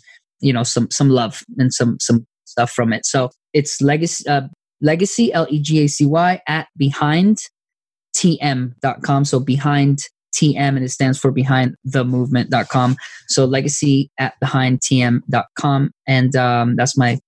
you 0.45 0.53
know 0.53 0.63
some 0.63 0.89
some 0.91 1.09
love 1.09 1.43
and 1.57 1.73
some 1.73 1.97
some 1.99 2.25
stuff 2.45 2.71
from 2.71 2.93
it 2.93 3.05
so 3.05 3.29
it's 3.53 3.81
legacy 3.81 4.27
uh, 4.29 4.47
legacy 4.81 5.33
l-e-g-a-c-y 5.33 6.41
at 6.47 6.67
behind 6.77 7.37
tm.com 8.15 9.25
so 9.25 9.39
behind 9.39 9.99
tm 10.35 10.55
and 10.55 10.83
it 10.83 10.89
stands 10.89 11.17
for 11.17 11.31
behind 11.31 11.75
the 11.83 12.03
movement.com 12.03 12.95
so 13.27 13.45
legacy 13.45 14.09
at 14.19 14.39
behind 14.39 14.79
tm.com 14.79 15.91
and 16.07 16.35
um, 16.35 16.75
that's 16.75 16.97
my 16.97 17.19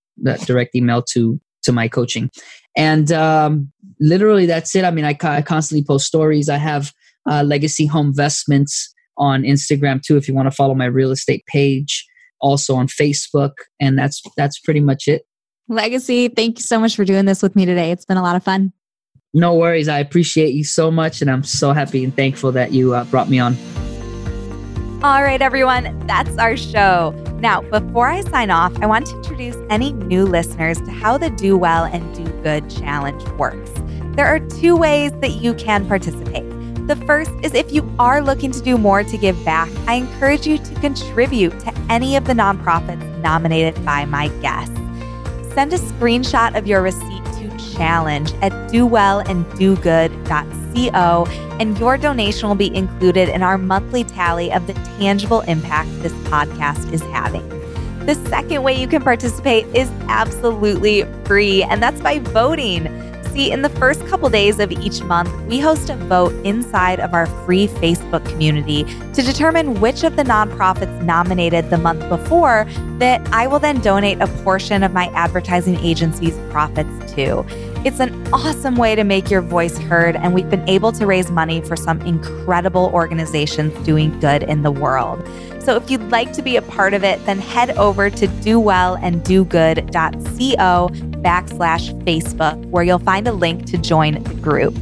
direct 0.45 0.75
email 0.75 1.01
to 1.01 1.39
to 1.63 1.71
my 1.71 1.87
coaching 1.87 2.29
and 2.75 3.11
um, 3.11 3.71
literally 3.99 4.45
that's 4.45 4.75
it 4.75 4.83
i 4.83 4.91
mean 4.91 5.05
I, 5.05 5.17
I 5.21 5.41
constantly 5.41 5.85
post 5.85 6.05
stories 6.05 6.49
i 6.49 6.57
have 6.57 6.91
uh, 7.29 7.43
legacy 7.43 7.85
home 7.85 8.07
investments 8.07 8.93
on 9.17 9.43
instagram 9.43 10.01
too 10.01 10.17
if 10.17 10.27
you 10.27 10.33
want 10.33 10.47
to 10.47 10.55
follow 10.55 10.75
my 10.75 10.85
real 10.85 11.11
estate 11.11 11.45
page 11.47 12.05
also 12.39 12.75
on 12.75 12.87
Facebook, 12.87 13.53
and 13.79 13.97
that's 13.97 14.21
that's 14.35 14.59
pretty 14.59 14.79
much 14.79 15.07
it. 15.07 15.23
Legacy, 15.67 16.29
thank 16.29 16.59
you 16.59 16.63
so 16.63 16.79
much 16.79 16.95
for 16.95 17.03
doing 17.03 17.25
this 17.25 17.41
with 17.41 17.55
me 17.55 17.65
today. 17.65 17.91
It's 17.91 18.05
been 18.05 18.17
a 18.17 18.21
lot 18.21 18.35
of 18.35 18.43
fun. 18.43 18.71
No 19.33 19.55
worries. 19.55 19.87
I 19.87 19.99
appreciate 19.99 20.53
you 20.53 20.63
so 20.63 20.89
much, 20.89 21.21
and 21.21 21.29
I'm 21.29 21.43
so 21.43 21.73
happy 21.73 22.03
and 22.03 22.15
thankful 22.15 22.51
that 22.53 22.71
you 22.71 22.93
uh, 22.93 23.03
brought 23.05 23.29
me 23.29 23.39
on. 23.39 23.57
All 25.03 25.21
right, 25.21 25.41
everyone, 25.41 26.07
that's 26.07 26.37
our 26.37 26.57
show. 26.57 27.11
Now, 27.39 27.61
before 27.61 28.07
I 28.07 28.21
sign 28.21 28.49
off, 28.49 28.75
I 28.81 28.87
want 28.87 29.05
to 29.07 29.15
introduce 29.17 29.55
any 29.69 29.93
new 29.93 30.25
listeners 30.25 30.79
to 30.81 30.91
how 30.91 31.19
the 31.19 31.29
Do 31.29 31.55
Well 31.55 31.83
and 31.83 32.15
Do 32.15 32.23
Good 32.41 32.67
Challenge 32.69 33.23
works. 33.37 33.69
There 34.15 34.25
are 34.25 34.39
two 34.39 34.75
ways 34.75 35.11
that 35.21 35.33
you 35.33 35.53
can 35.53 35.87
participate. 35.87 36.49
The 36.87 36.95
first 37.05 37.29
is 37.43 37.53
if 37.53 37.71
you 37.71 37.87
are 37.99 38.21
looking 38.21 38.51
to 38.53 38.61
do 38.61 38.77
more 38.77 39.03
to 39.03 39.17
give 39.17 39.43
back, 39.45 39.69
I 39.87 39.95
encourage 39.95 40.47
you 40.47 40.57
to 40.57 40.73
contribute 40.75 41.59
to 41.59 41.77
any 41.89 42.15
of 42.15 42.25
the 42.25 42.33
nonprofits 42.33 43.21
nominated 43.21 43.85
by 43.85 44.05
my 44.05 44.29
guests. 44.41 44.73
Send 45.53 45.73
a 45.73 45.77
screenshot 45.77 46.57
of 46.57 46.65
your 46.65 46.81
receipt 46.81 47.26
challenge 47.77 48.33
at 48.41 48.51
dowellanddogood.co, 48.71 51.25
and 51.59 51.79
your 51.79 51.97
donation 51.97 52.49
will 52.49 52.55
be 52.55 52.75
included 52.75 53.29
in 53.29 53.43
our 53.43 53.57
monthly 53.57 54.03
tally 54.03 54.51
of 54.51 54.67
the 54.67 54.73
tangible 54.73 55.39
impact 55.41 55.89
this 56.01 56.13
podcast 56.29 56.91
is 56.91 57.01
having. 57.03 57.47
The 58.05 58.15
second 58.29 58.63
way 58.63 58.73
you 58.79 58.87
can 58.87 59.01
participate 59.01 59.65
is 59.75 59.89
absolutely 60.07 61.03
free, 61.25 61.63
and 61.63 61.83
that's 61.83 61.99
by 61.99 62.19
voting. 62.19 62.87
See, 63.33 63.51
in 63.51 63.61
the 63.61 63.69
first 63.69 64.07
couple 64.07 64.29
days 64.29 64.59
of 64.59 64.71
each 64.71 65.03
month, 65.03 65.29
we 65.43 65.59
host 65.59 65.89
a 65.89 65.95
vote 65.95 66.33
inside 66.45 67.01
of 67.01 67.13
our 67.13 67.25
free 67.45 67.67
Facebook 67.67 68.25
community 68.29 68.85
to 69.13 69.21
determine 69.21 69.81
which 69.81 70.03
of 70.03 70.15
the 70.15 70.23
nonprofits 70.23 71.03
nominated 71.03 71.69
the 71.69 71.77
month 71.77 72.07
before 72.09 72.65
that 72.97 73.21
I 73.33 73.45
will 73.45 73.59
then 73.59 73.79
donate 73.81 74.21
a 74.21 74.27
portion 74.43 74.81
of 74.81 74.93
my 74.93 75.07
advertising 75.07 75.77
agency's 75.81 76.37
profits 76.49 77.13
to. 77.13 77.43
It's 77.87 78.01
an 78.01 78.27
awesome 78.33 78.75
way 78.75 78.95
to 78.95 79.05
make 79.05 79.31
your 79.31 79.41
voice 79.41 79.77
heard, 79.77 80.17
and 80.17 80.33
we've 80.33 80.49
been 80.49 80.67
able 80.67 80.91
to 80.91 81.05
raise 81.05 81.31
money 81.31 81.61
for 81.61 81.77
some 81.77 82.01
incredible 82.01 82.91
organizations 82.93 83.73
doing 83.85 84.19
good 84.19 84.43
in 84.43 84.63
the 84.63 84.71
world. 84.71 85.25
So 85.61 85.77
if 85.77 85.89
you'd 85.89 86.09
like 86.09 86.33
to 86.33 86.41
be 86.41 86.57
a 86.57 86.61
part 86.61 86.93
of 86.93 87.05
it, 87.05 87.25
then 87.25 87.39
head 87.39 87.77
over 87.77 88.09
to 88.09 88.27
dowellanddogood.co 88.27 90.89
backslash 91.21 92.03
Facebook, 92.03 92.65
where 92.65 92.83
you'll 92.83 92.99
find 92.99 93.25
a 93.25 93.31
link 93.31 93.65
to 93.67 93.77
join 93.77 94.21
the 94.21 94.33
group. 94.33 94.77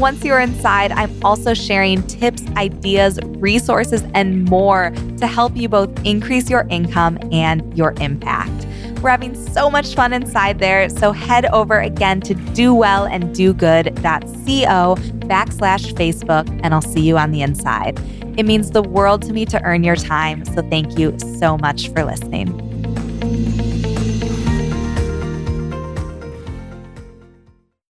Once 0.00 0.24
you're 0.24 0.40
inside, 0.40 0.90
I'm 0.90 1.14
also 1.24 1.54
sharing 1.54 2.02
tips, 2.08 2.42
ideas, 2.56 3.20
resources, 3.36 4.02
and 4.14 4.46
more 4.46 4.90
to 5.18 5.28
help 5.28 5.56
you 5.56 5.68
both 5.68 5.96
increase 6.04 6.50
your 6.50 6.66
income 6.70 7.20
and 7.30 7.78
your 7.78 7.94
impact. 8.00 8.66
We're 9.02 9.10
having 9.10 9.34
so 9.34 9.68
much 9.70 9.94
fun 9.94 10.12
inside 10.12 10.58
there. 10.58 10.88
So 10.88 11.12
head 11.12 11.46
over 11.46 11.80
again 11.80 12.20
to 12.22 12.34
dowellanddogood.co 12.34 14.96
backslash 15.28 15.94
Facebook, 15.94 16.60
and 16.62 16.74
I'll 16.74 16.82
see 16.82 17.02
you 17.02 17.18
on 17.18 17.30
the 17.30 17.42
inside. 17.42 18.00
It 18.36 18.44
means 18.44 18.70
the 18.70 18.82
world 18.82 19.22
to 19.22 19.32
me 19.32 19.44
to 19.46 19.62
earn 19.64 19.84
your 19.84 19.96
time. 19.96 20.44
So 20.44 20.62
thank 20.68 20.98
you 20.98 21.16
so 21.38 21.56
much 21.58 21.88
for 21.90 22.04
listening. 22.04 22.48